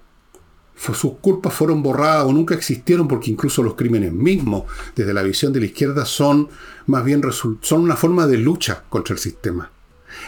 Sus 0.79 1.15
culpas 1.21 1.53
fueron 1.53 1.83
borradas 1.83 2.25
o 2.25 2.33
nunca 2.33 2.55
existieron 2.55 3.09
porque 3.09 3.31
incluso 3.31 3.63
los 3.63 3.75
crímenes 3.75 4.13
mismos, 4.13 4.65
desde 4.95 5.13
la 5.13 5.23
visión 5.23 5.53
de 5.53 5.61
la 5.61 5.67
izquierda, 5.67 6.05
son 6.05 6.49
más 6.87 7.05
bien 7.05 7.23
son 7.33 7.81
una 7.81 7.97
forma 7.97 8.27
de 8.27 8.39
lucha 8.39 8.85
contra 8.89 9.15
el 9.15 9.19
sistema. 9.19 9.71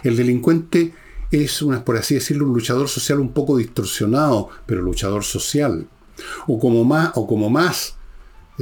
El 0.03 0.17
delincuente 0.17 0.93
es, 1.31 1.63
una, 1.63 1.85
por 1.85 1.97
así 1.97 2.15
decirlo, 2.15 2.47
un 2.47 2.53
luchador 2.53 2.89
social 2.89 3.21
un 3.21 3.33
poco 3.33 3.57
distorsionado, 3.57 4.49
pero 4.67 4.83
luchador 4.83 5.25
social. 5.25 5.87
O 6.47 6.59
como 6.59 6.85
más, 6.85 7.13
o 7.15 7.27
como 7.27 7.49
más 7.49 7.95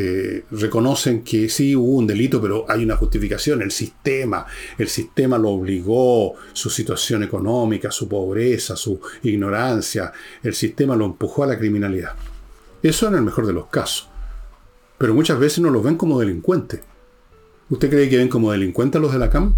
eh, 0.01 0.44
reconocen 0.53 1.24
que 1.24 1.49
sí 1.49 1.74
hubo 1.74 1.96
un 1.96 2.07
delito, 2.07 2.40
pero 2.40 2.64
hay 2.68 2.84
una 2.84 2.94
justificación, 2.94 3.62
el 3.62 3.72
sistema, 3.72 4.46
el 4.78 4.86
sistema 4.86 5.36
lo 5.38 5.51
obligó, 5.51 6.36
su 6.53 6.70
situación 6.70 7.24
económica, 7.24 7.90
su 7.90 8.09
pobreza, 8.09 8.76
su 8.76 9.01
ignorancia, 9.24 10.12
el 10.44 10.55
sistema 10.55 10.94
lo 10.94 11.05
empujó 11.05 11.42
a 11.42 11.49
la 11.49 11.59
criminalidad. 11.59 12.14
Eso 12.80 13.09
en 13.09 13.16
el 13.16 13.22
mejor 13.22 13.44
de 13.49 13.53
los 13.53 13.66
casos. 13.66 14.09
Pero 14.99 15.14
muchas 15.14 15.40
veces 15.40 15.59
no 15.59 15.70
los 15.70 15.82
ven 15.82 15.96
como 15.96 16.20
delincuentes. 16.20 16.78
¿Usted 17.68 17.90
cree 17.90 18.09
que 18.09 18.18
ven 18.18 18.28
como 18.28 18.53
delincuentes 18.53 19.01
a 19.01 19.03
los 19.03 19.12
de 19.12 19.18
la 19.18 19.30
CAM? 19.30 19.57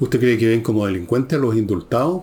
¿Usted 0.00 0.20
cree 0.20 0.38
que 0.38 0.48
ven 0.48 0.62
como 0.62 0.86
delincuentes 0.86 1.38
a 1.38 1.42
los 1.42 1.54
indultados? 1.54 2.22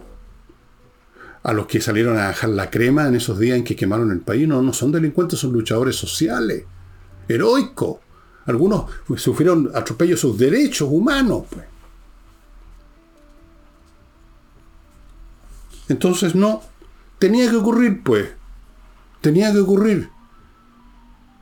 ¿A 1.44 1.54
los 1.54 1.68
que 1.68 1.82
salieron 1.82 2.18
a 2.18 2.30
dejar 2.30 2.50
la 2.50 2.72
crema 2.72 3.08
en 3.08 3.14
esos 3.14 3.38
días 3.38 3.60
en 3.60 3.64
que 3.64 3.76
quemaron 3.76 4.10
el 4.12 4.22
país? 4.22 4.48
No, 4.48 4.64
no 4.64 4.74
son 4.74 4.92
delincuentes, 4.92 5.38
son 5.38 5.54
luchadores 5.54 5.96
sociales 5.96 6.64
heroico. 7.28 8.02
Algunos 8.46 8.86
sufrieron 9.18 9.72
atropellos 9.74 10.20
sus 10.20 10.38
derechos 10.38 10.88
humanos. 10.92 11.44
Pues. 11.50 11.66
Entonces 15.90 16.36
no, 16.36 16.62
tenía 17.20 17.50
que 17.50 17.58
ocurrir, 17.58 18.04
pues. 18.04 18.30
Tenía 19.22 19.52
que 19.52 19.60
ocurrir. 19.60 20.10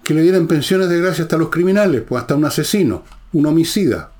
Que 0.04 0.14
le 0.14 0.22
dieran 0.22 0.48
pensiones 0.48 0.90
de 0.90 1.00
gracia 1.00 1.24
hasta 1.24 1.38
los 1.38 1.50
criminales, 1.50 2.04
pues 2.08 2.22
hasta 2.22 2.36
un 2.36 2.46
asesino, 2.46 3.04
un 3.32 3.46
homicida. 3.46 4.12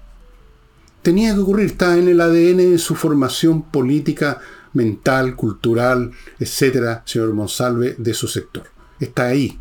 Tenía 1.02 1.34
que 1.34 1.42
ocurrir, 1.42 1.66
está 1.68 1.98
en 1.98 2.08
el 2.08 2.22
ADN 2.22 2.58
de 2.58 2.78
su 2.78 2.96
formación 2.96 3.64
política, 3.64 4.40
mental, 4.72 5.36
cultural, 5.36 6.12
etcétera, 6.40 7.04
señor 7.06 7.34
Monsalve, 7.34 7.96
de 7.98 8.14
su 8.14 8.28
sector. 8.28 8.64
Está 9.00 9.28
ahí. 9.28 9.60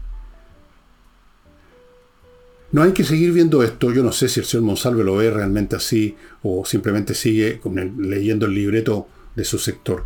No 2.73 2.83
hay 2.83 2.93
que 2.93 3.05
seguir 3.05 3.33
viendo 3.33 3.63
esto. 3.63 3.93
Yo 3.93 4.03
no 4.03 4.13
sé 4.13 4.29
si 4.29 4.41
el 4.41 4.47
señor 4.47 4.65
Monsalve 4.65 5.05
lo 5.05 5.17
ve 5.17 5.31
realmente 5.31 5.77
así 5.77 6.17
o 6.43 6.65
simplemente 6.65 7.15
sigue 7.15 7.61
leyendo 7.99 8.47
el 8.47 8.55
libreto 8.55 9.07
de 9.37 9.45
su 9.45 9.59
sector. 9.59 10.05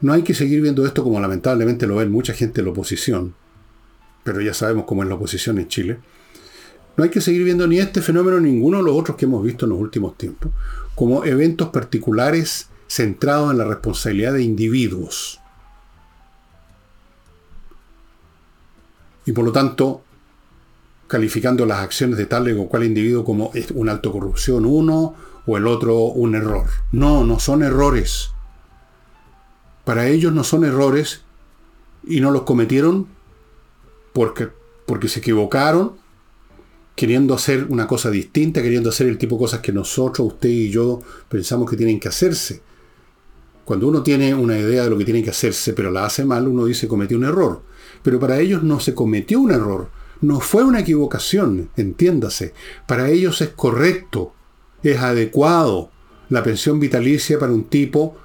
No 0.00 0.12
hay 0.12 0.22
que 0.22 0.34
seguir 0.34 0.62
viendo 0.62 0.86
esto 0.86 1.02
como 1.02 1.20
lamentablemente 1.20 1.86
lo 1.86 1.96
ven 1.96 2.12
mucha 2.12 2.32
gente 2.32 2.60
de 2.60 2.66
la 2.66 2.70
oposición, 2.70 3.34
pero 4.22 4.40
ya 4.40 4.54
sabemos 4.54 4.84
cómo 4.84 5.02
es 5.02 5.08
la 5.08 5.16
oposición 5.16 5.58
en 5.58 5.68
Chile. 5.68 5.98
No 6.96 7.04
hay 7.04 7.10
que 7.10 7.20
seguir 7.20 7.44
viendo 7.44 7.66
ni 7.66 7.78
este 7.78 8.00
fenómeno 8.00 8.40
ni 8.40 8.52
ninguno 8.52 8.78
de 8.78 8.84
los 8.84 8.96
otros 8.96 9.16
que 9.16 9.24
hemos 9.24 9.42
visto 9.44 9.66
en 9.66 9.70
los 9.70 9.80
últimos 9.80 10.16
tiempos 10.16 10.52
como 10.94 11.24
eventos 11.24 11.68
particulares 11.68 12.68
centrados 12.88 13.50
en 13.52 13.58
la 13.58 13.64
responsabilidad 13.64 14.32
de 14.32 14.42
individuos. 14.42 15.40
Y 19.26 19.32
por 19.32 19.44
lo 19.44 19.52
tanto, 19.52 20.02
calificando 21.06 21.66
las 21.66 21.80
acciones 21.80 22.18
de 22.18 22.26
tal 22.26 22.58
o 22.58 22.66
cual 22.68 22.84
individuo 22.84 23.24
como 23.24 23.52
una 23.74 23.92
alto 23.92 24.12
corrupción 24.12 24.64
uno 24.66 25.14
o 25.46 25.56
el 25.56 25.66
otro 25.66 25.96
un 25.96 26.34
error. 26.34 26.66
No, 26.92 27.24
no 27.24 27.38
son 27.38 27.62
errores. 27.62 28.30
Para 29.84 30.08
ellos 30.08 30.32
no 30.32 30.42
son 30.42 30.64
errores 30.64 31.22
y 32.04 32.20
no 32.20 32.30
los 32.30 32.42
cometieron 32.42 33.06
porque, 34.12 34.48
porque 34.86 35.08
se 35.08 35.20
equivocaron, 35.20 35.92
queriendo 36.96 37.34
hacer 37.34 37.66
una 37.68 37.86
cosa 37.86 38.10
distinta, 38.10 38.62
queriendo 38.62 38.88
hacer 38.88 39.06
el 39.06 39.18
tipo 39.18 39.36
de 39.36 39.40
cosas 39.40 39.60
que 39.60 39.72
nosotros, 39.72 40.26
usted 40.26 40.48
y 40.48 40.70
yo 40.70 41.00
pensamos 41.28 41.70
que 41.70 41.76
tienen 41.76 42.00
que 42.00 42.08
hacerse. 42.08 42.62
Cuando 43.64 43.88
uno 43.88 44.02
tiene 44.02 44.32
una 44.34 44.58
idea 44.58 44.84
de 44.84 44.90
lo 44.90 44.96
que 44.96 45.04
tiene 45.04 45.22
que 45.22 45.30
hacerse, 45.30 45.72
pero 45.72 45.90
la 45.90 46.06
hace 46.06 46.24
mal, 46.24 46.48
uno 46.48 46.64
dice 46.64 46.88
cometió 46.88 47.16
un 47.18 47.24
error. 47.24 47.62
Pero 48.02 48.18
para 48.18 48.38
ellos 48.38 48.62
no 48.62 48.80
se 48.80 48.94
cometió 48.94 49.40
un 49.40 49.50
error, 49.50 49.90
no 50.20 50.40
fue 50.40 50.64
una 50.64 50.80
equivocación, 50.80 51.70
entiéndase. 51.76 52.54
Para 52.86 53.10
ellos 53.10 53.40
es 53.40 53.50
correcto, 53.50 54.32
es 54.82 54.98
adecuado 54.98 55.90
la 56.28 56.42
pensión 56.42 56.80
vitalicia 56.80 57.38
para 57.38 57.52
un 57.52 57.64
tipo, 57.64 58.16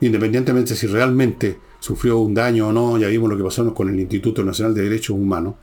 independientemente 0.00 0.74
si 0.74 0.86
realmente 0.86 1.58
sufrió 1.80 2.18
un 2.18 2.34
daño 2.34 2.68
o 2.68 2.72
no, 2.72 2.98
ya 2.98 3.08
vimos 3.08 3.30
lo 3.30 3.36
que 3.36 3.44
pasó 3.44 3.72
con 3.74 3.88
el 3.88 4.00
Instituto 4.00 4.44
Nacional 4.44 4.74
de 4.74 4.82
Derechos 4.82 5.16
Humanos, 5.16 5.54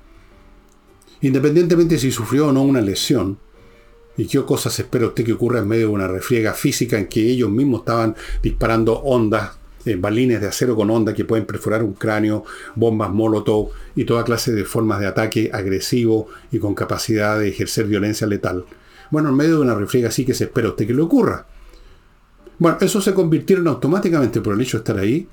independientemente 1.21 1.97
si 1.97 2.11
sufrió 2.11 2.47
o 2.47 2.51
no 2.51 2.63
una 2.63 2.81
lesión, 2.81 3.37
y 4.17 4.27
qué 4.27 4.41
cosas 4.43 4.79
espera 4.79 5.07
usted 5.07 5.25
que 5.25 5.33
ocurra 5.33 5.59
en 5.59 5.67
medio 5.67 5.87
de 5.87 5.93
una 5.93 6.07
refriega 6.07 6.53
física 6.53 6.97
en 6.97 7.07
que 7.07 7.29
ellos 7.29 7.49
mismos 7.49 7.81
estaban 7.81 8.15
disparando 8.41 8.99
ondas 8.99 9.57
eh, 9.85 9.95
balines 9.95 10.41
de 10.41 10.47
acero 10.47 10.75
con 10.75 10.89
onda 10.89 11.13
que 11.13 11.25
pueden 11.25 11.45
perforar 11.45 11.83
un 11.83 11.93
cráneo, 11.93 12.43
bombas 12.75 13.11
molotov 13.11 13.69
y 13.95 14.05
toda 14.05 14.23
clase 14.23 14.51
de 14.51 14.65
formas 14.65 14.99
de 14.99 15.07
ataque 15.07 15.51
agresivo 15.53 16.27
y 16.51 16.59
con 16.59 16.75
capacidad 16.75 17.39
de 17.39 17.49
ejercer 17.49 17.85
violencia 17.85 18.27
letal. 18.27 18.65
Bueno, 19.11 19.29
en 19.29 19.35
medio 19.35 19.55
de 19.55 19.61
una 19.61 19.75
refriega 19.75 20.09
así 20.09 20.25
que 20.25 20.33
se 20.33 20.45
espera 20.45 20.69
usted 20.69 20.87
que 20.87 20.93
le 20.93 21.01
ocurra. 21.01 21.45
Bueno, 22.57 22.77
eso 22.81 23.01
se 23.01 23.13
convirtieron 23.13 23.67
automáticamente 23.67 24.41
por 24.41 24.53
el 24.53 24.61
hecho 24.61 24.77
de 24.77 24.81
estar 24.81 24.97
ahí 24.97 25.27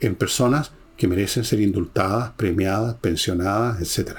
en 0.00 0.14
personas 0.14 0.72
que 0.96 1.08
merecen 1.08 1.44
ser 1.44 1.60
indultadas, 1.60 2.32
premiadas, 2.36 2.96
pensionadas, 2.96 3.80
etc. 3.80 4.18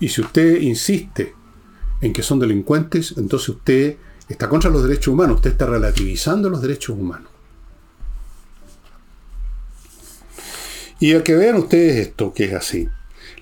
Y 0.00 0.08
si 0.08 0.20
usted 0.20 0.60
insiste 0.60 1.34
en 2.00 2.12
que 2.12 2.22
son 2.22 2.38
delincuentes, 2.38 3.14
entonces 3.16 3.48
usted 3.48 3.96
está 4.28 4.48
contra 4.48 4.70
los 4.70 4.82
derechos 4.82 5.08
humanos, 5.08 5.36
usted 5.36 5.52
está 5.52 5.66
relativizando 5.66 6.50
los 6.50 6.62
derechos 6.62 6.96
humanos. 6.98 7.30
Y 10.98 11.14
a 11.14 11.22
que 11.22 11.34
vean 11.34 11.56
ustedes 11.56 11.96
esto, 12.08 12.32
que 12.32 12.44
es 12.44 12.54
así. 12.54 12.88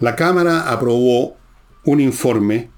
La 0.00 0.16
Cámara 0.16 0.70
aprobó 0.70 1.36
un 1.84 2.00
informe 2.00 2.68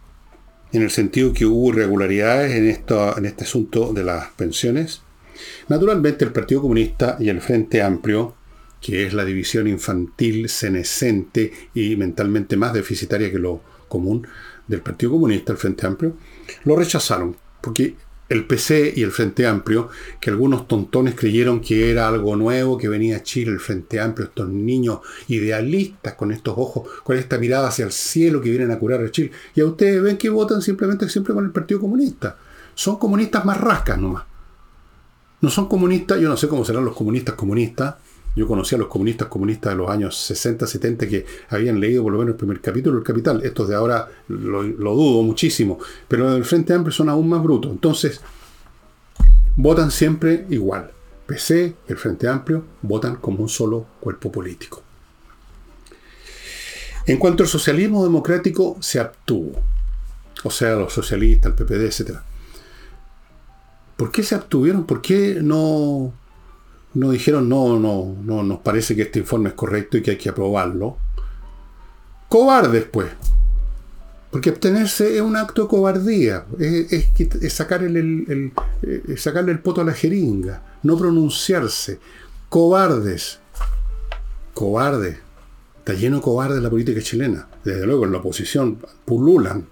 en 0.73 0.83
el 0.83 0.91
sentido 0.91 1.33
que 1.33 1.47
hubo 1.47 1.71
irregularidades 1.71 2.55
en, 2.55 2.69
esto, 2.69 3.17
en 3.17 3.25
este 3.25 3.45
asunto 3.45 3.93
de 3.93 4.05
las 4.05 4.29
pensiones. 4.33 5.01
Naturalmente 5.69 6.25
el 6.25 6.33
Partido 6.33 6.61
Comunista 6.63 7.17
y 7.19 7.31
el 7.31 7.41
Frente 7.41 7.83
Amplio, 7.83 8.35
que 8.81 9.07
es 9.07 9.15
la 9.15 9.25
división 9.25 9.67
infantil, 9.67 10.49
senescente 10.49 11.53
y 11.75 11.97
mentalmente 11.97 12.57
más 12.57 12.75
deficitaria 12.75 13.31
que 13.31 13.39
lo 13.39 13.63
común 13.89 14.27
del 14.67 14.83
Partido 14.83 15.13
Comunista, 15.13 15.53
el 15.53 15.59
Frente 15.59 15.87
Amplio, 15.87 16.17
lo 16.65 16.77
rechazaron, 16.77 17.37
porque 17.67 17.97
el 18.29 18.47
PC 18.47 18.93
y 18.95 19.03
el 19.03 19.11
Frente 19.11 19.45
Amplio, 19.45 19.89
que 20.21 20.31
algunos 20.31 20.69
tontones 20.69 21.17
creyeron 21.17 21.61
que 21.61 21.91
era 21.91 22.07
algo 22.07 22.37
nuevo, 22.37 22.79
que 22.79 22.89
venía 22.89 23.17
a 23.17 23.23
Chile, 23.25 23.51
el 23.51 23.59
Frente 23.59 23.99
Amplio, 23.99 24.29
estos 24.29 24.49
niños 24.49 25.01
idealistas 25.27 26.15
con 26.15 26.31
estos 26.31 26.55
ojos, 26.57 26.89
con 27.03 27.17
esta 27.17 27.39
mirada 27.39 27.67
hacia 27.67 27.85
el 27.85 27.91
cielo 27.91 28.41
que 28.41 28.51
vienen 28.51 28.71
a 28.71 28.79
curar 28.79 29.03
a 29.03 29.11
Chile. 29.11 29.33
Y 29.57 29.63
a 29.63 29.67
ustedes 29.67 30.01
ven 30.01 30.17
que 30.17 30.29
votan 30.29 30.63
simplemente 30.63 31.09
siempre 31.09 31.35
con 31.35 31.45
el 31.45 31.51
Partido 31.51 31.81
Comunista. 31.81 32.39
Son 32.73 33.01
comunistas 33.01 33.45
más 33.45 33.61
rascas 33.61 33.99
nomás. 33.99 34.23
No 35.41 35.51
son 35.51 35.67
comunistas, 35.67 36.21
yo 36.21 36.29
no 36.29 36.37
sé 36.37 36.47
cómo 36.47 36.65
serán 36.65 36.85
los 36.85 36.95
comunistas 36.95 37.35
comunistas, 37.35 37.97
yo 38.37 38.47
conocí 38.47 38.75
a 38.75 38.79
los 38.79 38.89
comunistas 38.89 39.29
comunistas 39.29 39.73
de 39.73 39.79
los 39.79 39.89
años 39.89 40.15
60, 40.15 40.67
70 40.67 41.09
que 41.09 41.25
habían 41.49 41.81
leído 41.81 42.03
por 42.03 42.13
lo 42.13 42.19
menos 42.19 42.33
el 42.33 42.37
primer 42.37 42.61
capítulo 42.61 42.97
del 42.97 43.05
Capital. 43.05 43.41
Estos 43.43 43.67
de 43.67 43.75
ahora 43.75 44.09
lo, 44.29 44.63
dudo 44.63 45.23
muchísimo, 45.23 45.79
pero 46.07 46.31
del 46.31 46.45
Frente 46.45 46.75
Amplio 46.75 46.93
son 46.93 47.09
aún 47.09 47.31
más 47.31 47.43
brutos. 47.43 47.73
Entonces, 47.73 48.21
votan 49.57 49.91
siempre 49.91 50.47
igual. 50.51 50.91
PC 51.27 51.75
el 51.89 51.97
Frente 51.97 52.29
Amplio 52.29 52.63
votan 52.83 53.17
como 53.17 53.43
un 53.43 53.49
solo 53.49 53.87
cuerpo 54.01 54.31
político. 54.31 54.83
En 57.07 57.17
cuanto 57.17 57.43
al 57.43 57.49
socialismo 57.49 58.05
democrático, 58.05 58.77
se 58.81 59.01
abstuvo. 59.01 59.63
O 60.45 60.51
sea, 60.51 60.77
los 60.77 60.93
socialistas, 60.93 61.53
el 61.53 61.65
PPD, 61.65 61.85
etc. 61.87 62.19
¿Por 63.97 64.13
qué 64.13 64.23
se 64.23 64.35
abstuvieron? 64.35 64.85
¿Por 64.85 65.01
qué 65.01 65.39
no 65.41 66.13
no 66.97 67.11
dijeron, 67.11 67.47
no, 67.47 67.79
no, 67.79 68.17
no, 68.23 68.43
nos 68.43 68.61
parece 68.61 68.97
que 68.97 69.03
este 69.03 69.19
informe 69.19 69.51
es 69.51 69.55
correcto 69.55 69.99
y 69.99 70.03
que 70.03 70.13
hay 70.13 70.17
que 70.17 70.31
aprobarlo. 70.31 70.97
Cobardes, 72.31 72.85
pues. 72.85 73.09
Porque 74.31 74.49
abstenerse 74.49 75.15
es 75.15 75.21
un 75.21 75.37
acto 75.37 75.63
de 75.63 75.69
cobardía, 75.69 76.47
es, 76.59 77.53
sacar 77.53 77.83
el, 77.83 78.53
sacarle 79.19 79.53
el 79.53 79.59
poto 79.59 79.83
a 79.83 79.85
la 79.85 79.93
jeringa, 79.93 80.63
no 80.85 80.97
pronunciarse. 80.97 81.99
Cobardes. 82.49 83.41
Cobardes. 84.55 85.19
Está 85.79 85.93
lleno 85.93 86.17
de 86.17 86.23
cobardes 86.23 86.63
la 86.63 86.71
política 86.71 87.03
chilena. 87.03 87.47
Desde 87.63 87.85
luego 87.85 88.07
en 88.07 88.13
la 88.13 88.19
oposición 88.19 88.79
pululan. 89.05 89.67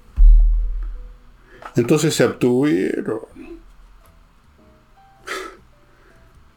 Entonces 1.74 2.14
se 2.14 2.24
abstuvieron. 2.24 3.33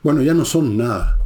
Bueno, 0.07 0.21
ya 0.21 0.33
no 0.33 0.45
son 0.45 0.77
nada. 0.77 1.19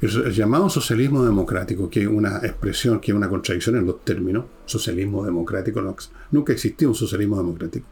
El, 0.00 0.32
llamado 0.32 0.70
socialismo 0.70 1.24
democrático, 1.24 1.90
que 1.90 2.02
es 2.02 2.06
una 2.06 2.36
expresión, 2.44 3.00
que 3.00 3.10
es 3.10 3.16
una 3.16 3.28
contradicción 3.28 3.74
en 3.74 3.84
los 3.84 4.04
términos, 4.04 4.44
socialismo 4.66 5.24
democrático, 5.24 5.82
nunca 6.30 6.52
existió 6.52 6.86
un 6.86 6.94
socialismo 6.94 7.38
democrático. 7.38 7.88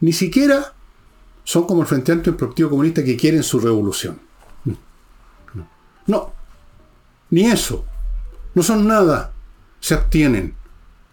Ni 0.00 0.14
siquiera 0.14 0.72
son 1.44 1.66
como 1.66 1.82
el 1.82 1.86
Frente 1.86 2.10
Amplio 2.10 2.32
y 2.32 2.36
el 2.36 2.40
Partido 2.40 2.70
Comunista 2.70 3.04
que 3.04 3.18
quieren 3.18 3.42
su 3.42 3.60
revolución. 3.60 4.18
No. 4.64 5.68
no, 6.06 6.32
ni 7.28 7.44
eso. 7.44 7.84
No 8.54 8.62
son 8.62 8.88
nada. 8.88 9.34
Se 9.78 9.92
abstienen. 9.92 10.54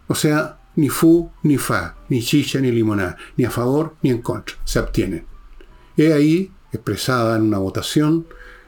O 0.07 0.15
sea, 0.15 0.57
ni 0.77 0.87
fu, 0.87 1.29
ni 1.43 1.57
fa, 1.57 1.97
ni 2.07 2.21
chicha, 2.21 2.61
ni 2.61 2.71
limonada, 2.71 3.17
ni 3.35 3.43
a 3.43 3.51
favor, 3.51 3.97
ni 4.01 4.11
en 4.11 4.21
contra. 4.21 4.55
Se 4.63 4.79
abstienen. 4.79 5.25
Y 5.97 6.03
ahí 6.03 6.54
expresada 6.75 7.35
en 7.35 7.43
una 7.43 7.57
votación 7.57 8.25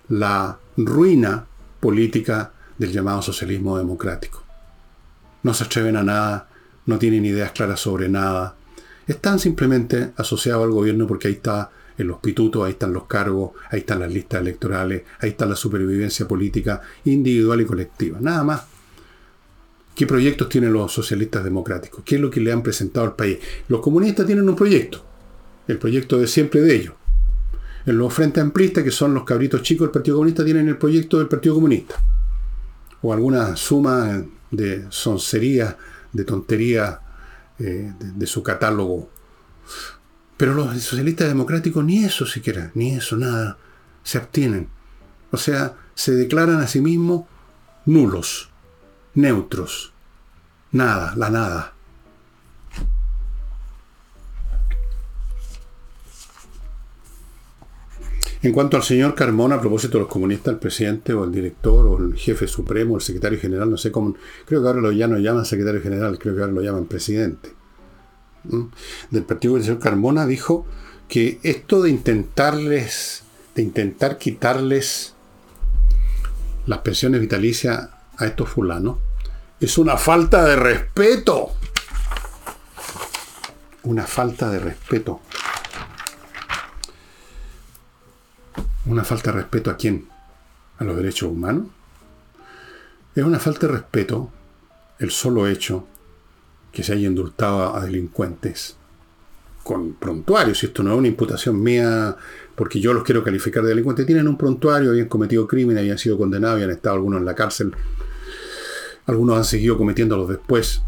la 0.10 0.58
ruina 0.78 1.46
política 1.80 2.52
del 2.78 2.92
llamado 2.92 3.22
socialismo 3.22 3.78
democrático. 3.78 4.44
No 5.44 5.54
se 5.54 5.64
atreven 5.64 5.96
a 5.96 6.04
nada, 6.04 6.50
no 6.86 6.98
tienen 6.98 7.26
ideas 7.26 7.52
claras 7.52 7.80
sobre 7.80 8.10
nada. 8.10 8.56
Están 9.08 9.40
simplemente 9.40 10.12
asociados 10.18 10.66
al 10.66 10.72
gobierno 10.72 11.08
porque 11.08 11.28
ahí 11.28 11.36
está 11.36 11.72
en 11.98 12.08
los 12.08 12.20
pitutos, 12.20 12.64
ahí 12.64 12.72
están 12.74 12.94
los 12.94 13.06
cargos, 13.06 13.52
ahí 13.70 13.80
están 13.80 14.00
las 14.00 14.12
listas 14.12 14.42
electorales, 14.42 15.04
ahí 15.20 15.30
está 15.30 15.46
la 15.46 15.56
supervivencia 15.56 16.28
política 16.28 16.82
individual 17.06 17.62
y 17.62 17.66
colectiva. 17.66 18.20
Nada 18.22 18.44
más. 18.44 18.62
¿Qué 19.96 20.06
proyectos 20.06 20.48
tienen 20.48 20.74
los 20.74 20.94
socialistas 20.94 21.44
democráticos? 21.44 22.04
¿Qué 22.06 22.16
es 22.16 22.22
lo 22.22 22.30
que 22.30 22.40
le 22.40 22.52
han 22.52 22.62
presentado 22.62 23.08
al 23.08 23.16
país? 23.16 23.40
Los 23.68 23.82
comunistas 23.82 24.28
tienen 24.28 24.48
un 24.48 24.56
proyecto, 24.56 25.04
el 25.68 25.80
proyecto 25.80 26.20
de 26.20 26.28
siempre 26.28 26.62
de 26.62 26.76
ellos. 26.76 26.94
En 27.88 27.98
los 27.98 28.14
frentes 28.14 28.44
amplistas, 28.44 28.84
que 28.84 28.92
son 28.92 29.14
los 29.14 29.24
cabritos 29.24 29.62
chicos 29.62 29.88
del 29.88 29.94
Partido 29.94 30.18
Comunista, 30.18 30.44
tienen 30.44 30.68
el 30.68 30.78
proyecto 30.78 31.20
del 31.20 31.30
Partido 31.30 31.56
Comunista. 31.56 31.96
O 33.02 33.14
alguna 33.14 33.56
suma 33.56 34.24
de 34.52 34.86
soncería, 34.90 35.78
de 36.12 36.26
tontería 36.26 37.00
eh, 37.60 37.94
de, 37.98 38.28
su 38.28 38.44
catálogo. 38.44 39.10
Pero 40.36 40.54
los 40.54 40.78
socialistas 40.82 41.30
democráticos 41.30 41.86
ni 41.86 42.04
eso 42.04 42.26
siquiera, 42.26 42.72
ni 42.74 42.94
eso, 42.94 43.16
nada, 43.16 43.58
se 44.04 44.18
abstienen. 44.18 44.68
O 45.32 45.38
sea, 45.38 45.78
se 45.96 46.12
declaran 46.14 46.60
a 46.60 46.68
sí 46.68 46.82
mismos 46.82 47.24
nulos, 47.86 48.50
neutros, 49.14 49.94
nada, 50.74 51.14
la 51.16 51.30
nada. 51.30 51.74
En 58.44 58.52
cuanto 58.52 58.78
al 58.78 58.84
señor 58.84 59.16
Carmona, 59.16 59.56
a 59.56 59.60
propósito 59.60 59.98
de 59.98 60.04
los 60.04 60.12
comunistas, 60.12 60.54
el 60.54 60.60
presidente 60.60 61.14
o 61.14 61.24
el 61.24 61.32
director 61.32 61.88
o 61.88 61.98
el 61.98 62.16
jefe 62.16 62.48
supremo, 62.48 62.96
el 62.96 63.02
secretario 63.02 63.40
general, 63.40 63.70
no 63.70 63.78
sé 63.78 63.92
cómo, 63.92 64.16
creo 64.46 64.62
que 64.62 64.68
ahora 64.68 64.82
lo, 64.82 64.92
ya 64.92 65.08
no 65.08 65.18
llaman 65.18 65.46
secretario 65.46 65.82
general, 65.82 66.20
creo 66.20 66.36
que 66.36 66.42
ahora 66.42 66.54
lo 66.54 66.62
llaman 66.62 66.86
presidente. 66.86 67.54
Del 69.10 69.24
partido 69.24 69.56
del 69.56 69.64
señor 69.64 69.80
Carmona 69.80 70.26
dijo 70.26 70.66
que 71.08 71.40
esto 71.44 71.82
de 71.82 71.90
intentarles, 71.90 73.24
de 73.56 73.64
intentar 73.64 74.18
quitarles 74.18 75.16
las 76.66 76.80
pensiones 76.80 77.22
vitalicias 77.22 77.90
a 78.18 78.26
estos 78.26 78.50
fulanos, 78.50 78.98
es 79.60 79.78
una 79.78 79.98
falta 79.98 80.46
de 80.46 80.56
respeto. 80.56 81.50
Una 83.84 84.06
falta 84.06 84.52
de 84.52 84.60
respeto. 84.60 85.22
¿Una 88.88 89.04
falta 89.04 89.32
de 89.32 89.40
respeto 89.40 89.70
a 89.70 89.76
quién? 89.76 90.08
¿A 90.78 90.86
los 90.86 90.96
derechos 90.96 91.30
humanos? 91.30 91.68
Es 93.16 93.24
una 93.24 93.38
falta 93.38 93.68
de 93.68 93.74
respeto 93.74 94.32
el 95.00 95.12
solo 95.12 95.46
hecho 95.46 95.86
que 96.72 96.84
se 96.84 96.94
haya 96.94 97.08
indultado 97.08 97.76
a 97.76 97.84
delincuentes 97.84 98.78
con 99.62 99.96
prontuarios. 99.96 100.60
Si 100.60 100.68
esto 100.68 100.84
no 100.84 100.94
es 100.94 100.98
una 100.98 101.10
imputación 101.10 101.62
mía 101.62 102.16
porque 102.56 102.80
yo 102.80 102.94
los 102.94 103.04
quiero 103.04 103.26
calificar 103.26 103.62
de 103.64 103.70
delincuentes, 103.70 104.06
tienen 104.06 104.26
un 104.26 104.38
prontuario, 104.38 104.92
habían 104.92 105.10
cometido 105.10 105.48
crímenes, 105.48 105.82
habían 105.82 105.98
sido 105.98 106.18
condenados, 106.18 106.56
habían 106.56 106.72
estado 106.72 106.96
algunos 106.96 107.20
en 107.20 107.26
la 107.26 107.36
cárcel. 107.36 107.76
Algunos 109.06 109.38
han 109.38 109.44
seguido 109.44 109.78
cometiéndolos 109.78 110.30
después. 110.30 110.82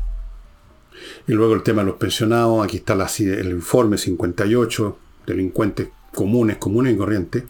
Y 1.27 1.33
luego 1.33 1.53
el 1.53 1.63
tema 1.63 1.81
de 1.81 1.87
los 1.87 1.97
pensionados, 1.97 2.63
aquí 2.63 2.77
está 2.77 2.93
el 3.19 3.49
informe 3.49 3.97
58, 3.97 4.97
delincuentes 5.27 5.89
comunes, 6.13 6.57
comunes 6.57 6.93
y 6.93 6.97
corrientes. 6.97 7.43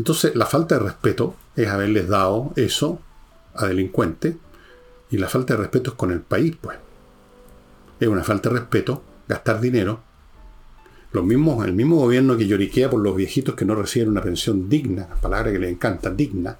Entonces, 0.00 0.34
la 0.34 0.46
falta 0.46 0.76
de 0.78 0.84
respeto 0.84 1.36
es 1.54 1.68
haberles 1.68 2.08
dado 2.08 2.54
eso 2.56 3.02
a 3.54 3.66
delincuentes 3.66 4.34
y 5.10 5.18
la 5.18 5.28
falta 5.28 5.52
de 5.52 5.60
respeto 5.60 5.90
es 5.90 5.96
con 5.96 6.10
el 6.10 6.22
país, 6.22 6.56
pues. 6.58 6.78
Es 8.00 8.08
una 8.08 8.24
falta 8.24 8.48
de 8.48 8.60
respeto 8.60 9.02
gastar 9.28 9.60
dinero. 9.60 10.00
Los 11.12 11.22
mismos, 11.22 11.66
el 11.66 11.74
mismo 11.74 11.96
gobierno 11.96 12.38
que 12.38 12.46
lloriquea 12.46 12.88
por 12.88 13.02
los 13.02 13.14
viejitos 13.14 13.54
que 13.54 13.66
no 13.66 13.74
reciben 13.74 14.08
una 14.08 14.22
pensión 14.22 14.70
digna, 14.70 15.06
palabra 15.20 15.52
que 15.52 15.58
les 15.58 15.70
encanta, 15.70 16.08
digna, 16.08 16.56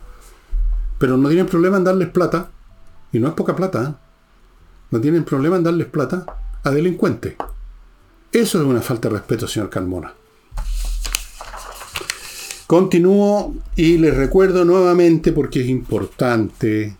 pero 0.98 1.16
no 1.16 1.30
tienen 1.30 1.46
problema 1.46 1.78
en 1.78 1.84
darles 1.84 2.10
plata, 2.10 2.50
y 3.10 3.20
no 3.20 3.28
es 3.28 3.32
poca 3.32 3.56
plata, 3.56 3.82
¿eh? 3.82 3.94
no 4.90 5.00
tienen 5.00 5.24
problema 5.24 5.56
en 5.56 5.64
darles 5.64 5.86
plata 5.86 6.26
a 6.62 6.70
delincuentes. 6.70 7.36
Eso 8.32 8.60
es 8.60 8.66
una 8.66 8.82
falta 8.82 9.08
de 9.08 9.14
respeto, 9.14 9.48
señor 9.48 9.70
Carmona. 9.70 10.12
Continúo 12.70 13.56
y 13.74 13.98
les 13.98 14.16
recuerdo 14.16 14.64
nuevamente 14.64 15.32
porque 15.32 15.62
es 15.62 15.68
importante. 15.68 16.96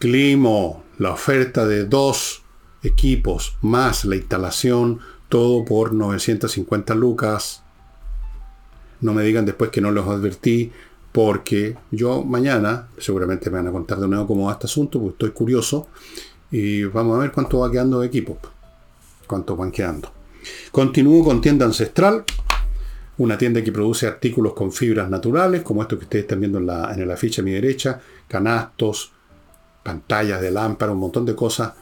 Climo, 0.00 0.82
la 0.98 1.12
oferta 1.12 1.64
de 1.64 1.84
dos 1.84 2.42
equipos 2.82 3.56
más 3.62 4.04
la 4.04 4.16
instalación, 4.16 4.98
todo 5.28 5.64
por 5.64 5.92
950 5.92 6.92
lucas. 6.96 7.62
No 9.00 9.14
me 9.14 9.22
digan 9.22 9.46
después 9.46 9.70
que 9.70 9.80
no 9.80 9.92
los 9.92 10.08
advertí, 10.08 10.72
porque 11.12 11.76
yo 11.92 12.24
mañana 12.24 12.88
seguramente 12.98 13.50
me 13.50 13.58
van 13.58 13.68
a 13.68 13.72
contar 13.72 14.00
de 14.00 14.08
nuevo 14.08 14.26
cómo 14.26 14.46
va 14.46 14.54
este 14.54 14.66
asunto, 14.66 14.98
porque 14.98 15.12
estoy 15.12 15.30
curioso. 15.30 15.86
Y 16.50 16.82
vamos 16.82 17.16
a 17.16 17.20
ver 17.20 17.30
cuánto 17.30 17.60
va 17.60 17.70
quedando 17.70 18.00
de 18.00 18.08
equipo. 18.08 18.38
Cuánto 19.28 19.54
van 19.54 19.70
quedando. 19.70 20.10
Continúo 20.72 21.22
con 21.22 21.40
tienda 21.40 21.64
ancestral. 21.64 22.24
Una 23.18 23.38
tienda 23.38 23.62
que 23.62 23.72
produce 23.72 24.06
artículos 24.06 24.54
con 24.54 24.72
fibras 24.72 25.08
naturales, 25.08 25.62
como 25.62 25.82
esto 25.82 25.98
que 25.98 26.04
ustedes 26.04 26.24
están 26.24 26.40
viendo 26.40 26.58
en, 26.58 26.66
la, 26.66 26.92
en 26.92 27.00
el 27.00 27.10
afiche 27.10 27.40
a 27.40 27.44
mi 27.44 27.52
derecha. 27.52 28.00
Canastos, 28.26 29.12
pantallas 29.82 30.40
de 30.40 30.50
lámpara, 30.50 30.92
un 30.92 30.98
montón 30.98 31.24
de 31.24 31.34
cosas. 31.34 31.72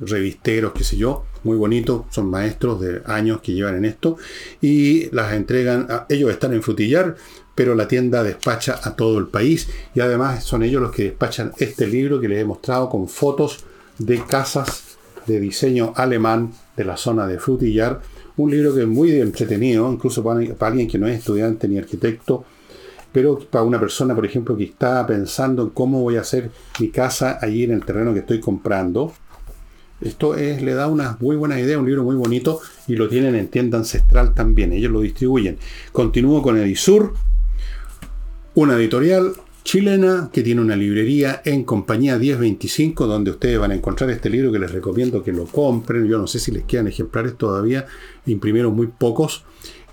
Revisteros, 0.00 0.72
qué 0.72 0.84
sé 0.84 0.96
yo. 0.96 1.24
Muy 1.42 1.56
bonito. 1.56 2.06
Son 2.10 2.30
maestros 2.30 2.80
de 2.80 3.02
años 3.06 3.40
que 3.40 3.52
llevan 3.52 3.76
en 3.76 3.84
esto. 3.84 4.16
Y 4.60 5.10
las 5.14 5.32
entregan. 5.34 5.86
ellos 6.08 6.30
están 6.30 6.54
en 6.54 6.62
Frutillar 6.62 7.16
pero 7.54 7.74
la 7.74 7.88
tienda 7.88 8.22
despacha 8.22 8.80
a 8.82 8.96
todo 8.96 9.18
el 9.18 9.28
país 9.28 9.68
y 9.94 10.00
además 10.00 10.44
son 10.44 10.62
ellos 10.62 10.82
los 10.82 10.92
que 10.92 11.04
despachan 11.04 11.52
este 11.58 11.86
libro 11.86 12.20
que 12.20 12.28
les 12.28 12.40
he 12.40 12.44
mostrado 12.44 12.88
con 12.88 13.08
fotos 13.08 13.64
de 13.98 14.22
casas 14.24 14.96
de 15.26 15.40
diseño 15.40 15.92
alemán 15.96 16.52
de 16.76 16.84
la 16.84 16.96
zona 16.96 17.26
de 17.26 17.38
Frutillar. 17.38 18.00
Un 18.36 18.50
libro 18.50 18.74
que 18.74 18.82
es 18.82 18.86
muy 18.86 19.12
entretenido, 19.12 19.90
incluso 19.92 20.24
para, 20.24 20.40
alguien 20.60 20.88
que 20.88 20.98
no 20.98 21.06
es 21.06 21.18
estudiante 21.18 21.68
ni 21.68 21.78
arquitecto, 21.78 22.44
pero 23.12 23.38
para 23.38 23.64
una 23.64 23.78
persona, 23.78 24.14
por 24.14 24.26
ejemplo, 24.26 24.56
que 24.56 24.64
está 24.64 25.06
pensando 25.06 25.62
en 25.62 25.70
cómo 25.70 26.02
voy 26.02 26.16
a 26.16 26.22
hacer 26.22 26.50
mi 26.80 26.88
casa 26.88 27.38
allí 27.40 27.62
en 27.62 27.70
el 27.70 27.84
terreno 27.84 28.12
que 28.12 28.20
estoy 28.20 28.40
comprando. 28.40 29.12
Esto 30.00 30.34
es, 30.34 30.60
le 30.62 30.74
da 30.74 30.88
una 30.88 31.16
muy 31.20 31.36
buena 31.36 31.60
idea, 31.60 31.78
un 31.78 31.86
libro 31.86 32.02
muy 32.02 32.16
bonito 32.16 32.60
y 32.88 32.96
lo 32.96 33.08
tienen 33.08 33.36
en 33.36 33.48
tienda 33.48 33.78
ancestral 33.78 34.34
también. 34.34 34.72
Ellos 34.72 34.90
lo 34.90 35.00
distribuyen. 35.00 35.58
Continúo 35.92 36.42
con 36.42 36.58
Edisur, 36.58 37.14
una 38.54 38.74
editorial 38.74 39.32
chilena 39.64 40.30
que 40.32 40.42
tiene 40.42 40.60
una 40.60 40.76
librería 40.76 41.40
en 41.44 41.64
compañía 41.64 42.18
1025 42.18 43.06
donde 43.06 43.30
ustedes 43.30 43.58
van 43.58 43.70
a 43.70 43.74
encontrar 43.74 44.10
este 44.10 44.28
libro 44.28 44.52
que 44.52 44.58
les 44.58 44.70
recomiendo 44.70 45.24
que 45.24 45.32
lo 45.32 45.46
compren. 45.46 46.06
Yo 46.06 46.18
no 46.18 46.26
sé 46.26 46.38
si 46.38 46.52
les 46.52 46.64
quedan 46.64 46.86
ejemplares 46.86 47.36
todavía, 47.36 47.86
imprimieron 48.26 48.76
muy 48.76 48.86
pocos 48.86 49.44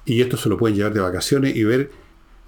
y 0.05 0.21
esto 0.21 0.35
se 0.35 0.49
lo 0.49 0.57
pueden 0.57 0.75
llevar 0.75 0.93
de 0.93 0.99
vacaciones 0.99 1.55
y 1.55 1.63
ver 1.63 1.89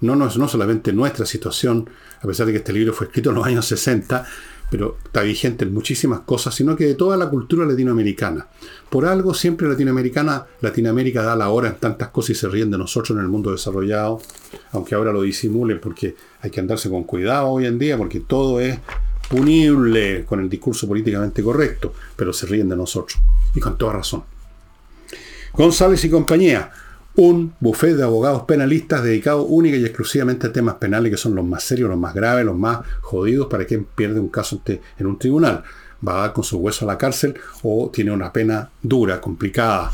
no, 0.00 0.14
no, 0.16 0.28
no 0.28 0.48
solamente 0.48 0.92
nuestra 0.92 1.24
situación, 1.24 1.88
a 2.20 2.26
pesar 2.26 2.46
de 2.46 2.52
que 2.52 2.58
este 2.58 2.74
libro 2.74 2.92
fue 2.92 3.06
escrito 3.06 3.30
en 3.30 3.36
los 3.36 3.46
años 3.46 3.64
60, 3.66 4.26
pero 4.74 4.96
está 5.04 5.22
vigente 5.22 5.64
en 5.64 5.72
muchísimas 5.72 6.22
cosas, 6.22 6.52
sino 6.52 6.74
que 6.74 6.84
de 6.84 6.94
toda 6.96 7.16
la 7.16 7.30
cultura 7.30 7.64
latinoamericana. 7.64 8.48
Por 8.90 9.06
algo 9.06 9.32
siempre 9.32 9.68
latinoamericana, 9.68 10.46
Latinoamérica 10.62 11.22
da 11.22 11.36
la 11.36 11.50
hora 11.50 11.68
en 11.68 11.76
tantas 11.76 12.08
cosas 12.08 12.30
y 12.30 12.34
se 12.34 12.48
ríen 12.48 12.72
de 12.72 12.78
nosotros 12.78 13.16
en 13.16 13.22
el 13.22 13.28
mundo 13.28 13.52
desarrollado, 13.52 14.20
aunque 14.72 14.96
ahora 14.96 15.12
lo 15.12 15.22
disimulen 15.22 15.78
porque 15.78 16.16
hay 16.40 16.50
que 16.50 16.58
andarse 16.58 16.90
con 16.90 17.04
cuidado 17.04 17.50
hoy 17.50 17.66
en 17.66 17.78
día, 17.78 17.96
porque 17.96 18.18
todo 18.18 18.58
es 18.58 18.76
punible 19.28 20.24
con 20.24 20.40
el 20.40 20.48
discurso 20.48 20.88
políticamente 20.88 21.40
correcto, 21.40 21.92
pero 22.16 22.32
se 22.32 22.46
ríen 22.46 22.68
de 22.68 22.74
nosotros. 22.74 23.20
Y 23.54 23.60
con 23.60 23.78
toda 23.78 23.92
razón. 23.92 24.24
González 25.52 26.04
y 26.04 26.10
compañía, 26.10 26.72
un 27.16 27.54
buffet 27.60 27.94
de 27.94 28.02
abogados 28.02 28.42
penalistas 28.42 29.04
dedicado 29.04 29.44
única 29.44 29.76
y 29.76 29.84
exclusivamente 29.84 30.48
a 30.48 30.52
temas 30.52 30.76
penales 30.76 31.12
que 31.12 31.16
son 31.16 31.34
los 31.34 31.44
más 31.44 31.62
serios, 31.62 31.88
los 31.88 31.98
más 31.98 32.14
graves, 32.14 32.44
los 32.44 32.56
más 32.56 32.80
jodidos 33.02 33.46
para 33.46 33.64
quien 33.64 33.84
pierde 33.84 34.18
un 34.18 34.28
caso 34.28 34.60
en 34.66 35.06
un 35.06 35.18
tribunal. 35.18 35.62
Va 36.06 36.16
a 36.16 36.20
dar 36.22 36.32
con 36.32 36.44
su 36.44 36.58
hueso 36.58 36.84
a 36.84 36.88
la 36.92 36.98
cárcel 36.98 37.34
o 37.62 37.90
tiene 37.92 38.10
una 38.10 38.32
pena 38.32 38.70
dura, 38.82 39.20
complicada. 39.20 39.92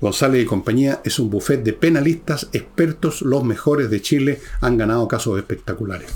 González 0.00 0.42
y 0.42 0.46
compañía 0.46 1.00
es 1.04 1.18
un 1.18 1.28
buffet 1.28 1.62
de 1.62 1.72
penalistas 1.72 2.48
expertos, 2.52 3.22
los 3.22 3.44
mejores 3.44 3.90
de 3.90 4.00
Chile, 4.00 4.40
han 4.60 4.78
ganado 4.78 5.06
casos 5.08 5.36
espectaculares. 5.36 6.10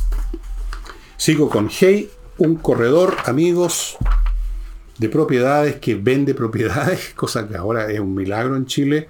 Sigo 1.17 1.51
con 1.51 1.69
Hey, 1.69 2.09
un 2.39 2.57
corredor, 2.57 3.17
amigos, 3.27 3.99
de 4.99 5.09
propiedades 5.09 5.77
que 5.77 5.97
vende 5.97 6.35
propiedades, 6.35 7.12
cosa 7.17 7.47
que 7.47 7.57
ahora 7.57 7.91
es 7.91 7.99
un 7.99 8.15
milagro 8.15 8.57
en 8.57 8.67
Chile 8.67 9.09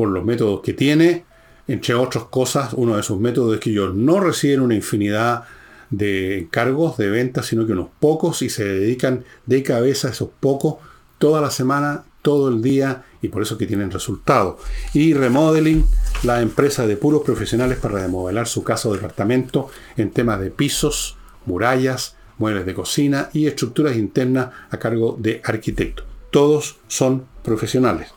por 0.00 0.08
los 0.08 0.24
métodos 0.24 0.62
que 0.62 0.72
tiene. 0.72 1.26
Entre 1.68 1.92
otras 1.92 2.24
cosas, 2.24 2.72
uno 2.72 2.96
de 2.96 3.02
sus 3.02 3.20
métodos 3.20 3.52
es 3.52 3.60
que 3.60 3.68
ellos 3.68 3.94
no 3.94 4.18
reciben 4.18 4.62
una 4.62 4.74
infinidad 4.74 5.44
de 5.90 6.38
encargos 6.38 6.96
de 6.96 7.10
ventas, 7.10 7.44
sino 7.44 7.66
que 7.66 7.72
unos 7.72 7.88
pocos 8.00 8.40
y 8.40 8.48
se 8.48 8.64
dedican 8.64 9.26
de 9.44 9.62
cabeza 9.62 10.08
a 10.08 10.12
esos 10.12 10.30
pocos 10.40 10.76
toda 11.18 11.42
la 11.42 11.50
semana, 11.50 12.04
todo 12.22 12.48
el 12.48 12.62
día 12.62 13.02
y 13.20 13.28
por 13.28 13.42
eso 13.42 13.58
que 13.58 13.66
tienen 13.66 13.90
resultados. 13.90 14.62
Y 14.94 15.12
Remodeling, 15.12 15.84
la 16.22 16.40
empresa 16.40 16.86
de 16.86 16.96
puros 16.96 17.20
profesionales 17.20 17.76
para 17.76 18.00
remodelar 18.00 18.48
su 18.48 18.64
casa 18.64 18.88
o 18.88 18.94
departamento 18.94 19.68
en 19.98 20.12
temas 20.12 20.40
de 20.40 20.50
pisos, 20.50 21.18
murallas, 21.44 22.16
muebles 22.38 22.64
de 22.64 22.72
cocina 22.72 23.28
y 23.34 23.48
estructuras 23.48 23.98
internas 23.98 24.48
a 24.70 24.78
cargo 24.78 25.18
de 25.20 25.42
arquitectos. 25.44 26.06
Todos 26.30 26.78
son 26.88 27.26
profesionales. 27.42 28.14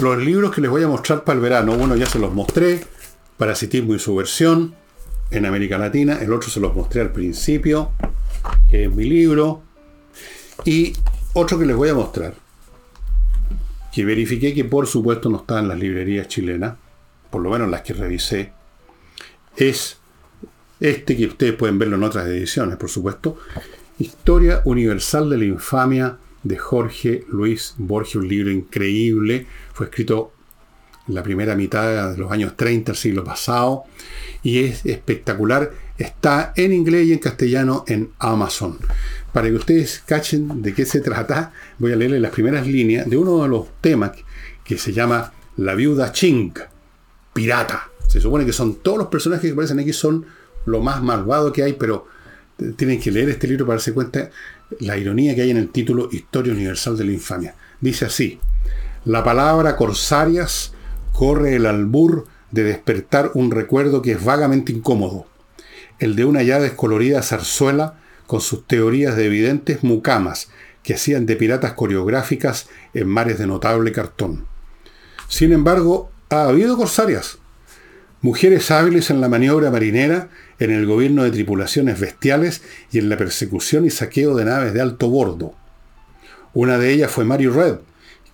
Los 0.00 0.16
libros 0.16 0.54
que 0.54 0.60
les 0.60 0.70
voy 0.70 0.84
a 0.84 0.88
mostrar 0.88 1.24
para 1.24 1.34
el 1.34 1.42
verano, 1.42 1.72
uno 1.72 1.96
ya 1.96 2.06
se 2.06 2.20
los 2.20 2.32
mostré, 2.32 2.84
Parasitismo 3.36 3.96
y 3.96 3.98
su 3.98 4.14
versión, 4.14 4.76
en 5.32 5.44
América 5.44 5.76
Latina, 5.76 6.18
el 6.20 6.32
otro 6.32 6.50
se 6.50 6.60
los 6.60 6.72
mostré 6.72 7.00
al 7.00 7.10
principio, 7.10 7.90
que 8.70 8.84
es 8.84 8.92
mi 8.92 9.04
libro, 9.04 9.62
y 10.64 10.92
otro 11.32 11.58
que 11.58 11.66
les 11.66 11.74
voy 11.74 11.88
a 11.88 11.94
mostrar, 11.94 12.34
que 13.92 14.04
verifiqué 14.04 14.54
que 14.54 14.64
por 14.64 14.86
supuesto 14.86 15.30
no 15.30 15.38
está 15.38 15.58
en 15.58 15.66
las 15.66 15.78
librerías 15.80 16.28
chilenas, 16.28 16.76
por 17.28 17.42
lo 17.42 17.50
menos 17.50 17.68
las 17.68 17.82
que 17.82 17.92
revisé, 17.92 18.52
es 19.56 19.98
este 20.78 21.16
que 21.16 21.26
ustedes 21.26 21.54
pueden 21.54 21.76
verlo 21.76 21.96
en 21.96 22.04
otras 22.04 22.28
ediciones, 22.28 22.76
por 22.76 22.88
supuesto, 22.88 23.36
Historia 23.98 24.62
Universal 24.64 25.28
de 25.28 25.38
la 25.38 25.44
Infamia 25.44 26.18
de 26.48 26.56
Jorge 26.56 27.24
Luis 27.28 27.74
Borges, 27.76 28.16
un 28.16 28.26
libro 28.26 28.50
increíble, 28.50 29.46
fue 29.74 29.86
escrito 29.86 30.32
en 31.06 31.14
la 31.14 31.22
primera 31.22 31.54
mitad 31.54 32.12
de 32.12 32.18
los 32.18 32.32
años 32.32 32.56
30 32.56 32.92
del 32.92 32.98
siglo 32.98 33.22
pasado 33.22 33.84
y 34.42 34.64
es 34.64 34.84
espectacular. 34.86 35.70
Está 35.98 36.52
en 36.56 36.72
inglés 36.72 37.06
y 37.06 37.12
en 37.12 37.18
castellano 37.18 37.84
en 37.86 38.10
Amazon. 38.18 38.78
Para 39.32 39.48
que 39.48 39.54
ustedes 39.54 40.02
cachen 40.06 40.62
de 40.62 40.72
qué 40.72 40.86
se 40.86 41.00
trata, 41.00 41.52
voy 41.78 41.92
a 41.92 41.96
leerles 41.96 42.22
las 42.22 42.32
primeras 42.32 42.66
líneas 42.66 43.08
de 43.08 43.16
uno 43.16 43.42
de 43.42 43.48
los 43.48 43.66
temas 43.80 44.12
que 44.64 44.78
se 44.78 44.92
llama 44.92 45.32
La 45.56 45.74
viuda 45.74 46.12
Ching, 46.12 46.54
pirata. 47.34 47.90
Se 48.06 48.20
supone 48.22 48.46
que 48.46 48.54
son 48.54 48.76
todos 48.76 48.96
los 48.96 49.08
personajes 49.08 49.44
que 49.44 49.52
aparecen 49.52 49.80
aquí 49.80 49.92
son 49.92 50.24
lo 50.64 50.80
más 50.80 51.02
malvado 51.02 51.52
que 51.52 51.62
hay, 51.62 51.74
pero 51.74 52.06
tienen 52.76 53.00
que 53.00 53.10
leer 53.10 53.28
este 53.28 53.46
libro 53.48 53.66
para 53.66 53.76
darse 53.76 53.92
cuenta 53.92 54.30
la 54.80 54.96
ironía 54.96 55.34
que 55.34 55.42
hay 55.42 55.50
en 55.50 55.56
el 55.56 55.70
título 55.70 56.08
Historia 56.12 56.52
Universal 56.52 56.96
de 56.96 57.04
la 57.04 57.12
Infamia. 57.12 57.54
Dice 57.80 58.06
así, 58.06 58.38
la 59.04 59.24
palabra 59.24 59.76
corsarias 59.76 60.72
corre 61.12 61.56
el 61.56 61.66
albur 61.66 62.26
de 62.50 62.64
despertar 62.64 63.30
un 63.34 63.50
recuerdo 63.50 64.02
que 64.02 64.12
es 64.12 64.24
vagamente 64.24 64.72
incómodo, 64.72 65.26
el 65.98 66.16
de 66.16 66.24
una 66.24 66.42
ya 66.42 66.60
descolorida 66.60 67.22
zarzuela 67.22 67.98
con 68.26 68.40
sus 68.40 68.66
teorías 68.66 69.16
de 69.16 69.26
evidentes 69.26 69.82
mucamas 69.82 70.48
que 70.82 70.94
hacían 70.94 71.26
de 71.26 71.36
piratas 71.36 71.72
coreográficas 71.72 72.68
en 72.94 73.08
mares 73.08 73.38
de 73.38 73.46
notable 73.46 73.92
cartón. 73.92 74.46
Sin 75.28 75.52
embargo, 75.52 76.10
ha 76.30 76.44
habido 76.44 76.76
corsarias, 76.76 77.38
mujeres 78.20 78.70
hábiles 78.70 79.10
en 79.10 79.20
la 79.20 79.28
maniobra 79.28 79.70
marinera 79.70 80.28
en 80.58 80.70
el 80.70 80.86
gobierno 80.86 81.24
de 81.24 81.30
tripulaciones 81.30 82.00
bestiales 82.00 82.62
y 82.90 82.98
en 82.98 83.08
la 83.08 83.16
persecución 83.16 83.84
y 83.84 83.90
saqueo 83.90 84.34
de 84.34 84.44
naves 84.44 84.74
de 84.74 84.80
alto 84.80 85.08
bordo. 85.08 85.54
Una 86.52 86.78
de 86.78 86.92
ellas 86.92 87.10
fue 87.10 87.24
Mary 87.24 87.46
Red, 87.46 87.76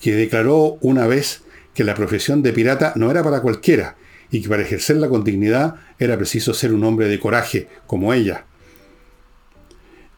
que 0.00 0.14
declaró 0.14 0.78
una 0.80 1.06
vez 1.06 1.42
que 1.74 1.84
la 1.84 1.94
profesión 1.94 2.42
de 2.42 2.52
pirata 2.52 2.92
no 2.96 3.10
era 3.10 3.22
para 3.22 3.42
cualquiera 3.42 3.96
y 4.30 4.40
que 4.40 4.48
para 4.48 4.62
ejercerla 4.62 5.08
con 5.08 5.24
dignidad 5.24 5.76
era 5.98 6.16
preciso 6.16 6.54
ser 6.54 6.72
un 6.72 6.84
hombre 6.84 7.08
de 7.08 7.20
coraje, 7.20 7.68
como 7.86 8.14
ella. 8.14 8.46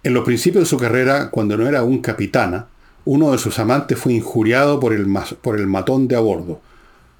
En 0.02 0.14
los 0.14 0.24
principios 0.24 0.64
de 0.64 0.70
su 0.70 0.78
carrera, 0.78 1.30
cuando 1.30 1.56
no 1.56 1.66
era 1.66 1.80
aún 1.80 2.00
capitana, 2.00 2.68
uno 3.04 3.32
de 3.32 3.38
sus 3.38 3.58
amantes 3.58 3.98
fue 3.98 4.12
injuriado 4.12 4.78
por 4.78 4.92
el, 4.92 5.06
por 5.42 5.58
el 5.58 5.66
matón 5.66 6.06
de 6.06 6.16
a 6.16 6.20
bordo. 6.20 6.60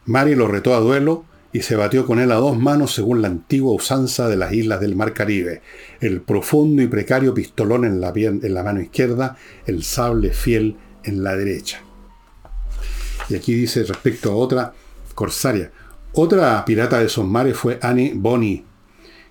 Mary 0.05 0.35
lo 0.35 0.47
retó 0.47 0.75
a 0.75 0.81
duelo 0.81 1.25
y 1.53 1.63
se 1.63 1.77
batió 1.77 2.07
con 2.07 2.19
él 2.19 2.33
a 2.33 2.37
dos 2.37 2.59
manos 2.59 2.95
según 2.95 3.23
la 3.23 3.29
antigua 3.29 3.73
usanza 3.73 4.29
de 4.29 4.37
las 4.37 4.53
islas 4.53 4.81
del 4.81 4.97
Mar 4.97 5.15
Caribe, 5.15 5.63
el 6.01 6.21
profundo 6.21 6.83
y 6.83 6.87
precario 6.87 7.35
pistolón 7.35 7.85
en 7.85 8.01
la, 8.01 8.13
en 8.15 8.55
la 8.55 8.63
mano 8.63 8.81
izquierda, 8.81 9.37
el 9.67 9.83
sable 9.83 10.33
fiel 10.33 10.77
en 11.05 11.23
la 11.23 11.37
derecha. 11.37 11.81
Y 13.29 13.35
aquí 13.35 13.55
dice 13.55 13.85
respecto 13.85 14.31
a 14.31 14.37
otra 14.37 14.73
corsaria, 15.15 15.71
Otra 16.13 16.65
pirata 16.65 16.99
de 16.99 17.07
esos 17.07 17.27
mares 17.27 17.57
fue 17.57 17.79
Annie 17.83 18.13
Bonny, 18.15 18.65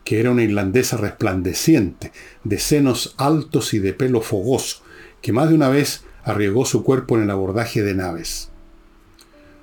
que 0.03 0.19
era 0.19 0.31
una 0.31 0.43
irlandesa 0.43 0.97
resplandeciente, 0.97 2.11
de 2.43 2.59
senos 2.59 3.15
altos 3.17 3.73
y 3.73 3.79
de 3.79 3.93
pelo 3.93 4.21
fogoso, 4.21 4.83
que 5.21 5.33
más 5.33 5.49
de 5.49 5.55
una 5.55 5.69
vez 5.69 6.03
arriesgó 6.23 6.65
su 6.65 6.83
cuerpo 6.83 7.17
en 7.17 7.23
el 7.23 7.31
abordaje 7.31 7.81
de 7.81 7.95
naves. 7.95 8.49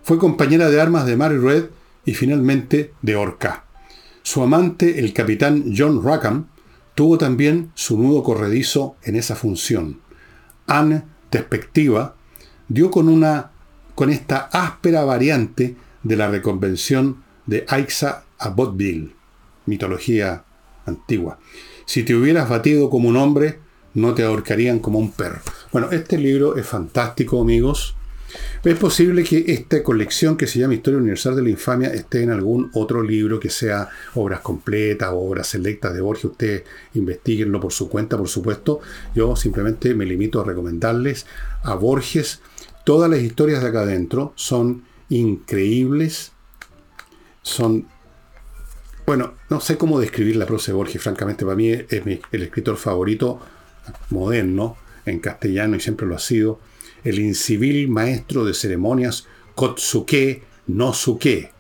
Fue 0.02 0.18
compañera 0.18 0.68
de 0.68 0.80
armas 0.80 1.06
de 1.06 1.16
Mary 1.16 1.38
Red 1.38 1.66
y 2.04 2.14
finalmente 2.14 2.92
de 3.02 3.16
Orca. 3.16 3.64
Su 4.22 4.42
amante, 4.42 5.00
el 5.00 5.12
capitán 5.12 5.74
John 5.76 6.02
Rackham, 6.04 6.46
tuvo 6.94 7.18
también 7.18 7.72
su 7.74 7.98
nudo 7.98 8.22
corredizo 8.22 8.96
en 9.02 9.16
esa 9.16 9.34
función. 9.34 10.00
Anne, 10.66 11.04
despectiva, 11.30 12.16
dio 12.68 12.90
con, 12.90 13.08
una, 13.08 13.50
con 13.94 14.10
esta 14.10 14.48
áspera 14.52 15.04
variante 15.04 15.76
de 16.02 16.16
la 16.16 16.28
reconvención 16.28 17.22
de 17.46 17.64
Aixa 17.68 18.24
a 18.38 18.50
Botville, 18.50 19.14
mitología 19.66 20.44
antigua. 20.86 21.38
Si 21.86 22.02
te 22.02 22.14
hubieras 22.14 22.48
batido 22.48 22.90
como 22.90 23.08
un 23.08 23.16
hombre, 23.16 23.58
no 23.94 24.14
te 24.14 24.24
ahorcarían 24.24 24.78
como 24.78 24.98
un 24.98 25.12
perro. 25.12 25.40
Bueno, 25.72 25.90
este 25.90 26.18
libro 26.18 26.56
es 26.56 26.66
fantástico, 26.66 27.40
amigos. 27.40 27.96
Es 28.64 28.78
posible 28.78 29.24
que 29.24 29.44
esta 29.48 29.82
colección 29.82 30.36
que 30.36 30.46
se 30.46 30.60
llama 30.60 30.74
Historia 30.74 30.98
Universal 30.98 31.34
de 31.34 31.42
la 31.42 31.50
Infamia 31.50 31.92
esté 31.92 32.22
en 32.22 32.30
algún 32.30 32.70
otro 32.74 33.02
libro 33.02 33.40
que 33.40 33.50
sea 33.50 33.88
obras 34.14 34.40
completas 34.40 35.10
o 35.10 35.18
obras 35.18 35.48
selectas 35.48 35.92
de 35.94 36.00
Borges. 36.00 36.26
Ustedes 36.26 36.62
investiguenlo 36.94 37.60
por 37.60 37.72
su 37.72 37.88
cuenta, 37.88 38.16
por 38.16 38.28
supuesto. 38.28 38.80
Yo 39.14 39.34
simplemente 39.34 39.94
me 39.94 40.06
limito 40.06 40.40
a 40.40 40.44
recomendarles 40.44 41.26
a 41.64 41.74
Borges. 41.74 42.40
Todas 42.84 43.10
las 43.10 43.20
historias 43.20 43.62
de 43.62 43.68
acá 43.68 43.80
adentro 43.80 44.32
son 44.36 44.84
increíbles. 45.08 46.32
Son 47.42 47.86
bueno, 49.04 49.34
no 49.50 49.60
sé 49.60 49.76
cómo 49.76 49.98
describir 49.98 50.36
la 50.36 50.46
prosa 50.46 50.70
de 50.70 50.76
Borges, 50.76 51.02
francamente, 51.02 51.44
para 51.44 51.56
mí 51.56 51.70
es 51.70 51.88
el 51.90 52.42
escritor 52.42 52.76
favorito 52.76 53.40
moderno 54.10 54.76
en 55.04 55.18
castellano 55.18 55.74
y 55.76 55.80
siempre 55.80 56.06
lo 56.06 56.14
ha 56.14 56.20
sido 56.20 56.60
el 57.04 57.18
incivil 57.18 57.88
maestro 57.88 58.44
de 58.44 58.54
ceremonias 58.54 59.26
Kotsuke 59.54 60.42
no 60.66 60.92
Suke. 60.92 61.52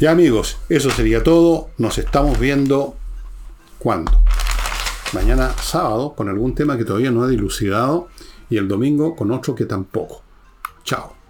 Ya 0.00 0.10
amigos, 0.10 0.58
eso 0.68 0.90
sería 0.90 1.22
todo. 1.22 1.70
Nos 1.78 1.98
estamos 1.98 2.38
viendo 2.38 2.96
cuando. 3.78 4.12
Mañana 5.12 5.54
sábado 5.62 6.14
con 6.14 6.28
algún 6.28 6.54
tema 6.54 6.76
que 6.76 6.84
todavía 6.84 7.10
no 7.10 7.26
he 7.26 7.30
dilucidado 7.30 8.08
y 8.50 8.56
el 8.56 8.66
domingo 8.66 9.14
con 9.14 9.30
otro 9.30 9.54
que 9.54 9.66
tampoco. 9.66 10.22
Chao. 10.84 11.21